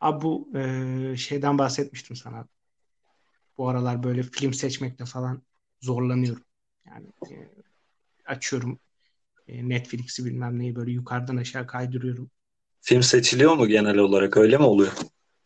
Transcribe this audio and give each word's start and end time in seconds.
Abi 0.00 0.22
bu 0.22 0.50
e, 0.58 1.16
şeyden 1.16 1.58
bahsetmiştim 1.58 2.16
sana. 2.16 2.48
Bu 3.58 3.68
aralar 3.68 4.02
böyle 4.02 4.22
film 4.22 4.54
seçmekte 4.54 5.04
falan 5.04 5.42
zorlanıyorum. 5.80 6.44
Yani 6.86 7.06
e, 7.30 7.48
açıyorum 8.26 8.80
e, 9.48 9.68
Netflix'i 9.68 10.24
bilmem 10.24 10.58
neyi 10.58 10.76
böyle 10.76 10.92
yukarıdan 10.92 11.36
aşağı 11.36 11.68
kaydırıyorum. 11.68 12.30
Film 12.80 13.02
seçiliyor 13.02 13.54
mu 13.56 13.66
genel 13.68 13.96
olarak? 13.98 14.36
Öyle 14.36 14.56
mi 14.56 14.64
oluyor? 14.64 14.92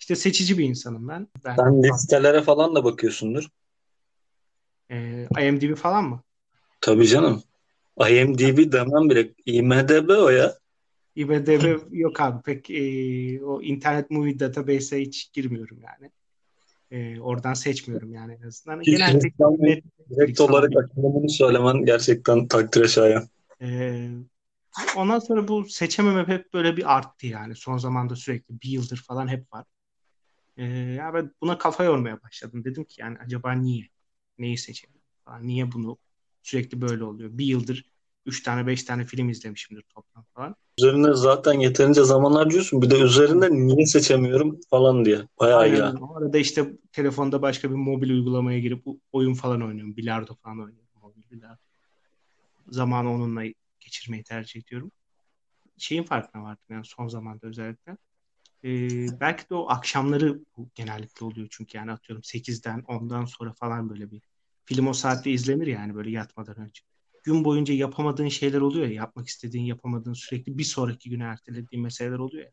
İşte 0.00 0.17
seçici 0.17 0.59
bir 0.59 0.64
insanım 0.64 1.09
ben. 1.09 1.29
ben 1.45 1.59
Sen 1.59 1.82
listelere 1.82 2.43
falan 2.43 2.75
da 2.75 2.84
bakıyorsundur. 2.84 3.48
e, 4.91 5.29
IMDb 5.39 5.75
falan 5.77 6.05
mı? 6.05 6.23
Tabii 6.80 7.07
canım. 7.09 7.43
IMDb 8.11 8.73
demem 8.73 9.11
bile. 9.11 9.34
IMDb 9.46 10.09
o 10.09 10.29
ya. 10.30 10.59
IMDb 11.17 11.81
yok 11.93 12.21
abi 12.21 12.43
pek 12.43 12.71
e, 12.71 13.45
o 13.45 13.63
internet 13.63 14.11
movie 14.11 14.39
database'e 14.39 15.00
hiç 15.00 15.32
girmiyorum 15.32 15.79
yani. 15.82 16.11
E, 16.91 17.21
oradan 17.21 17.55
seçmiyorum 17.55 18.14
yani 18.14 18.39
en 18.43 18.46
azından. 18.46 18.81
Hiç 18.81 18.99
Netflix 18.99 19.32
Direkt 20.11 20.39
falan 20.39 20.50
olarak 20.53 20.71
açılımını 20.77 21.31
söylemen 21.31 21.85
gerçekten 21.85 22.49
takdire 22.49 22.89
şayan. 22.89 23.29
E, 23.63 24.08
ondan 24.96 25.19
sonra 25.19 25.49
bu 25.49 25.64
seçememe 25.64 26.29
hep 26.29 26.55
böyle 26.55 26.77
bir 26.77 26.96
arttı 26.96 27.27
yani. 27.27 27.55
Son 27.55 27.79
zamanda 27.79 28.17
sürekli 28.17 28.61
bir 28.63 28.69
yıldır 28.69 28.96
falan 28.96 29.29
hep 29.29 29.53
var. 29.53 29.64
E, 30.57 30.64
ya 30.69 31.14
ben 31.14 31.31
buna 31.41 31.58
kafa 31.58 31.85
yormaya 31.85 32.22
başladım. 32.22 32.64
Dedim 32.64 32.84
ki 32.84 33.00
yani 33.00 33.19
acaba 33.19 33.53
niye? 33.53 33.89
Neyi 34.39 34.58
seçelim 34.58 35.00
falan. 35.25 35.47
Niye 35.47 35.72
bunu 35.72 35.98
sürekli 36.42 36.81
böyle 36.81 37.05
oluyor? 37.05 37.31
Bir 37.33 37.44
yıldır 37.44 37.94
3 38.27 38.42
tane 38.42 38.67
5 38.67 38.83
tane 38.83 39.05
film 39.05 39.28
izlemişimdir 39.28 39.83
toplam 39.83 40.25
falan. 40.34 40.56
Üzerine 40.78 41.14
zaten 41.14 41.53
yeterince 41.53 42.05
zaman 42.05 42.33
harcıyorsun. 42.33 42.83
Bir 42.83 42.91
de 42.91 43.00
üzerinde 43.00 43.53
niye 43.53 43.87
seçemiyorum 43.87 44.61
falan 44.70 45.05
diye. 45.05 45.28
Bayağı 45.41 45.61
Aynen. 45.61 45.77
ya. 45.77 45.94
O 46.00 46.16
arada 46.16 46.39
işte 46.39 46.72
telefonda 46.92 47.42
başka 47.42 47.70
bir 47.70 47.75
mobil 47.75 48.11
uygulamaya 48.11 48.58
girip 48.58 48.84
oyun 49.12 49.34
falan 49.34 49.62
oynuyorum. 49.62 49.97
Bilardo 49.97 50.34
falan 50.34 50.61
oynuyorum. 50.61 50.89
Mobil 51.03 51.22
bilardo. 51.31 51.61
Zamanı 52.69 53.12
onunla 53.12 53.42
geçirmeyi 53.81 54.25
tercih 54.25 54.61
ediyorum. 54.61 54.92
Şeyin 55.78 56.03
farkına 56.03 56.42
vardım 56.42 56.64
yani 56.70 56.84
son 56.84 57.09
zamanda 57.09 57.47
özellikle. 57.47 57.97
Ee, 58.64 59.20
belki 59.20 59.50
de 59.50 59.55
o 59.55 59.69
akşamları 59.69 60.41
bu 60.56 60.69
genellikle 60.75 61.27
oluyor 61.27 61.48
çünkü 61.50 61.78
yani 61.78 61.92
atıyorum 61.92 62.22
8'den 62.22 62.81
10'dan 62.81 63.25
sonra 63.25 63.53
falan 63.53 63.91
böyle 63.91 64.11
bir 64.11 64.22
film 64.64 64.86
o 64.86 64.92
saatte 64.92 65.31
izlenir 65.31 65.66
yani 65.66 65.94
böyle 65.94 66.11
yatmadan 66.11 66.56
önce. 66.56 66.83
Gün 67.25 67.44
boyunca 67.44 67.75
yapamadığın 67.75 68.28
şeyler 68.28 68.61
oluyor 68.61 68.86
ya 68.86 68.92
yapmak 68.92 69.28
istediğin 69.28 69.64
yapamadığın 69.64 70.12
sürekli 70.12 70.58
bir 70.58 70.64
sonraki 70.64 71.11
güne 71.11 71.25
ertelediğin 71.25 71.83
meseleler 71.83 72.19
oluyor 72.19 72.44
ya. 72.44 72.50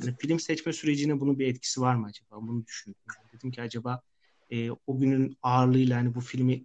Yani 0.00 0.16
film 0.18 0.40
seçme 0.40 0.72
sürecine 0.72 1.20
bunun 1.20 1.38
bir 1.38 1.46
etkisi 1.46 1.80
var 1.80 1.94
mı 1.94 2.06
acaba? 2.06 2.40
Bunu 2.40 2.66
düşündüm. 2.66 3.00
Yani 3.08 3.32
dedim 3.32 3.50
ki 3.50 3.62
acaba 3.62 4.02
e, 4.50 4.70
o 4.70 4.98
günün 4.98 5.36
ağırlığıyla 5.42 5.96
hani 5.96 6.14
bu 6.14 6.20
filmi 6.20 6.64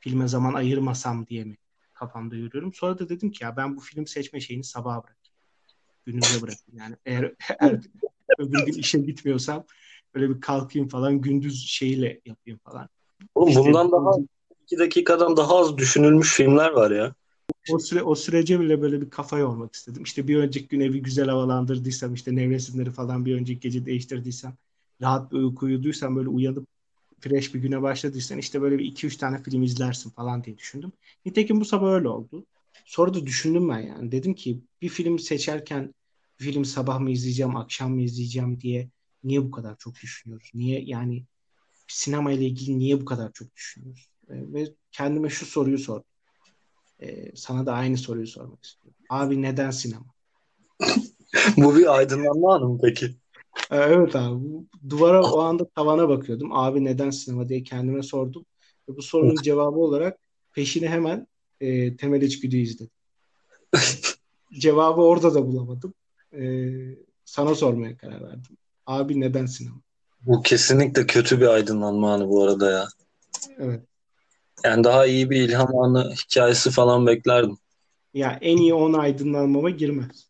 filme 0.00 0.28
zaman 0.28 0.54
ayırmasam 0.54 1.26
diye 1.26 1.44
mi 1.44 1.56
kafamda 1.92 2.36
yürüyorum. 2.36 2.74
Sonra 2.74 2.98
da 2.98 3.08
dedim 3.08 3.30
ki 3.30 3.44
ya 3.44 3.56
ben 3.56 3.76
bu 3.76 3.80
film 3.80 4.06
seçme 4.06 4.40
şeyini 4.40 4.64
sabaha 4.64 5.02
bırakayım. 5.02 5.34
Günüze 6.06 6.42
bırakayım. 6.42 6.78
Yani 6.78 6.96
eğer, 7.06 7.34
eğer 7.60 7.80
öbür 8.38 8.66
gün 8.66 8.72
işe 8.72 8.98
gitmiyorsam 8.98 9.64
böyle 10.14 10.30
bir 10.34 10.40
kalkayım 10.40 10.88
falan 10.88 11.20
gündüz 11.20 11.66
şeyle 11.68 12.20
yapayım 12.24 12.60
falan. 12.64 12.88
Oğlum 13.34 13.48
İşte 13.48 13.64
bundan 13.64 13.92
daha 13.92 14.14
2 14.72 14.78
dakikadan 14.78 15.36
daha 15.36 15.56
az 15.56 15.78
düşünülmüş 15.78 16.36
filmler 16.36 16.70
var 16.70 16.90
ya. 16.90 17.14
o 17.70 17.78
süre 17.78 18.02
o 18.02 18.14
sürece 18.14 18.60
bile 18.60 18.82
böyle 18.82 19.00
bir 19.00 19.10
kafa 19.10 19.38
yormak 19.38 19.74
istedim. 19.74 20.02
İşte 20.02 20.28
bir 20.28 20.36
önceki 20.36 20.68
gün 20.68 20.80
evi 20.80 21.02
güzel 21.02 21.28
havalandırdıysam, 21.28 22.14
işte 22.14 22.36
nevresimleri 22.36 22.90
falan 22.90 23.24
bir 23.24 23.34
önceki 23.34 23.60
gece 23.60 23.86
değiştirdiysem, 23.86 24.54
rahat 25.02 25.32
bir 25.32 25.36
uyku 25.36 25.66
uyuduysam 25.66 26.16
böyle 26.16 26.28
uyanıp 26.28 26.66
fresh 27.20 27.54
bir 27.54 27.60
güne 27.60 27.82
başladıysan 27.82 28.38
işte 28.38 28.62
böyle 28.62 28.78
bir 28.78 28.84
iki 28.84 29.06
üç 29.06 29.16
tane 29.16 29.42
film 29.42 29.62
izlersin 29.62 30.10
falan 30.10 30.44
diye 30.44 30.58
düşündüm. 30.58 30.92
Nitekim 31.26 31.60
bu 31.60 31.64
sabah 31.64 31.92
öyle 31.92 32.08
oldu. 32.08 32.44
Sonra 32.84 33.14
da 33.14 33.26
düşündüm 33.26 33.68
ben 33.68 33.78
yani. 33.78 34.12
Dedim 34.12 34.34
ki 34.34 34.58
bir 34.82 34.88
film 34.88 35.18
seçerken 35.18 35.94
bir 36.40 36.44
film 36.44 36.64
sabah 36.64 36.98
mı 37.00 37.10
izleyeceğim, 37.10 37.56
akşam 37.56 37.94
mı 37.94 38.02
izleyeceğim 38.02 38.60
diye 38.60 38.88
niye 39.24 39.42
bu 39.44 39.50
kadar 39.50 39.76
çok 39.78 39.94
düşünüyoruz? 40.02 40.50
Niye 40.54 40.82
yani 40.86 41.24
sinema 41.88 42.32
ile 42.32 42.46
ilgili 42.46 42.78
niye 42.78 43.00
bu 43.00 43.04
kadar 43.04 43.32
çok 43.32 43.56
düşünüyoruz? 43.56 44.11
E, 44.28 44.34
Ve 44.34 44.74
kendime 44.92 45.28
şu 45.28 45.46
soruyu 45.46 45.78
sordum. 45.78 46.04
Ee, 47.02 47.36
sana 47.36 47.66
da 47.66 47.72
aynı 47.72 47.98
soruyu 47.98 48.26
sormak 48.26 48.64
istiyorum. 48.64 49.00
Abi 49.08 49.42
neden 49.42 49.70
sinema? 49.70 50.06
Bu 51.56 51.76
bir 51.76 51.96
aydınlanma 51.96 52.54
anı 52.54 52.68
mı 52.68 52.78
peki? 52.82 53.06
Ee, 53.70 53.76
evet 53.76 54.16
abi. 54.16 54.44
Duvara 54.88 55.22
o 55.32 55.40
anda 55.40 55.68
tavana 55.68 56.08
bakıyordum. 56.08 56.52
Abi 56.52 56.84
neden 56.84 57.10
sinema 57.10 57.48
diye 57.48 57.62
kendime 57.62 58.02
sordum. 58.02 58.44
Ve 58.88 58.96
bu 58.96 59.02
sorunun 59.02 59.36
cevabı 59.36 59.78
olarak 59.78 60.18
peşine 60.52 60.88
hemen 60.88 61.26
e, 61.60 61.96
Temel 61.96 62.22
İçgüdü'yü 62.22 62.62
izledim. 62.62 62.90
Cevabı 64.60 65.00
orada 65.00 65.34
da 65.34 65.46
bulamadım. 65.46 65.94
Ee, 66.32 66.70
sana 67.24 67.54
sormaya 67.54 67.96
karar 67.96 68.22
verdim. 68.22 68.56
Abi 68.86 69.20
neden 69.20 69.46
sinema? 69.46 69.76
Bu 70.26 70.42
kesinlikle 70.42 71.06
kötü 71.06 71.40
bir 71.40 71.46
aydınlanma 71.46 72.14
anı 72.14 72.28
bu 72.28 72.42
arada 72.42 72.70
ya. 72.70 72.88
Evet. 73.58 73.82
Yani 74.64 74.84
daha 74.84 75.06
iyi 75.06 75.30
bir 75.30 75.48
ilham 75.48 75.78
anı 75.78 76.14
hikayesi 76.14 76.70
falan 76.70 77.06
beklerdim. 77.06 77.56
Ya 78.14 78.38
en 78.40 78.56
iyi 78.56 78.74
10 78.74 78.92
aydınlanmama 78.92 79.70
girmez. 79.70 80.28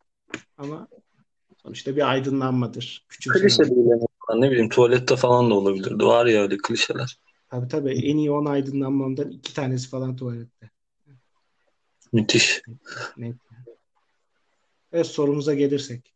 Ama 0.59 0.89
sonuçta 1.63 1.97
bir 1.97 2.11
aydınlanmadır. 2.11 3.07
Küçük 3.09 3.33
Klişe 3.33 3.65
değil. 3.65 3.87
Ne 4.35 4.51
bileyim 4.51 4.69
tuvalette 4.69 5.17
falan 5.17 5.51
da 5.51 5.55
olabilirdi. 5.55 6.05
Var 6.05 6.27
ya 6.27 6.43
öyle 6.43 6.57
klişeler. 6.57 7.19
Tabii 7.51 7.69
tabii 7.69 7.91
en 7.91 8.17
iyi 8.17 8.31
10 8.31 8.47
aydınlanmamdan 8.47 9.31
iki 9.31 9.55
tanesi 9.55 9.89
falan 9.89 10.17
tuvalette. 10.17 10.71
Müthiş. 12.13 12.63
Net. 13.17 13.37
Evet 14.93 15.07
sorumuza 15.07 15.55
gelirsek. 15.55 16.15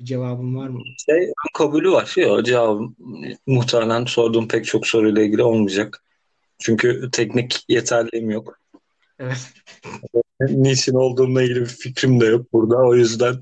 Bir 0.00 0.04
cevabın 0.04 0.56
var 0.56 0.68
mı? 0.68 0.80
Şey, 1.10 1.32
kabulü 1.54 1.92
var. 1.92 2.14
O 2.28 2.42
cevabım 2.42 2.96
muhtemelen 3.46 4.04
sorduğum 4.04 4.48
pek 4.48 4.64
çok 4.64 4.86
soruyla 4.86 5.22
ilgili 5.22 5.42
olmayacak. 5.42 6.03
Çünkü 6.58 7.08
teknik 7.12 7.64
yeterliğim 7.68 8.30
yok. 8.30 8.60
Evet. 9.18 9.52
Niçin 10.40 10.94
olduğumla 10.94 11.42
ilgili 11.42 11.60
bir 11.60 11.66
fikrim 11.66 12.20
de 12.20 12.26
yok 12.26 12.52
burada. 12.52 12.76
O 12.76 12.94
yüzden 12.94 13.34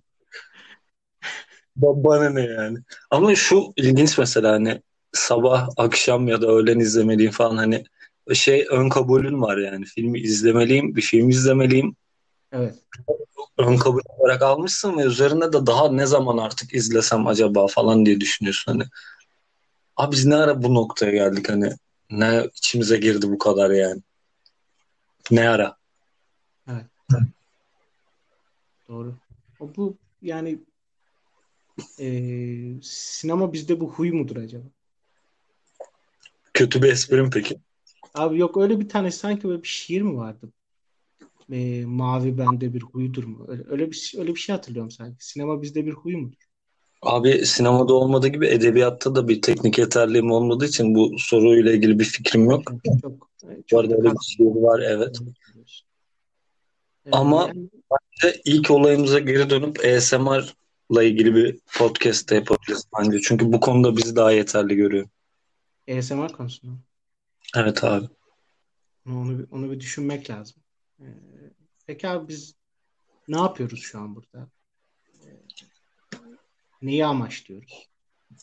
ba- 1.80 2.04
bana 2.04 2.30
ne 2.30 2.42
yani. 2.42 2.78
Ama 3.10 3.34
şu 3.34 3.72
ilginç 3.76 4.18
mesela 4.18 4.52
hani 4.52 4.82
sabah, 5.12 5.68
akşam 5.76 6.28
ya 6.28 6.42
da 6.42 6.46
öğlen 6.46 6.78
izlemeliyim 6.78 7.32
falan 7.32 7.56
hani 7.56 7.84
şey 8.34 8.66
ön 8.70 8.88
kabulün 8.88 9.42
var 9.42 9.56
yani. 9.56 9.84
Filmi 9.84 10.20
izlemeliyim, 10.20 10.96
bir 10.96 11.02
film 11.02 11.28
izlemeliyim. 11.28 11.96
Evet. 12.52 12.74
Ön 13.58 13.76
kabul 13.76 14.00
olarak 14.18 14.42
almışsın 14.42 14.98
ve 14.98 15.02
üzerine 15.02 15.52
de 15.52 15.66
daha 15.66 15.92
ne 15.92 16.06
zaman 16.06 16.38
artık 16.38 16.74
izlesem 16.74 17.26
acaba 17.26 17.66
falan 17.66 18.06
diye 18.06 18.20
düşünüyorsun 18.20 18.72
hani. 18.72 18.84
Abi 19.96 20.12
biz 20.12 20.26
ne 20.26 20.36
ara 20.36 20.62
bu 20.62 20.74
noktaya 20.74 21.12
geldik 21.12 21.48
hani 21.48 21.72
ne 22.12 22.50
içimize 22.56 22.96
girdi 22.96 23.28
bu 23.28 23.38
kadar 23.38 23.70
yani. 23.70 24.02
Ne 25.30 25.48
ara? 25.48 25.76
Doğru. 28.88 29.14
O 29.60 29.74
bu 29.76 29.96
yani 30.22 30.58
eee, 31.98 32.74
sinema 32.82 33.52
bizde 33.52 33.80
bu 33.80 33.92
huy 33.92 34.10
mudur 34.10 34.36
acaba? 34.36 34.64
Kötü 36.54 36.82
bir 36.82 36.92
esprim 36.92 37.30
peki. 37.30 37.58
Abi 38.14 38.38
yok 38.38 38.56
öyle 38.56 38.80
bir 38.80 38.88
tane 38.88 39.10
sanki 39.10 39.48
böyle 39.48 39.62
bir 39.62 39.68
şiir 39.68 40.02
mi 40.02 40.16
vardı? 40.16 40.52
Eee, 41.48 41.84
mavi 41.84 42.38
bende 42.38 42.74
bir 42.74 42.82
huydur 42.82 43.24
mu? 43.24 43.44
Öyle, 43.48 43.62
öyle 43.66 43.90
bir 43.90 44.14
öyle 44.18 44.34
bir 44.34 44.40
şey 44.40 44.54
hatırlıyorum 44.56 44.90
sanki. 44.90 45.26
Sinema 45.26 45.62
bizde 45.62 45.86
bir 45.86 45.92
huy 45.92 46.16
mudur? 46.16 46.51
Abi 47.02 47.46
sinemada 47.46 47.94
olmadığı 47.94 48.28
gibi 48.28 48.46
edebiyatta 48.46 49.14
da 49.14 49.28
bir 49.28 49.42
teknik 49.42 49.78
yeterliğim 49.78 50.30
olmadığı 50.30 50.66
için 50.66 50.94
bu 50.94 51.18
soruyla 51.18 51.72
ilgili 51.72 51.98
bir 51.98 52.04
fikrim 52.04 52.50
yok. 52.50 52.72
Çok 53.02 53.12
Bu 53.42 53.62
çok 53.66 53.80
arada 53.80 53.92
da 53.92 53.96
öyle 53.98 54.10
bir 54.12 54.24
şiir 54.24 54.44
var 54.46 54.80
evet. 54.80 55.18
Ama- 57.12 57.46
yani 57.48 57.68
Ve 58.24 58.40
ilk 58.44 58.70
olayımıza 58.70 59.18
geri 59.18 59.50
dönüp 59.50 59.84
ASMR'la 59.84 61.02
ilgili 61.02 61.34
bir 61.34 61.58
podcast 61.78 62.30
da 62.30 62.34
yapabiliriz 62.34 62.84
bence. 62.98 63.20
Çünkü 63.20 63.52
bu 63.52 63.60
konuda 63.60 63.96
bizi 63.96 64.16
daha 64.16 64.32
yeterli 64.32 64.76
görüyor. 64.76 65.08
ASMR 65.90 66.32
konusunda. 66.32 66.72
Evet 67.56 67.84
abi. 67.84 68.06
Onu, 69.08 69.38
bir- 69.38 69.46
onu 69.50 69.70
bir 69.70 69.80
düşünmek 69.80 70.30
lazım. 70.30 70.56
Ee, 71.00 71.04
peki 71.86 72.08
abi 72.08 72.28
biz 72.28 72.54
ne 73.28 73.36
yapıyoruz 73.40 73.80
şu 73.80 73.98
an 73.98 74.16
burada? 74.16 74.48
Neyi 76.82 77.06
amaçlıyoruz? 77.06 77.88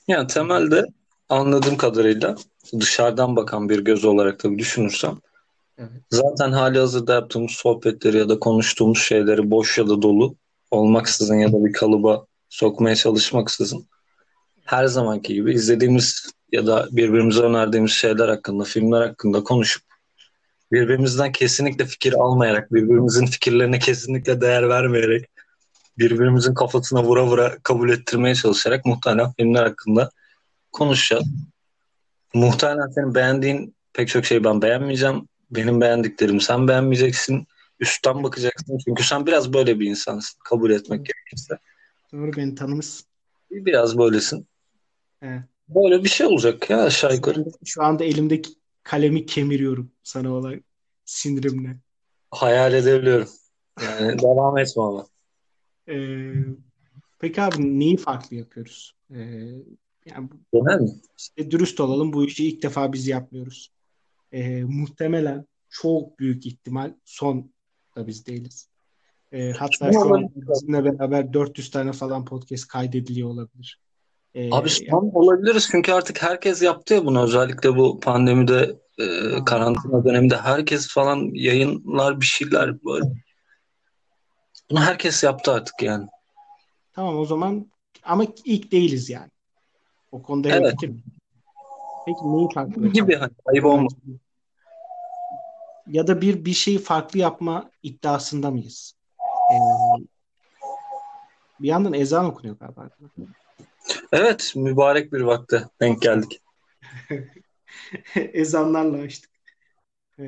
Yani 0.08 0.28
temelde 0.28 0.86
anladığım 1.30 1.78
kadarıyla 1.78 2.36
dışarıdan 2.80 3.36
bakan 3.36 3.70
bir 3.70 3.80
göz 3.80 4.06
olarak 4.06 4.40
tabii 4.40 4.60
düşünürsem 4.60 5.20
Evet. 5.78 5.90
zaten 6.10 6.52
hali 6.52 6.80
hazırda 6.80 7.14
yaptığımız 7.14 7.52
sohbetleri 7.52 8.18
ya 8.18 8.30
da 8.30 8.40
konuştuğumuz 8.40 9.00
şeyleri 9.00 9.52
boş 9.52 9.78
ya 9.78 9.88
da 9.88 10.02
dolu 10.02 10.36
olmaksızın 10.72 11.36
ya 11.36 11.54
da 11.54 11.66
bir 11.66 11.74
kalıba 11.74 12.26
sokmaya 12.50 12.96
çalışmaksızın 12.96 13.86
her 14.66 14.86
zamanki 14.86 15.34
gibi 15.34 15.54
izlediğimiz 15.54 16.32
ya 16.52 16.68
da 16.68 16.88
birbirimize 16.92 17.42
önerdiğimiz 17.42 17.92
şeyler 17.92 18.30
hakkında, 18.30 18.64
filmler 18.64 19.02
hakkında 19.02 19.44
konuşup 19.44 19.84
birbirimizden 20.72 21.32
kesinlikle 21.32 21.86
fikir 21.86 22.14
almayarak, 22.14 22.74
birbirimizin 22.74 23.26
fikirlerine 23.26 23.80
kesinlikle 23.80 24.42
değer 24.42 24.70
vermeyerek, 24.70 25.26
birbirimizin 26.00 26.54
kafasına 26.54 27.04
vura 27.04 27.26
vura 27.26 27.58
kabul 27.64 27.90
ettirmeye 27.90 28.36
çalışarak 28.36 28.86
muhtemelen 28.86 29.34
filmler 29.34 29.64
hakkında 29.64 30.12
konuşacağız. 30.72 31.28
Muhtemelen 32.34 32.88
senin 32.88 33.16
beğendiğin 33.16 33.76
pek 33.94 34.08
çok 34.08 34.26
şeyi 34.26 34.44
ben 34.44 34.62
beğenmeyeceğim. 34.62 35.28
Benim 35.52 35.82
beğendiklerimi 35.82 36.42
sen 36.42 36.68
beğenmeyeceksin. 36.68 37.48
Üstten 37.80 38.24
bakacaksın. 38.24 38.78
Çünkü 38.86 39.04
sen 39.04 39.26
biraz 39.26 39.54
böyle 39.54 39.80
bir 39.80 39.90
insansın. 39.90 40.40
Kabul 40.44 40.72
etmek 40.72 41.06
gerekirse. 41.06 41.58
Doğru 42.14 42.34
beni 42.38 42.56
tanımışsın. 42.56 43.06
Biraz 43.52 43.98
böylesin. 43.98 44.48
Evet. 45.22 45.42
Böyle 45.70 46.04
bir 46.04 46.10
şey 46.10 46.28
olacak 46.28 46.70
ya 46.70 46.84
aşağı 46.84 47.16
yukarı. 47.16 47.46
Şu 47.66 47.84
anda 47.84 48.04
elimdeki 48.04 48.50
kalemi 48.84 49.26
kemiriyorum 49.26 49.92
sana 50.04 50.34
olan 50.34 50.64
sinirimle. 51.06 51.78
Hayal 52.32 52.74
edebiliyorum. 52.74 53.30
Yani 53.82 54.20
devam 54.20 54.58
etme 54.58 54.84
ama. 54.84 55.06
Ee, 55.90 56.34
peki 57.20 57.42
abi 57.42 57.80
neyi 57.80 57.98
farklı 57.98 58.36
yapıyoruz? 58.36 58.96
Ee, 59.12 59.18
yani 60.06 60.30
Genel 60.54 60.80
mi? 60.80 60.90
işte 61.18 61.52
dürüst 61.52 61.80
olalım 61.80 62.14
bu 62.14 62.26
işi 62.26 62.48
ilk 62.48 62.64
defa 62.64 62.94
biz 62.94 63.08
yapmıyoruz. 63.08 63.72
Ee, 64.32 64.64
muhtemelen 64.64 65.46
çok 65.70 66.20
büyük 66.20 66.46
ihtimal 66.46 66.94
son 67.06 67.52
da 67.96 68.08
biz 68.08 68.26
değiliz. 68.26 68.70
Ee, 69.32 69.52
hatta 69.52 69.92
şu 69.94 70.14
an 70.14 70.30
bizimle 70.36 70.86
beraber 70.86 71.34
400 71.34 71.72
tane 71.72 71.92
falan 71.92 72.26
podcast 72.26 72.68
kaydediliyor 72.68 73.30
olabilir. 73.30 73.80
Ee, 74.36 74.54
Abi 74.54 74.70
son 74.70 75.12
olabiliriz 75.14 75.68
çünkü 75.72 75.92
artık 75.92 76.22
herkes 76.24 76.62
yaptı 76.62 76.94
ya 76.94 77.06
bunu 77.06 77.24
özellikle 77.24 77.76
bu 77.76 78.00
pandemide 78.00 78.76
e, 78.98 79.06
karantina 79.46 80.06
döneminde 80.06 80.38
herkes 80.38 80.88
falan 80.88 81.30
yayınlar 81.34 82.22
bir 82.22 82.26
şeyler 82.26 82.84
böyle. 82.86 83.06
Bunu 84.72 84.80
herkes 84.82 85.24
yaptı 85.24 85.52
artık 85.52 85.82
yani. 85.82 86.08
Tamam 86.94 87.18
o 87.18 87.26
zaman 87.26 87.72
ama 88.04 88.26
ilk 88.46 88.72
değiliz 88.72 89.10
yani. 89.10 89.32
O 90.12 90.22
konuda 90.22 90.50
Evet. 90.50 90.66
hemfikirim. 90.66 91.04
Peki 92.06 92.20
neyi 92.24 92.48
farklı 92.54 92.88
Gibi 92.88 93.16
hani 93.16 93.32
ayıp 93.46 93.66
olmaz. 93.66 93.94
Ya 95.88 96.08
da 96.08 96.22
bir 96.22 96.46
bir 96.46 96.54
şeyi 96.54 96.80
farklı 96.80 97.20
yapma 97.20 97.72
iddiasında 97.84 98.52
mıyız? 98.52 98.94
Ee, 99.52 99.56
bir 101.60 101.68
yandan 101.68 101.94
ezan 101.94 102.26
okunuyor 102.26 102.58
galiba. 102.60 102.90
Evet 104.12 104.54
mübarek 104.56 105.14
bir 105.14 105.22
vakte 105.22 105.64
denk 105.82 106.02
geldik. 106.02 106.42
Ezanlarla 108.16 108.98
açtık. 108.98 109.32
Ee, 110.20 110.24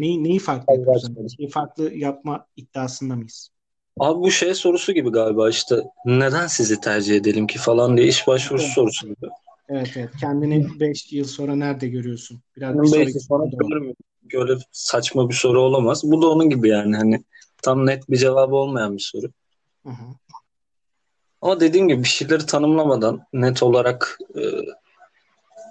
neyi, 0.00 0.24
neyi 0.24 0.38
farklı 0.38 0.74
yapıyoruz? 0.74 1.36
Şeyi 1.36 1.48
farklı 1.48 1.94
yapma 1.94 2.46
iddiasında 2.56 3.16
mıyız? 3.16 3.50
Abi 4.00 4.20
bu 4.20 4.30
şey 4.30 4.54
sorusu 4.54 4.92
gibi 4.92 5.10
galiba 5.10 5.50
işte 5.50 5.76
neden 6.04 6.46
sizi 6.46 6.80
tercih 6.80 7.16
edelim 7.16 7.46
ki 7.46 7.58
falan 7.58 7.96
diye 7.96 8.06
iş 8.06 8.26
başvurusu 8.26 8.64
Evet. 8.66 8.74
sorusu 8.74 9.06
gibi. 9.06 9.26
Evet 9.68 9.92
evet. 9.96 10.10
Kendini 10.20 10.80
5 10.80 11.12
yıl 11.12 11.24
sonra 11.24 11.56
nerede 11.56 11.88
görüyorsun? 11.88 12.40
Biraz 12.56 12.82
bir 12.82 12.86
sonraki 12.86 13.06
belki 13.06 13.20
sonra 13.20 13.44
görmüyorum. 13.46 13.96
Böyle 14.34 14.60
saçma 14.72 15.28
bir 15.28 15.34
soru 15.34 15.60
olamaz. 15.62 16.02
Bu 16.04 16.22
da 16.22 16.28
onun 16.28 16.50
gibi 16.50 16.68
yani 16.68 16.96
hani 16.96 17.24
tam 17.62 17.86
net 17.86 18.10
bir 18.10 18.16
cevabı 18.16 18.54
olmayan 18.54 18.96
bir 18.96 19.02
soru. 19.12 19.26
Hı 19.82 19.88
hı. 19.88 20.04
Ama 21.42 21.60
dediğim 21.60 21.88
gibi 21.88 22.02
bir 22.02 22.08
şeyleri 22.08 22.46
tanımlamadan 22.46 23.22
net 23.32 23.62
olarak 23.62 24.18
e, 24.36 24.42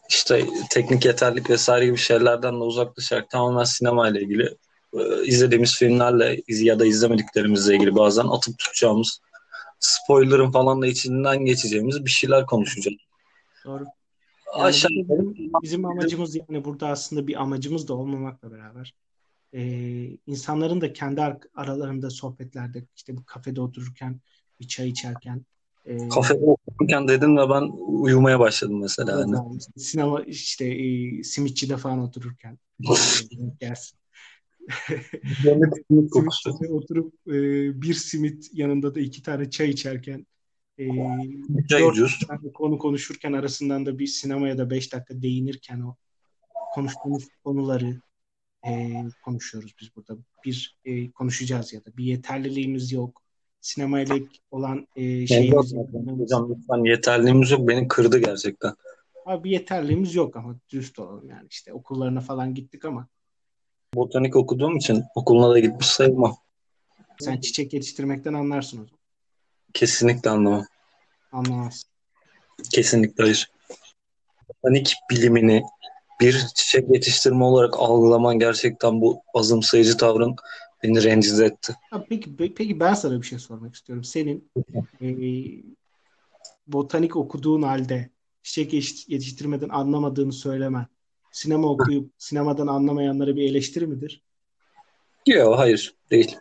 işte 0.10 0.46
teknik 0.72 1.06
yeterlik 1.06 1.50
vesaire 1.50 1.86
gibi 1.86 1.98
şeylerden 1.98 2.54
de 2.54 2.64
uzaklaşarak 2.64 3.30
tamamen 3.30 3.64
sinema 3.64 4.10
ile 4.10 4.22
ilgili 4.22 4.58
izlediğimiz 5.26 5.76
filmlerle 5.76 6.42
ya 6.48 6.80
da 6.80 6.86
izlemediklerimizle 6.86 7.76
ilgili 7.76 7.96
bazen 7.96 8.26
atıp 8.26 8.60
tutacağımız 8.60 9.22
spoiler'ın 9.80 10.52
falan 10.52 10.82
da 10.82 10.88
içinden 10.88 11.46
geçeceğimiz 11.46 12.06
bir 12.06 12.10
şeyler 12.10 12.46
konuşacağız. 12.46 12.98
Doğru. 13.66 13.84
Yani 14.54 14.64
Aşağı 14.64 14.90
bizim, 14.90 15.52
bizim 15.64 15.86
amacımız 15.86 16.36
yani 16.36 16.66
burada 16.66 16.88
aslında 16.88 17.28
bir 17.28 17.42
amacımız 17.42 17.88
da 17.88 17.94
olmamakla 17.94 18.52
beraber 18.52 18.94
e, 19.54 19.62
insanların 20.28 20.82
da 20.82 20.94
kendi 20.94 21.22
ar- 21.22 21.38
aralarında 21.56 22.10
sohbetlerde 22.10 22.84
işte 22.96 23.18
bu 23.18 23.26
kafede 23.26 23.62
otururken 23.62 24.20
bir 24.60 24.68
çay 24.68 24.90
içerken 24.90 25.46
e, 25.86 26.10
kafede 26.10 26.46
okurken 26.46 27.08
dedin 27.08 27.38
ve 27.38 27.50
ben 27.50 27.72
uyumaya 27.88 28.40
başladım 28.40 28.80
mesela. 28.82 29.12
evet 29.12 29.38
Hani. 29.38 29.58
işte 29.58 29.72
sinema 29.80 30.22
işte 30.22 30.66
e, 30.66 31.24
simitçide 31.24 31.78
falan 31.78 32.00
otururken 32.00 32.60
e, 33.62 33.74
kokusu. 36.12 36.42
Simitçide 36.42 36.74
oturup 36.74 37.14
e, 37.28 37.32
bir 37.82 37.94
simit 37.94 38.50
yanında 38.54 38.96
da 38.96 39.00
iki 39.00 39.24
tane 39.24 39.50
çay 39.50 39.70
içerken 39.70 40.26
e, 40.78 40.88
Çay 41.70 41.82
dört 41.82 42.28
tane 42.28 42.52
konu 42.54 42.78
konuşurken 42.78 43.34
arasından 43.34 43.86
da 43.86 44.00
bir 44.00 44.08
sinemaya 44.08 44.58
da 44.58 44.70
beş 44.70 44.94
dakika 44.94 45.22
değinirken 45.22 45.82
o 45.82 45.96
konuştuğumuz 46.74 47.28
konuları 47.44 48.02
e, 48.68 48.94
konuşuyoruz 49.26 49.76
biz 49.82 49.96
burada. 49.96 50.22
Bir 50.46 50.78
e, 50.86 51.12
konuşacağız 51.12 51.74
ya 51.74 51.86
da 51.86 51.98
bir 51.98 52.04
yeterliliğimiz 52.04 52.92
yok. 52.92 53.22
Sinemayla 53.62 54.16
olan 54.52 54.88
e, 54.96 55.28
şeyimiz 55.28 55.74
yok. 55.74 55.90
Hocam 56.20 56.50
lütfen 56.50 56.84
yeterliğimiz 56.86 57.52
yok. 57.52 57.68
Beni 57.68 57.88
kırdı 57.88 58.20
gerçekten. 58.20 58.74
Abi 59.26 59.44
bir 59.44 59.52
yeterliğimiz 59.52 60.16
yok 60.16 60.36
ama 60.36 60.56
dürüst 60.70 61.00
olalım 61.00 61.30
yani 61.30 61.48
işte 61.50 61.74
okullarına 61.74 62.22
falan 62.22 62.54
gittik 62.54 62.86
ama 62.86 63.08
Botanik 63.96 64.36
okuduğum 64.36 64.78
için 64.78 65.04
okuluna 65.16 65.50
da 65.50 65.60
gitmiş 65.60 65.88
sayılmam. 65.88 66.38
sen 67.20 67.42
çiçek 67.42 67.74
yetiştirmekten 67.74 68.34
anlarsın 68.34 68.78
o 68.78 68.86
zaman. 68.86 69.00
Kesinlikle 69.74 70.30
anlamam. 70.30 70.66
Anlamazsın. 71.32 71.90
Kesinlikle 72.74 73.24
hayır. 73.24 73.52
Botanik 74.50 74.96
bilimini 75.12 75.64
bir 76.22 76.46
çiçek 76.56 76.94
yetiştirme 76.94 77.44
olarak 77.44 77.80
algılaman 77.80 78.40
gerçekten 78.40 79.02
bu 79.02 79.22
azımsayıcı 79.34 79.98
tavrın 79.98 80.36
beni 80.84 81.04
rencide 81.04 81.46
etti. 81.46 81.76
Peki, 82.10 82.30
pe- 82.30 82.54
peki 82.54 82.80
ben 82.80 82.94
sana 82.94 83.22
bir 83.22 83.28
şey 83.28 83.40
sormak 83.40 83.76
istiyorum. 83.76 84.04
Senin 84.04 84.52
e, 85.02 85.08
botanik 86.68 87.16
okuduğun 87.16 87.62
halde 87.62 88.10
çiçek 88.44 88.74
yetiş- 88.74 89.12
yetiştirmeden 89.12 89.70
anlamadığını 89.70 90.34
söylemen 90.34 90.86
sinema 91.36 91.68
okuyup 91.68 92.12
sinemadan 92.18 92.68
anlamayanlara 92.68 93.36
bir 93.36 93.50
eleştiri 93.50 93.88
midir? 93.88 94.22
Yok 95.28 95.58
hayır 95.58 95.96
değil. 96.12 96.36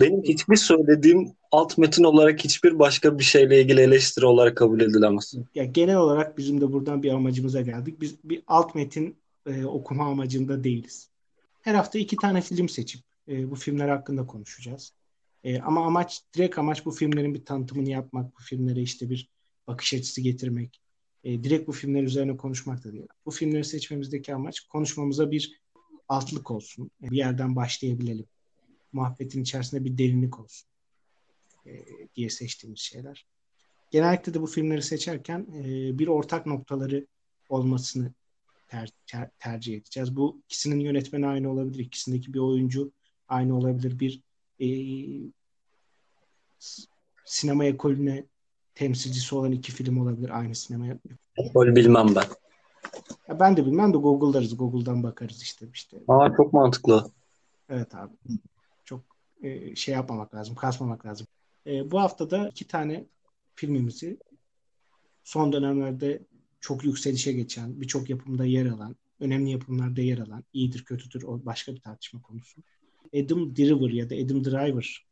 Benim 0.00 0.22
hiçbir 0.22 0.56
söylediğim 0.56 1.32
alt 1.52 1.78
metin 1.78 2.04
olarak 2.04 2.44
hiçbir 2.44 2.78
başka 2.78 3.18
bir 3.18 3.24
şeyle 3.24 3.60
ilgili 3.60 3.80
eleştiri 3.80 4.26
olarak 4.26 4.56
kabul 4.56 4.80
edilemez. 4.80 5.34
Ya 5.54 5.64
genel 5.64 5.96
olarak 5.96 6.38
bizim 6.38 6.60
de 6.60 6.72
buradan 6.72 7.02
bir 7.02 7.12
amacımıza 7.12 7.60
geldik. 7.60 8.00
Biz 8.00 8.16
bir 8.24 8.42
alt 8.46 8.74
metin 8.74 9.16
e, 9.46 9.64
okuma 9.64 10.06
amacında 10.06 10.64
değiliz. 10.64 11.10
Her 11.62 11.74
hafta 11.74 11.98
iki 11.98 12.16
tane 12.16 12.40
film 12.40 12.68
seçip 12.68 13.00
e, 13.28 13.50
bu 13.50 13.54
filmler 13.54 13.88
hakkında 13.88 14.26
konuşacağız. 14.26 14.92
E, 15.44 15.60
ama 15.60 15.86
amaç, 15.86 16.22
direkt 16.36 16.58
amaç 16.58 16.86
bu 16.86 16.90
filmlerin 16.90 17.34
bir 17.34 17.44
tanıtımını 17.44 17.90
yapmak, 17.90 18.36
bu 18.38 18.42
filmlere 18.42 18.80
işte 18.80 19.10
bir 19.10 19.28
bakış 19.66 19.94
açısı 19.94 20.20
getirmek. 20.20 20.80
E, 21.26 21.44
direkt 21.44 21.68
bu 21.68 21.72
filmler 21.72 22.02
üzerine 22.02 22.36
konuşmak 22.36 22.84
da 22.84 22.92
değil. 22.92 23.06
Bu 23.26 23.30
filmleri 23.30 23.64
seçmemizdeki 23.64 24.34
amaç 24.34 24.60
konuşmamıza 24.60 25.30
bir 25.30 25.60
altlık 26.08 26.50
olsun. 26.50 26.90
E, 27.02 27.10
bir 27.10 27.16
yerden 27.16 27.56
başlayabilelim. 27.56 28.26
Muhabbetin 28.92 29.42
içerisinde 29.42 29.84
bir 29.84 29.98
derinlik 29.98 30.40
olsun 30.40 30.68
e, 31.66 31.72
diye 32.16 32.30
seçtiğimiz 32.30 32.80
şeyler. 32.80 33.26
Genellikle 33.90 34.34
de 34.34 34.42
bu 34.42 34.46
filmleri 34.46 34.82
seçerken 34.82 35.46
e, 35.54 35.98
bir 35.98 36.06
ortak 36.06 36.46
noktaları 36.46 37.06
olmasını 37.48 38.12
ter- 38.68 38.92
ter- 39.06 39.30
tercih 39.38 39.76
edeceğiz. 39.76 40.16
Bu 40.16 40.42
ikisinin 40.44 40.80
yönetmeni 40.80 41.26
aynı 41.26 41.50
olabilir, 41.50 41.78
ikisindeki 41.78 42.34
bir 42.34 42.38
oyuncu 42.38 42.92
aynı 43.28 43.58
olabilir, 43.58 43.98
bir 44.00 44.22
e, 44.60 44.68
sinema 47.24 47.64
ekolüne 47.64 48.24
temsilcisi 48.76 49.34
olan 49.34 49.52
iki 49.52 49.72
film 49.72 49.98
olabilir 49.98 50.38
aynı 50.38 50.54
sinemaya. 50.54 50.98
Öyle 51.54 51.76
bilmem 51.76 52.06
ben. 52.16 52.24
Ya 53.28 53.40
ben 53.40 53.56
de 53.56 53.66
bilmem 53.66 53.92
de 53.92 53.96
Google'larız, 53.96 54.56
Google'dan 54.56 55.02
bakarız 55.02 55.42
işte 55.42 55.66
işte. 55.74 55.96
Aa 56.08 56.36
çok 56.36 56.52
mantıklı. 56.52 57.10
Evet 57.68 57.94
abi. 57.94 58.12
Çok 58.84 59.00
e, 59.42 59.76
şey 59.76 59.94
yapmamak 59.94 60.34
lazım, 60.34 60.54
kasmamak 60.54 61.06
lazım. 61.06 61.26
E, 61.66 61.90
bu 61.90 62.00
hafta 62.00 62.30
da 62.30 62.48
iki 62.48 62.66
tane 62.66 63.06
filmimizi 63.54 64.18
son 65.24 65.52
dönemlerde 65.52 66.22
çok 66.60 66.84
yükselişe 66.84 67.32
geçen, 67.32 67.80
birçok 67.80 68.10
yapımda 68.10 68.44
yer 68.44 68.66
alan, 68.66 68.96
önemli 69.20 69.50
yapımlarda 69.50 70.00
yer 70.00 70.18
alan, 70.18 70.44
iyidir 70.52 70.84
kötüdür 70.84 71.22
o 71.22 71.44
başka 71.44 71.74
bir 71.74 71.80
tartışma 71.80 72.22
konusu. 72.22 72.62
Adam 73.14 73.56
Driver 73.56 73.90
ya 73.90 74.10
da 74.10 74.14
Adam 74.14 74.44
Driver 74.44 75.06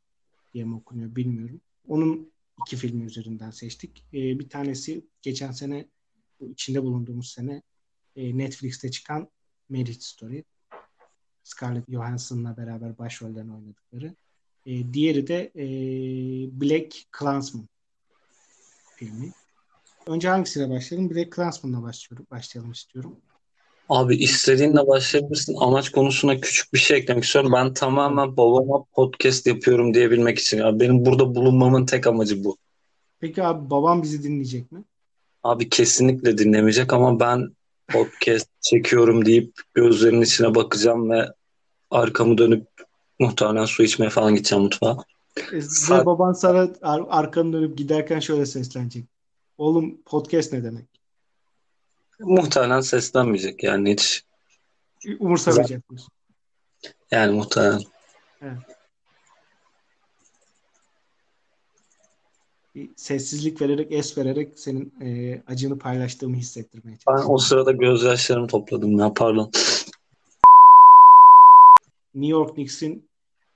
diye 0.55 0.65
mi 0.65 0.77
okunuyor 0.77 1.17
bilmiyorum. 1.17 1.61
Onun 1.89 2.34
iki 2.61 2.77
filmi 2.77 3.05
üzerinden 3.05 3.51
seçtik. 3.51 4.05
E, 4.13 4.39
bir 4.39 4.49
tanesi 4.49 5.05
geçen 5.23 5.53
sene 5.53 5.89
içinde 6.41 6.83
bulunduğumuz 6.83 7.31
sene 7.31 7.63
e, 8.17 8.39
Netflix'te 8.39 8.91
çıkan 8.91 9.29
Marriage 9.69 10.01
Story. 10.01 10.45
Scarlett 11.43 11.91
Johansson'la 11.91 12.57
beraber 12.57 12.99
başrollerini 12.99 13.55
oynadıkları. 13.55 14.17
E, 14.67 14.95
diğeri 14.95 15.27
de 15.27 15.53
e, 15.57 15.67
Black 16.61 16.97
Klansman 17.11 17.69
filmi. 18.97 19.33
Önce 20.07 20.29
hangisiyle 20.29 20.71
başlayalım? 20.71 21.11
Black 21.11 21.33
Klansman'la 21.33 21.83
başlayalım 22.31 22.73
istiyorum. 22.73 23.21
Abi 23.89 24.17
istediğinle 24.17 24.87
başlayabilirsin. 24.87 25.57
Amaç 25.61 25.89
konusuna 25.89 26.41
küçük 26.41 26.73
bir 26.75 26.79
şey 26.79 26.99
eklemek 26.99 27.25
istiyorum. 27.25 27.53
Ben 27.55 27.75
tamamen 27.75 28.37
babama 28.37 28.85
podcast 28.93 29.47
yapıyorum 29.47 29.95
diyebilmek 29.95 30.39
için. 30.39 30.59
Abi 30.59 30.81
benim 30.81 31.07
burada 31.07 31.35
bulunmamın 31.35 31.87
tek 31.87 32.07
amacı 32.07 32.45
bu. 32.45 32.57
Peki 33.21 33.43
abi 33.43 33.71
babam 33.71 34.03
bizi 34.03 34.23
dinleyecek 34.23 34.73
mi? 34.73 34.85
Abi 35.43 35.69
kesinlikle 35.69 36.39
dinlemeyecek 36.39 36.93
ama 36.93 37.21
ben 37.21 37.49
podcast 37.89 38.49
çekiyorum 38.61 39.27
deyip 39.27 39.53
gözlerinin 39.75 40.23
içine 40.23 40.55
bakacağım 40.55 41.11
ve 41.11 41.29
arkamı 41.91 42.39
dönüp 42.39 42.67
muhtemelen 43.19 43.65
su 43.65 43.83
içmeye 43.83 44.11
falan 44.11 44.35
gideceğim 44.35 44.65
mutfağa. 44.65 44.97
E, 45.53 45.57
ve 45.91 46.07
baban 46.07 46.33
sana 46.33 46.69
ar- 46.83 47.07
arkanı 47.09 47.53
dönüp 47.53 47.79
giderken 47.79 48.21
şöyle 48.21 48.47
seslenecek. 48.47 49.05
Oğlum 49.59 50.03
podcast 50.07 50.53
ne 50.53 50.65
demek? 50.65 50.85
Muhtemelen 52.21 52.81
seslenmeyecek 52.81 53.63
yani 53.63 53.93
hiç. 53.93 54.25
Umursamayacak? 55.21 55.83
Yani 57.11 57.33
muhtemelen. 57.33 57.81
Evet. 58.43 58.59
Bir 62.75 62.91
sessizlik 62.97 63.61
vererek, 63.63 63.93
es 63.93 64.19
vererek 64.19 64.59
senin 64.59 64.95
e, 65.01 65.43
acını 65.47 65.79
paylaştığımı 65.79 66.37
hissettirmeye 66.37 66.93
Ben 66.93 66.99
çalışıyorum. 67.05 67.35
o 67.35 67.39
sırada 67.39 67.73
gözyaşlarımı 67.73 68.47
topladım 68.47 68.99
ya 68.99 69.13
pardon. 69.15 69.51
New 72.15 72.33
York 72.33 72.55
Knicks'in 72.55 73.09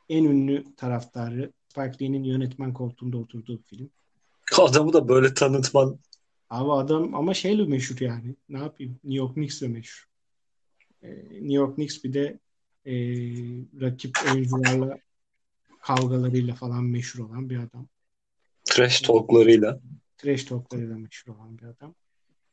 en 0.08 0.24
ünlü 0.24 0.64
taraftarı 0.76 1.52
Spike 1.68 2.04
Lee'nin 2.04 2.24
yönetmen 2.24 2.74
koltuğunda 2.74 3.16
oturduğu 3.16 3.58
bir 3.58 3.62
film. 3.62 3.90
Adamı 4.58 4.92
da 4.92 5.08
böyle 5.08 5.34
tanıtman. 5.34 5.98
Abi 6.50 6.72
adam 6.72 7.14
ama 7.14 7.34
şeyle 7.34 7.64
meşhur 7.64 8.00
yani. 8.00 8.34
Ne 8.48 8.58
yapayım? 8.58 8.92
New 9.04 9.18
York 9.18 9.34
Knicks'le 9.34 9.62
meşhur. 9.62 10.08
Ee, 11.02 11.08
New 11.30 11.54
York 11.54 11.74
Knicks 11.74 12.04
bir 12.04 12.12
de 12.12 12.38
e, 12.86 12.94
rakip 13.80 14.16
oyuncularla 14.32 14.98
kavgalarıyla 15.82 16.54
falan 16.54 16.84
meşhur 16.84 17.24
olan 17.24 17.50
bir 17.50 17.56
adam. 17.56 17.88
Trash 18.64 19.00
talklarıyla. 19.00 19.80
Trash 20.16 20.44
talklarıyla 20.44 20.98
meşhur 20.98 21.34
olan 21.34 21.58
bir 21.58 21.64
adam. 21.64 21.94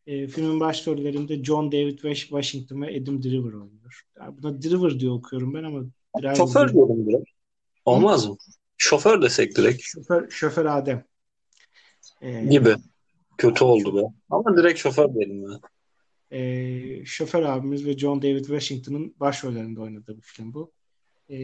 E, 0.08 0.28
filmin 0.28 0.60
başrollerinde 0.60 1.44
John 1.44 1.72
David 1.72 2.00
Washington 2.00 2.82
ve 2.82 3.02
Adam 3.02 3.24
Driver 3.24 3.54
oynuyor. 3.54 4.06
Yani 4.20 4.38
buna 4.38 4.62
Driver 4.62 5.00
diye 5.00 5.12
okuyorum 5.12 5.54
ben 5.54 5.64
ama 5.64 5.84
Driver 6.20 6.36
Şoför 6.36 6.74
diyorum 6.74 7.06
direkt. 7.06 7.30
Olmaz 7.86 8.28
mı? 8.28 8.38
Şoför 8.78 9.22
desek 9.22 9.58
direkt 9.58 9.82
Şoför, 9.82 10.30
şoför 10.30 10.66
Adem. 10.66 11.06
E, 12.22 12.46
gibi. 12.46 12.76
Kötü 13.38 13.64
oldu 13.64 13.96
be. 13.98 14.02
Ama 14.30 14.58
direkt 14.58 14.80
şoför 14.80 15.14
diyelim 15.14 15.44
ya. 15.52 15.60
e, 16.32 17.06
şoför 17.06 17.44
abimiz 17.44 17.86
ve 17.86 17.98
John 17.98 18.22
David 18.22 18.46
Washington'ın 18.46 19.16
başrollerinde 19.20 19.82
oynadığı 19.82 20.18
bir 20.18 20.22
film 20.22 20.54
bu. 20.54 20.72
E, 21.30 21.38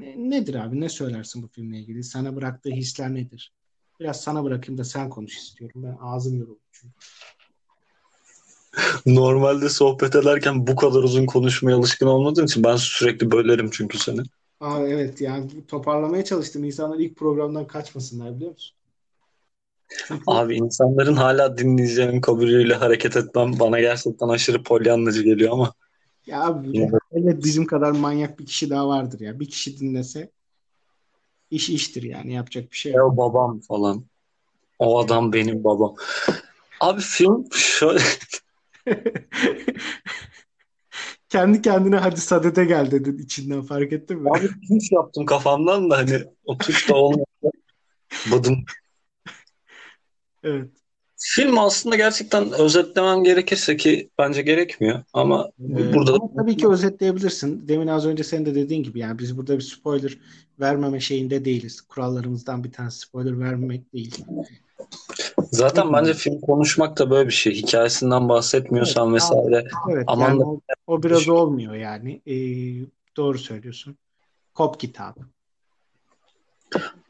ne- 0.00 0.30
nedir 0.30 0.54
abi? 0.54 0.80
Ne 0.80 0.88
söylersin 0.88 1.42
bu 1.42 1.48
filmle 1.48 1.78
ilgili? 1.78 2.04
Sana 2.04 2.36
bıraktığı 2.36 2.70
hisler 2.70 3.14
nedir? 3.14 3.52
Biraz 4.00 4.20
sana 4.22 4.44
bırakayım 4.44 4.78
da 4.78 4.84
sen 4.84 5.10
konuş 5.10 5.36
istiyorum. 5.36 5.82
Ben 5.82 5.96
ağzım 6.00 6.38
yoruldu 6.38 6.60
çünkü. 6.72 6.94
Normalde 9.06 9.68
sohbet 9.68 10.16
ederken 10.16 10.66
bu 10.66 10.76
kadar 10.76 11.02
uzun 11.02 11.26
konuşmaya 11.26 11.76
alışkın 11.76 12.06
olmadığım 12.06 12.44
için 12.44 12.64
ben 12.64 12.76
sürekli 12.76 13.30
bölerim 13.30 13.70
çünkü 13.72 13.98
seni. 13.98 14.20
Aa, 14.60 14.88
evet 14.88 15.20
yani 15.20 15.66
toparlamaya 15.66 16.24
çalıştım. 16.24 16.64
İnsanlar 16.64 16.98
ilk 16.98 17.16
programdan 17.16 17.66
kaçmasınlar 17.66 18.36
biliyor 18.36 18.50
musun? 18.50 18.76
Çünkü 19.88 20.22
Abi 20.26 20.56
insanların 20.56 21.14
hala 21.16 21.58
dinleyeceğinin 21.58 22.20
kabulüyle 22.20 22.74
hareket 22.74 23.16
etmem 23.16 23.52
bana 23.60 23.80
gerçekten 23.80 24.28
aşırı 24.28 24.62
polyanlacı 24.62 25.22
geliyor 25.22 25.52
ama 25.52 25.72
ya 26.26 26.42
abi, 26.42 26.78
Evet. 26.78 26.90
evet 27.12 27.44
bizim 27.44 27.66
kadar 27.66 27.90
manyak 27.90 28.38
bir 28.38 28.46
kişi 28.46 28.70
daha 28.70 28.88
vardır 28.88 29.20
ya. 29.20 29.40
Bir 29.40 29.48
kişi 29.50 29.80
dinlese 29.80 30.30
iş 31.50 31.68
iştir 31.70 32.02
yani 32.02 32.32
yapacak 32.32 32.72
bir 32.72 32.76
şey 32.76 32.92
yok. 32.92 33.12
ya 33.12 33.16
babam 33.16 33.60
falan. 33.60 34.04
O 34.78 34.98
adam 34.98 35.32
benim 35.32 35.64
babam. 35.64 35.94
Abi 36.80 37.00
film 37.00 37.44
şöyle 37.52 38.00
Kendi 41.28 41.62
kendine 41.62 41.96
hadi 41.96 42.20
sadede 42.20 42.64
gel 42.64 42.90
dedin 42.90 43.18
içinden 43.18 43.62
fark 43.62 43.92
ettin 43.92 44.20
mi? 44.22 44.30
abi 44.30 44.46
tuş 44.68 44.92
yaptım 44.92 45.26
kafamdan 45.26 45.90
da 45.90 45.96
hani 45.98 46.24
o 46.44 46.58
tuş 46.58 46.88
da 46.88 46.94
olmadı. 46.94 47.24
Bıdım. 48.32 48.64
Evet. 50.44 50.70
Film 51.16 51.58
aslında 51.58 51.96
gerçekten 51.96 52.52
özetlemem 52.52 53.24
gerekirse 53.24 53.76
ki 53.76 54.10
bence 54.18 54.42
gerekmiyor 54.42 55.02
ama 55.12 55.50
Ee, 55.60 55.94
burada 55.94 56.12
da 56.12 56.16
ama 56.16 56.30
tabii 56.36 56.56
ki 56.56 56.68
özetleyebilirsin. 56.68 57.68
Demin 57.68 57.86
az 57.86 58.06
önce 58.06 58.24
senin 58.24 58.46
de 58.46 58.54
dediğin 58.54 58.82
gibi 58.82 58.98
yani 58.98 59.18
biz 59.18 59.36
burada 59.36 59.56
bir 59.56 59.62
spoiler 59.62 60.18
vermeme 60.60 61.00
şeyinde 61.00 61.44
değiliz. 61.44 61.80
Kurallarımızdan 61.80 62.64
bir 62.64 62.72
tanesi 62.72 62.98
spoiler 62.98 63.40
vermemek 63.40 63.92
değil. 63.92 64.24
zaten 65.50 65.92
bence 65.92 66.14
film 66.14 66.40
konuşmak 66.40 66.98
da 66.98 67.10
böyle 67.10 67.28
bir 67.28 67.34
şey. 67.34 67.54
Hikayesinden 67.54 68.28
bahsetmiyorsan 68.28 69.06
Evet, 69.10 69.14
vesaire 69.16 69.64
Evet 69.92 70.04
Aman 70.06 70.28
yani 70.28 70.40
da- 70.40 70.46
o, 70.46 70.60
o 70.86 71.02
biraz 71.02 71.28
olmuyor 71.28 71.74
yani. 71.74 72.20
Ee, 72.26 72.34
doğru 73.16 73.38
söylüyorsun. 73.38 73.96
Kop 74.54 74.80
kitabı. 74.80 75.20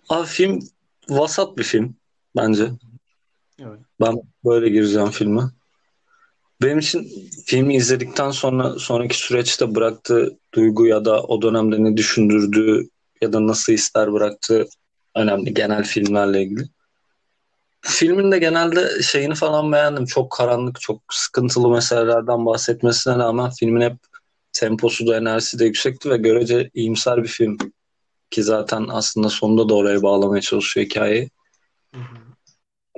Abi 0.08 0.26
film 0.26 0.60
vasat 1.08 1.58
bir 1.58 1.62
film 1.62 1.94
bence. 2.36 2.70
Evet. 3.58 3.80
Ben 4.00 4.22
böyle 4.44 4.68
gireceğim 4.68 5.10
filme. 5.10 5.42
Benim 6.62 6.78
için 6.78 7.30
filmi 7.46 7.74
izledikten 7.76 8.30
sonra 8.30 8.78
sonraki 8.78 9.18
süreçte 9.18 9.74
bıraktığı 9.74 10.38
duygu 10.54 10.86
ya 10.86 11.04
da 11.04 11.22
o 11.22 11.42
dönemde 11.42 11.84
ne 11.84 11.96
düşündürdüğü 11.96 12.88
ya 13.20 13.32
da 13.32 13.46
nasıl 13.46 13.72
hisler 13.72 14.12
bıraktığı 14.12 14.66
önemli 15.16 15.54
genel 15.54 15.84
filmlerle 15.84 16.42
ilgili. 16.42 16.68
Filmin 17.80 18.32
de 18.32 18.38
genelde 18.38 19.02
şeyini 19.02 19.34
falan 19.34 19.72
beğendim. 19.72 20.04
Çok 20.04 20.32
karanlık, 20.32 20.80
çok 20.80 21.00
sıkıntılı 21.10 21.70
meselelerden 21.70 22.46
bahsetmesine 22.46 23.18
rağmen 23.18 23.50
filmin 23.50 23.80
hep 23.80 23.96
temposu 24.52 25.06
da 25.06 25.16
enerjisi 25.16 25.58
de 25.58 25.64
yüksekti 25.64 26.10
ve 26.10 26.16
görece 26.16 26.70
iyimser 26.74 27.22
bir 27.22 27.28
film. 27.28 27.58
Ki 28.30 28.42
zaten 28.42 28.86
aslında 28.90 29.28
sonunda 29.28 29.68
da 29.68 29.74
oraya 29.74 30.02
bağlamaya 30.02 30.40
çalışıyor 30.40 30.86
hikayeyi 30.86 31.30
Hı 31.94 32.00
hı. 32.00 32.23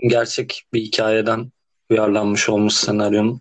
Gerçek 0.02 0.62
bir 0.72 0.80
hikayeden 0.80 1.52
uyarlanmış 1.90 2.48
olmuş 2.48 2.74
senaryonun. 2.74 3.40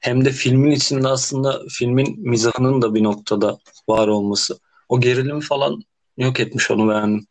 Hem 0.00 0.24
de 0.24 0.30
filmin 0.30 0.70
içinde 0.70 1.08
aslında 1.08 1.62
filmin 1.70 2.28
mizahının 2.28 2.82
da 2.82 2.94
bir 2.94 3.02
noktada 3.02 3.58
var 3.88 4.08
olması. 4.08 4.58
O 4.88 5.00
gerilim 5.00 5.40
falan 5.40 5.82
yok 6.16 6.40
etmiş 6.40 6.70
onu 6.70 6.88
beğendim. 6.88 7.26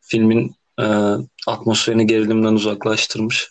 Filmin 0.00 0.54
e, 0.80 0.84
atmosferini 1.46 2.06
gerilimden 2.06 2.52
uzaklaştırmış. 2.52 3.50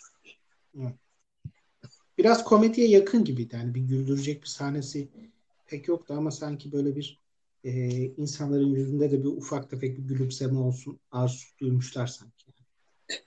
Biraz 2.18 2.44
komediye 2.44 2.88
yakın 2.88 3.24
gibiydi. 3.24 3.56
Yani 3.56 3.74
bir 3.74 3.80
güldürecek 3.80 4.42
bir 4.42 4.48
sahnesi 4.48 5.08
pek 5.66 5.88
yoktu 5.88 6.14
ama 6.16 6.30
sanki 6.30 6.72
böyle 6.72 6.96
bir 6.96 7.20
e, 7.64 7.70
insanların 8.04 8.74
yüzünde 8.74 9.10
de 9.10 9.20
bir 9.24 9.28
ufak 9.28 9.70
tefek 9.70 9.98
bir 9.98 10.02
gülümseme 10.02 10.58
olsun 10.58 10.98
arzu 11.10 11.46
duymuşlar 11.60 12.06
sanki. 12.06 12.43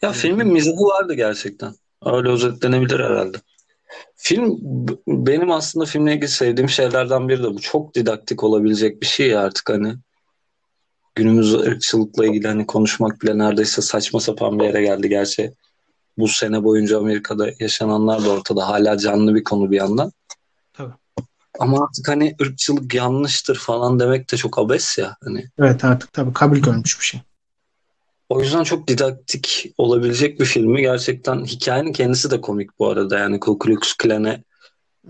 Ya 0.01 0.11
filmin 0.11 0.47
mizahı 0.47 0.81
vardı 0.81 1.13
gerçekten. 1.13 1.73
Öyle 2.05 2.29
özetlenebilir 2.29 2.99
herhalde. 2.99 3.37
Film 4.15 4.57
benim 5.07 5.51
aslında 5.51 5.85
filmle 5.85 6.13
ilgili 6.13 6.27
sevdiğim 6.27 6.69
şeylerden 6.69 7.29
biri 7.29 7.43
de 7.43 7.53
bu. 7.53 7.59
Çok 7.59 7.95
didaktik 7.95 8.43
olabilecek 8.43 9.01
bir 9.01 9.07
şey 9.07 9.27
ya 9.27 9.41
artık 9.41 9.69
hani. 9.69 9.95
Günümüz 11.15 11.53
ırkçılıkla 11.53 12.25
ilgili 12.25 12.47
hani 12.47 12.67
konuşmak 12.67 13.21
bile 13.21 13.37
neredeyse 13.37 13.81
saçma 13.81 14.19
sapan 14.19 14.59
bir 14.59 14.65
yere 14.65 14.81
geldi 14.81 15.09
gerçi. 15.09 15.53
Bu 16.17 16.27
sene 16.27 16.63
boyunca 16.63 16.99
Amerika'da 16.99 17.49
yaşananlar 17.59 18.25
da 18.25 18.29
ortada. 18.29 18.67
Hala 18.67 18.97
canlı 18.97 19.35
bir 19.35 19.43
konu 19.43 19.71
bir 19.71 19.77
yandan. 19.77 20.11
Tabii. 20.73 20.93
Ama 21.59 21.83
artık 21.83 22.07
hani 22.07 22.35
ırkçılık 22.41 22.93
yanlıştır 22.93 23.55
falan 23.55 23.99
demek 23.99 24.31
de 24.31 24.37
çok 24.37 24.59
abes 24.59 24.97
ya. 24.97 25.15
Hani 25.23 25.45
Evet 25.59 25.83
artık 25.83 26.13
tabii 26.13 26.33
kabul 26.33 26.57
görmüş 26.57 26.99
bir 26.99 27.05
şey. 27.05 27.21
O 28.29 28.41
yüzden 28.41 28.63
çok 28.63 28.87
didaktik 28.87 29.73
olabilecek 29.77 30.39
bir 30.39 30.45
filmi. 30.45 30.81
Gerçekten 30.81 31.45
hikayenin 31.45 31.93
kendisi 31.93 32.31
de 32.31 32.41
komik 32.41 32.79
bu 32.79 32.89
arada. 32.89 33.19
Yani 33.19 33.39
Ku 33.39 33.59
Klux 33.59 33.93
Klan'e 33.97 34.43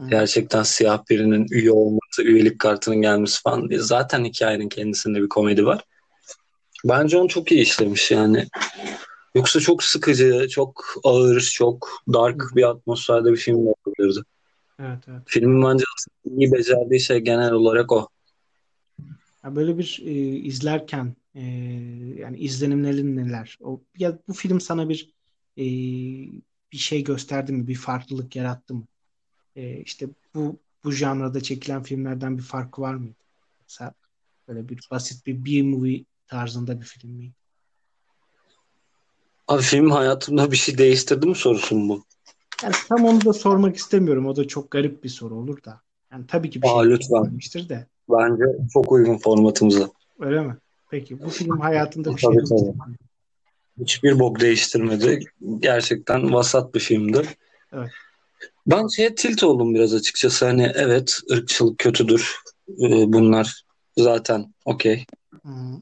gerçekten 0.09 0.63
siyah 0.63 1.03
birinin 1.09 1.45
üye 1.51 1.71
olması, 1.71 2.23
üyelik 2.23 2.59
kartının 2.59 3.01
gelmesi 3.01 3.41
falan 3.41 3.69
diye. 3.69 3.79
Zaten 3.79 4.25
hikayenin 4.25 4.69
kendisinde 4.69 5.21
bir 5.21 5.29
komedi 5.29 5.65
var. 5.65 5.83
Bence 6.85 7.17
onu 7.17 7.27
çok 7.27 7.51
iyi 7.51 7.61
işlemiş 7.61 8.11
yani. 8.11 8.47
Yoksa 9.35 9.59
çok 9.59 9.83
sıkıcı, 9.83 10.47
çok 10.49 10.85
ağır, 11.03 11.41
çok 11.41 11.89
dark 12.13 12.43
bir 12.55 12.69
atmosferde 12.69 13.31
bir 13.31 13.37
film 13.37 13.57
olabilirdi. 13.57 14.19
Evet 14.79 14.99
evet. 15.07 15.21
Filmin 15.25 15.63
bence 15.63 15.83
iyi 16.25 16.51
becerdiği 16.51 16.99
şey 16.99 17.19
genel 17.19 17.51
olarak 17.51 17.91
o. 17.91 18.07
Ya 19.43 19.55
böyle 19.55 19.77
bir 19.77 20.01
e, 20.05 20.11
izlerken 20.35 21.15
e, 21.37 21.43
yani 22.19 22.37
izlenimlerin 22.37 23.17
neler? 23.17 23.57
O, 23.61 23.81
ya 23.97 24.19
bu 24.27 24.33
film 24.33 24.61
sana 24.61 24.89
bir 24.89 25.13
e, 25.57 25.65
bir 26.71 26.77
şey 26.77 27.03
gösterdi 27.03 27.51
mi? 27.51 27.67
Bir 27.67 27.75
farklılık 27.75 28.35
yarattı 28.35 28.73
mı? 28.73 28.83
E, 29.55 29.77
işte 29.77 30.07
bu 30.35 30.59
bu 30.83 30.91
janrada 30.91 31.41
çekilen 31.41 31.83
filmlerden 31.83 32.37
bir 32.37 32.43
farkı 32.43 32.81
var 32.81 32.93
mıydı? 32.93 33.15
Mesela 33.61 33.93
böyle 34.47 34.69
bir 34.69 34.87
basit 34.91 35.25
bir 35.25 35.45
B-movie 35.45 36.05
tarzında 36.27 36.81
bir 36.81 36.85
film 36.85 37.11
miydi? 37.11 37.33
Abi 39.47 39.61
film 39.61 39.91
hayatımda 39.91 40.51
bir 40.51 40.57
şey 40.57 40.77
değiştirdi 40.77 41.27
mi 41.27 41.35
sorusu 41.35 41.75
mu 41.75 41.89
bu? 41.89 42.03
Yani 42.63 42.75
tam 42.89 43.05
onu 43.05 43.25
da 43.25 43.33
sormak 43.33 43.75
istemiyorum. 43.75 44.25
O 44.25 44.35
da 44.35 44.47
çok 44.47 44.71
garip 44.71 45.03
bir 45.03 45.09
soru 45.09 45.35
olur 45.35 45.63
da. 45.63 45.81
Yani 46.11 46.27
tabii 46.27 46.49
ki 46.49 46.61
bir 46.61 46.67
Aa, 46.67 46.83
şey 46.83 46.91
lütfen. 46.91 47.69
de. 47.69 47.87
Bence 48.09 48.43
çok 48.73 48.91
uygun 48.91 49.17
formatımıza. 49.17 49.89
Öyle 50.19 50.41
mi? 50.41 50.57
Peki 50.89 51.23
bu 51.23 51.29
film 51.29 51.59
hayatında 51.59 52.15
bir 52.15 52.17
şey 52.17 52.29
tabii. 52.29 52.73
Hiçbir 53.81 54.19
bok 54.19 54.39
değiştirmedi. 54.39 55.19
Gerçekten 55.59 56.33
vasat 56.33 56.75
bir 56.75 56.79
filmdi. 56.79 57.21
Evet. 57.73 57.89
Ben 58.67 58.87
şeye 58.87 59.15
tilt 59.15 59.43
oldum 59.43 59.75
biraz 59.75 59.93
açıkçası. 59.93 60.45
Hani 60.45 60.71
evet 60.75 61.19
ırkçılık 61.31 61.77
kötüdür. 61.77 62.35
Ee, 62.69 63.13
bunlar 63.13 63.63
zaten 63.97 64.53
okey. 64.65 65.05
Hı. 65.43 65.81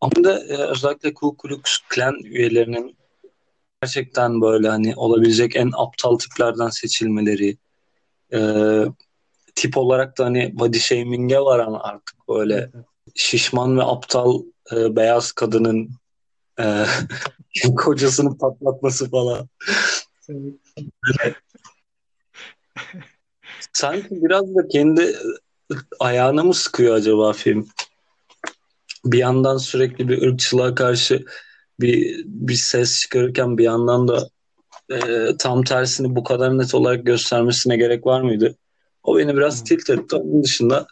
Ama 0.00 0.24
da 0.24 0.44
e, 0.44 0.56
özellikle 0.56 1.14
Ku 1.14 1.36
Klux 1.36 1.78
Klan 1.88 2.14
üyelerinin 2.24 2.96
gerçekten 3.82 4.40
böyle 4.40 4.68
hani 4.68 4.96
olabilecek 4.96 5.56
en 5.56 5.70
aptal 5.76 6.18
tiplerden 6.18 6.68
seçilmeleri 6.68 7.56
e, 8.32 8.40
tip 9.54 9.76
olarak 9.76 10.18
da 10.18 10.24
hani 10.24 10.58
body 10.58 10.78
shaming'e 10.78 11.40
varan 11.40 11.80
artık 11.82 12.28
böyle 12.28 12.54
evet. 12.54 12.86
Şişman 13.14 13.78
ve 13.78 13.82
aptal 13.82 14.42
e, 14.72 14.96
beyaz 14.96 15.32
kadının 15.32 15.90
e, 16.60 16.84
kocasını 17.76 18.38
patlatması 18.38 19.10
falan. 19.10 19.48
Sanki 23.72 24.08
biraz 24.10 24.54
da 24.54 24.68
kendi 24.68 25.16
ayağına 26.00 26.44
mı 26.44 26.54
sıkıyor 26.54 26.94
acaba 26.94 27.32
film? 27.32 27.68
Bir 29.04 29.18
yandan 29.18 29.56
sürekli 29.56 30.08
bir 30.08 30.22
ırkçılığa 30.22 30.74
karşı 30.74 31.24
bir 31.80 32.24
bir 32.26 32.54
ses 32.54 33.00
çıkarırken 33.00 33.58
bir 33.58 33.64
yandan 33.64 34.08
da 34.08 34.28
e, 34.90 34.96
tam 35.38 35.64
tersini 35.64 36.16
bu 36.16 36.24
kadar 36.24 36.58
net 36.58 36.74
olarak 36.74 37.06
göstermesine 37.06 37.76
gerek 37.76 38.06
var 38.06 38.20
mıydı? 38.20 38.56
O 39.02 39.18
beni 39.18 39.36
biraz 39.36 39.60
Hı. 39.60 39.64
tilt 39.64 39.90
etti. 39.90 40.16
Onun 40.16 40.42
dışında 40.42 40.86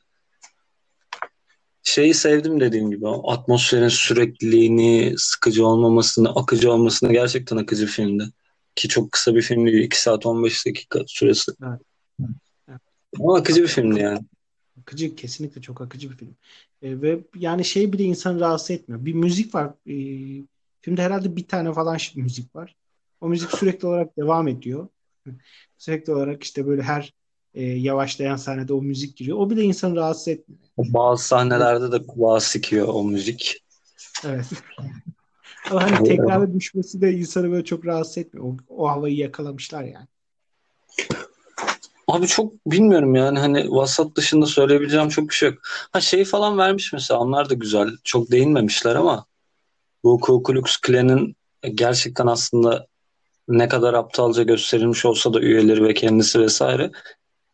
şeyi 1.83 2.15
sevdim 2.15 2.61
dediğim 2.61 2.91
gibi. 2.91 3.09
Atmosferin 3.09 3.89
sürekliliğini, 3.89 5.15
sıkıcı 5.17 5.67
olmamasını, 5.67 6.29
akıcı 6.29 6.73
olmasını 6.73 7.13
gerçekten 7.13 7.57
akıcı 7.57 7.83
bir 7.83 7.91
filmdi. 7.91 8.25
Ki 8.77 8.89
çok 8.89 9.13
kısa 9.13 9.35
bir 9.35 9.43
film 9.43 9.67
değil. 9.67 9.85
2 9.85 10.03
saat 10.03 10.27
15 10.27 10.67
dakika 10.67 11.01
süresi. 11.07 11.53
Evet. 11.63 11.81
Evet. 12.69 12.81
Ama 13.21 13.37
akıcı 13.37 13.63
bir 13.63 13.69
filmdi 13.69 14.01
yani. 14.01 14.21
Akıcı 14.83 15.17
kesinlikle 15.17 15.63
çok 15.63 15.81
akıcı 15.81 16.11
bir 16.11 16.17
film. 16.17 16.37
E, 16.83 17.03
ve 17.03 17.21
yani 17.37 17.65
şey 17.65 17.93
bile 17.93 18.05
insanı 18.05 18.41
rahatsız 18.41 18.71
etmiyor. 18.71 19.05
Bir 19.05 19.15
müzik 19.15 19.55
var. 19.55 19.67
E, 19.87 19.95
filmde 20.81 21.03
herhalde 21.03 21.37
bir 21.37 21.47
tane 21.47 21.73
falan 21.73 21.99
müzik 22.15 22.57
var. 22.57 22.77
O 23.21 23.29
müzik 23.29 23.51
sürekli 23.51 23.89
olarak 23.89 24.17
devam 24.17 24.49
ediyor. 24.49 24.89
Sürekli 25.79 26.13
olarak 26.13 26.43
işte 26.43 26.67
böyle 26.67 26.83
her 26.83 27.13
e, 27.55 27.65
yavaşlayan 27.65 28.37
sahnede 28.37 28.73
o 28.73 28.83
müzik 28.83 29.17
giriyor. 29.17 29.39
O 29.39 29.51
bile 29.51 29.63
insanı 29.63 29.97
rahatsız 29.97 30.29
etmiyor. 30.29 30.61
Bazı 30.79 31.25
sahnelerde 31.25 31.93
de 31.93 32.07
kulağa 32.07 32.41
sikiyor 32.41 32.89
o 32.89 33.05
müzik. 33.05 33.65
Evet. 34.25 34.47
Ama 35.71 35.83
hani 35.83 36.09
tekrara 36.09 36.55
düşmesi 36.55 37.01
de 37.01 37.13
insanı 37.13 37.51
böyle 37.51 37.65
çok 37.65 37.87
rahatsız 37.87 38.19
etmiyor. 38.19 38.47
O, 38.47 38.57
o 38.69 38.89
havayı 38.89 39.17
yakalamışlar 39.17 39.83
yani. 39.83 40.07
Abi 42.09 42.27
çok 42.27 42.67
bilmiyorum 42.67 43.15
yani 43.15 43.39
hani 43.39 43.71
vasat 43.71 44.17
dışında 44.17 44.47
söyleyebileceğim 44.47 45.09
çok 45.09 45.29
bir 45.29 45.35
şey 45.35 45.49
yok. 45.49 45.59
Ha 45.93 46.01
şey 46.01 46.25
falan 46.25 46.59
vermiş 46.59 46.93
mesela 46.93 47.21
onlar 47.21 47.51
da 47.51 47.55
güzel. 47.55 47.89
Çok 48.05 48.31
değinmemişler 48.31 48.95
ama 48.95 49.27
bu 50.05 50.21
Ku 50.21 50.43
Klux 50.43 50.77
Klan'ın 50.77 51.37
gerçekten 51.75 52.27
aslında 52.27 52.87
ne 53.49 53.69
kadar 53.69 53.95
aptalca 53.95 54.43
gösterilmiş 54.43 55.05
olsa 55.05 55.35
da 55.35 55.41
üyeleri 55.41 55.85
ve 55.85 55.95
kendisi 55.95 56.41
vesaire 56.41 56.91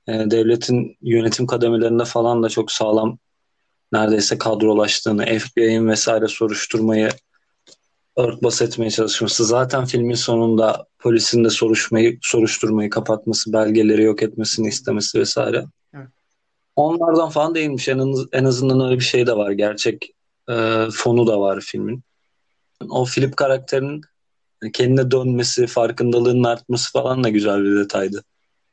e, 0.09 0.12
devletin 0.12 0.97
yönetim 1.03 1.47
kademelerinde 1.47 2.05
falan 2.05 2.42
da 2.42 2.49
çok 2.49 2.73
sağlam 2.73 3.19
neredeyse 3.92 4.38
kadrolaştığını, 4.38 5.25
FBI'nin 5.25 5.88
vesaire 5.88 6.29
soruşturmayı 6.29 7.09
örtbas 8.16 8.62
etmeye 8.62 8.90
çalışması. 8.90 9.45
Zaten 9.45 9.85
filmin 9.85 10.14
sonunda 10.14 10.87
polisin 10.99 11.45
de 11.45 11.51
soruşmayı, 11.51 12.19
soruşturmayı 12.23 12.90
kapatması, 12.90 13.53
belgeleri 13.53 14.03
yok 14.03 14.23
etmesini 14.23 14.69
istemesi 14.69 15.19
vesaire. 15.19 15.64
Evet. 15.95 16.09
Onlardan 16.77 17.29
falan 17.29 17.55
değilmiş. 17.55 17.88
En, 17.88 18.14
en 18.33 18.45
azından 18.45 18.87
öyle 18.87 18.99
bir 18.99 19.05
şey 19.05 19.27
de 19.27 19.37
var. 19.37 19.51
Gerçek 19.51 20.14
e, 20.51 20.87
fonu 20.92 21.27
da 21.27 21.40
var 21.40 21.61
filmin. 21.61 22.03
O 22.90 23.05
Philip 23.05 23.37
karakterinin 23.37 24.01
kendine 24.73 25.11
dönmesi, 25.11 25.66
farkındalığının 25.66 26.45
artması 26.45 26.92
falan 26.92 27.25
da 27.25 27.29
güzel 27.29 27.64
bir 27.64 27.77
detaydı. 27.77 28.25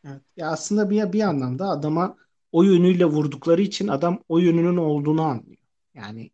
Evet. 0.05 0.21
Ya 0.37 0.51
aslında 0.51 0.89
bir, 0.89 1.13
bir 1.13 1.21
anlamda 1.21 1.69
adama 1.69 2.17
o 2.51 2.63
yönüyle 2.63 3.05
vurdukları 3.05 3.61
için 3.61 3.87
adam 3.87 4.23
o 4.29 4.39
yönünün 4.39 4.77
olduğunu 4.77 5.21
anlıyor. 5.21 5.57
Yani 5.93 6.31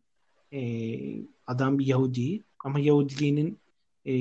e, 0.52 0.60
adam 1.46 1.78
bir 1.78 1.86
Yahudi 1.86 2.44
ama 2.64 2.80
Yahudiliğinin 2.80 3.60
e, 4.06 4.14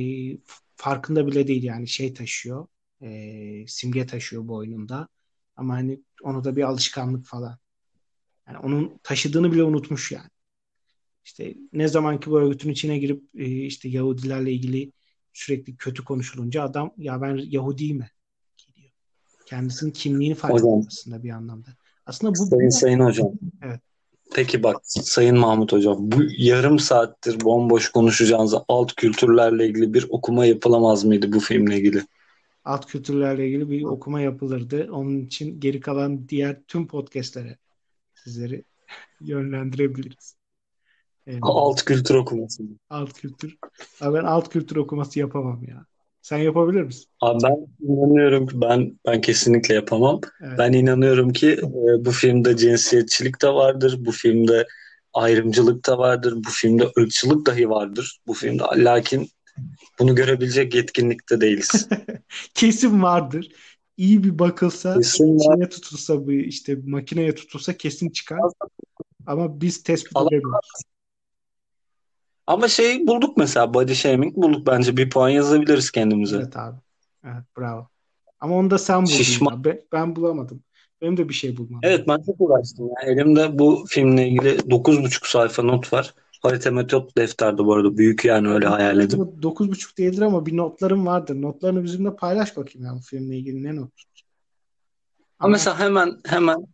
farkında 0.75 1.27
bile 1.27 1.47
değil 1.47 1.63
yani 1.63 1.87
şey 1.87 2.13
taşıyor 2.13 2.67
e, 3.01 3.67
simge 3.67 4.05
taşıyor 4.05 4.47
boynunda 4.47 5.07
ama 5.55 5.73
hani 5.73 5.99
onu 6.23 6.43
da 6.43 6.55
bir 6.55 6.63
alışkanlık 6.63 7.25
falan. 7.25 7.57
Yani 8.47 8.57
onun 8.57 8.99
taşıdığını 9.03 9.51
bile 9.51 9.63
unutmuş 9.63 10.11
yani. 10.11 10.29
İşte 11.25 11.55
ne 11.73 11.87
zamanki 11.87 12.31
bu 12.31 12.39
örgütün 12.39 12.69
içine 12.69 12.99
girip 12.99 13.23
e, 13.35 13.45
işte 13.45 13.89
Yahudilerle 13.89 14.51
ilgili 14.51 14.91
sürekli 15.33 15.77
kötü 15.77 16.03
konuşulunca 16.03 16.63
adam 16.63 16.93
ya 16.97 17.21
ben 17.21 17.37
Yahudiyim 17.37 17.97
mi? 17.97 18.09
Kendisinin 19.49 19.91
kimliğini 19.91 20.35
fark 20.35 20.53
Hocam. 20.53 20.83
aslında 20.87 21.23
bir 21.23 21.29
anlamda. 21.29 21.69
Aslında 22.05 22.31
bu 22.31 22.45
Sayın 22.45 22.69
Sayın 22.69 22.99
Hocam. 22.99 23.31
Evet. 23.61 23.79
Peki 24.33 24.63
bak 24.63 24.77
Sayın 24.83 25.37
Mahmut 25.37 25.71
Hocam 25.71 25.95
bu 25.99 26.15
yarım 26.37 26.79
saattir 26.79 27.41
bomboş 27.41 27.89
konuşacağınız 27.89 28.53
alt 28.67 28.95
kültürlerle 28.95 29.67
ilgili 29.67 29.93
bir 29.93 30.05
okuma 30.09 30.45
yapılamaz 30.45 31.03
mıydı 31.03 31.33
bu 31.33 31.39
filmle 31.39 31.77
ilgili? 31.77 32.03
alt 32.65 32.85
kültürlerle 32.85 33.47
ilgili 33.47 33.69
bir 33.69 33.83
okuma 33.83 34.21
yapılırdı. 34.21 34.91
Onun 34.91 35.19
için 35.19 35.59
geri 35.59 35.79
kalan 35.79 36.29
diğer 36.29 36.61
tüm 36.67 36.87
podcastlere 36.87 37.57
sizleri 38.15 38.63
yönlendirebiliriz. 39.21 40.35
Ee, 41.27 41.39
Alt 41.41 41.85
kültür 41.85 42.15
okuması. 42.15 42.63
alt 42.89 43.13
kültür. 43.13 43.57
Ama 44.01 44.13
ben 44.13 44.23
alt 44.23 44.49
kültür 44.49 44.75
okuması 44.75 45.19
yapamam 45.19 45.63
ya. 45.63 45.85
Sen 46.21 46.37
yapabilir 46.37 46.81
misin? 46.81 47.05
Abi 47.21 47.43
ben 47.43 47.67
inanıyorum 47.87 48.47
ki 48.47 48.61
ben 48.61 48.99
ben 49.05 49.21
kesinlikle 49.21 49.75
yapamam. 49.75 50.21
Evet. 50.41 50.57
Ben 50.57 50.73
inanıyorum 50.73 51.33
ki 51.33 51.51
e, 51.51 52.05
bu 52.05 52.11
filmde 52.11 52.57
cinsiyetçilik 52.57 53.41
de 53.41 53.47
vardır. 53.47 53.95
Bu 53.99 54.11
filmde 54.11 54.67
ayrımcılık 55.13 55.87
da 55.87 55.97
vardır. 55.97 56.33
Bu 56.35 56.49
filmde 56.49 56.83
ırkçılık 56.99 57.45
dahi 57.45 57.69
vardır. 57.69 58.19
Bu 58.27 58.33
filmde 58.33 58.63
lakin 58.75 59.29
bunu 59.99 60.15
görebilecek 60.15 60.75
yetkinlikte 60.75 61.41
değiliz. 61.41 61.87
Kesin 62.53 63.03
vardır. 63.03 63.51
İyi 63.97 64.23
bir 64.23 64.39
bakılsa, 64.39 64.95
içine 64.99 65.69
tutulsa 65.69 66.27
bu 66.27 66.31
işte 66.31 66.77
makineye 66.85 67.35
tutulsa 67.35 67.73
kesin 67.73 68.09
çıkar. 68.09 68.39
Ama 69.25 69.61
biz 69.61 69.83
tespit 69.83 70.17
edemiyoruz. 70.17 70.81
Ama 72.49 72.67
şey 72.67 73.07
bulduk 73.07 73.37
mesela 73.37 73.73
body 73.73 73.93
shaming 73.93 74.35
bulduk 74.35 74.67
bence 74.67 74.97
bir 74.97 75.09
puan 75.09 75.29
yazabiliriz 75.29 75.91
kendimize. 75.91 76.35
Evet 76.37 76.57
abi. 76.57 76.77
Evet 77.23 77.43
bravo. 77.57 77.87
Ama 78.39 78.55
onu 78.55 78.69
da 78.69 78.77
sen 78.77 79.01
buldun 79.01 79.11
Şişman. 79.11 79.51
ya. 79.51 79.63
Ben, 79.63 79.81
ben 79.91 80.15
bulamadım. 80.15 80.63
Benim 81.01 81.17
de 81.17 81.29
bir 81.29 81.33
şey 81.33 81.57
bulmam. 81.57 81.79
Evet 81.83 82.07
ben 82.07 82.21
çok 82.25 82.35
uğraştım. 82.39 82.89
Yani 83.01 83.13
elimde 83.13 83.59
bu 83.59 83.85
filmle 83.89 84.27
ilgili 84.27 84.49
9,5 84.49 85.31
sayfa 85.31 85.63
not 85.63 85.93
var. 85.93 86.13
Harita 86.41 86.71
metot 86.71 87.17
defterde 87.17 87.65
bu 87.65 87.73
arada. 87.73 87.97
Büyük 87.97 88.25
yani 88.25 88.49
öyle 88.49 88.67
hayal 88.67 89.09
Dokuz 89.41 89.69
buçuk 89.71 89.97
değildir 89.97 90.21
ama 90.21 90.45
bir 90.45 90.57
notlarım 90.57 91.05
vardır. 91.05 91.41
Notlarını 91.41 91.83
bizimle 91.83 92.15
paylaş 92.15 92.57
bakayım 92.57 92.87
ya 92.87 92.95
bu 92.95 93.01
filmle 93.01 93.37
ilgili 93.37 93.63
ne 93.63 93.75
not? 93.75 93.91
Ama 95.39 95.51
mesela 95.51 95.79
hemen 95.79 96.17
hemen 96.25 96.67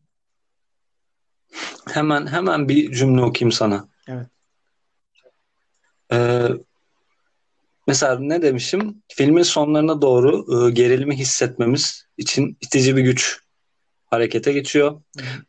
hemen 1.89 2.27
hemen 2.27 2.69
bir 2.69 2.91
cümle 2.91 3.21
okuyayım 3.21 3.51
sana. 3.51 3.87
Evet. 4.07 4.27
Ee, 6.13 6.47
mesela 7.87 8.19
ne 8.19 8.41
demişim? 8.41 9.03
Filmin 9.07 9.43
sonlarına 9.43 10.01
doğru 10.01 10.45
e, 10.67 10.71
gerilimi 10.71 11.17
hissetmemiz 11.17 12.05
için 12.17 12.57
itici 12.61 12.95
bir 12.95 13.01
güç 13.01 13.39
harekete 14.05 14.53
geçiyor. 14.53 15.01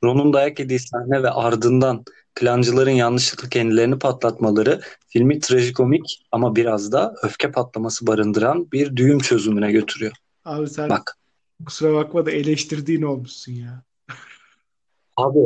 Ron'un 0.04 0.32
dayak 0.32 0.58
yediği 0.58 0.78
sahne 0.78 1.22
ve 1.22 1.30
ardından 1.30 2.04
plancıların 2.34 2.90
yanlışlıkla 2.90 3.48
kendilerini 3.48 3.98
patlatmaları 3.98 4.80
filmi 5.08 5.40
trajikomik 5.40 6.26
ama 6.32 6.56
biraz 6.56 6.92
da 6.92 7.14
öfke 7.22 7.50
patlaması 7.52 8.06
barındıran 8.06 8.72
bir 8.72 8.96
düğüm 8.96 9.18
çözümüne 9.18 9.72
götürüyor. 9.72 10.12
Abi 10.44 10.68
sen 10.68 10.90
Bak 10.90 11.16
kusura 11.66 11.94
bakma 11.94 12.26
da 12.26 12.30
eleştirdiğin 12.30 13.02
olmuşsun 13.02 13.52
ya. 13.52 13.82
abi 15.16 15.38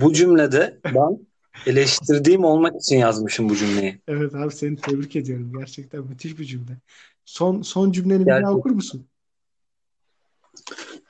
bu 0.00 0.12
cümlede 0.12 0.80
ben 0.84 1.26
eleştirdiğim 1.66 2.44
olmak 2.44 2.76
için 2.76 2.96
yazmışım 2.96 3.48
bu 3.48 3.56
cümleyi. 3.56 4.00
Evet 4.08 4.34
abi 4.34 4.52
seni 4.54 4.76
tebrik 4.76 5.16
ediyorum. 5.16 5.52
Gerçekten 5.58 6.06
müthiş 6.06 6.38
bir 6.38 6.44
cümle. 6.44 6.76
Son 7.24 7.62
son 7.62 7.92
cümleni 7.92 8.20
bir 8.20 8.26
daha 8.26 8.38
Gerçekten. 8.38 8.58
okur 8.58 8.70
musun? 8.70 9.06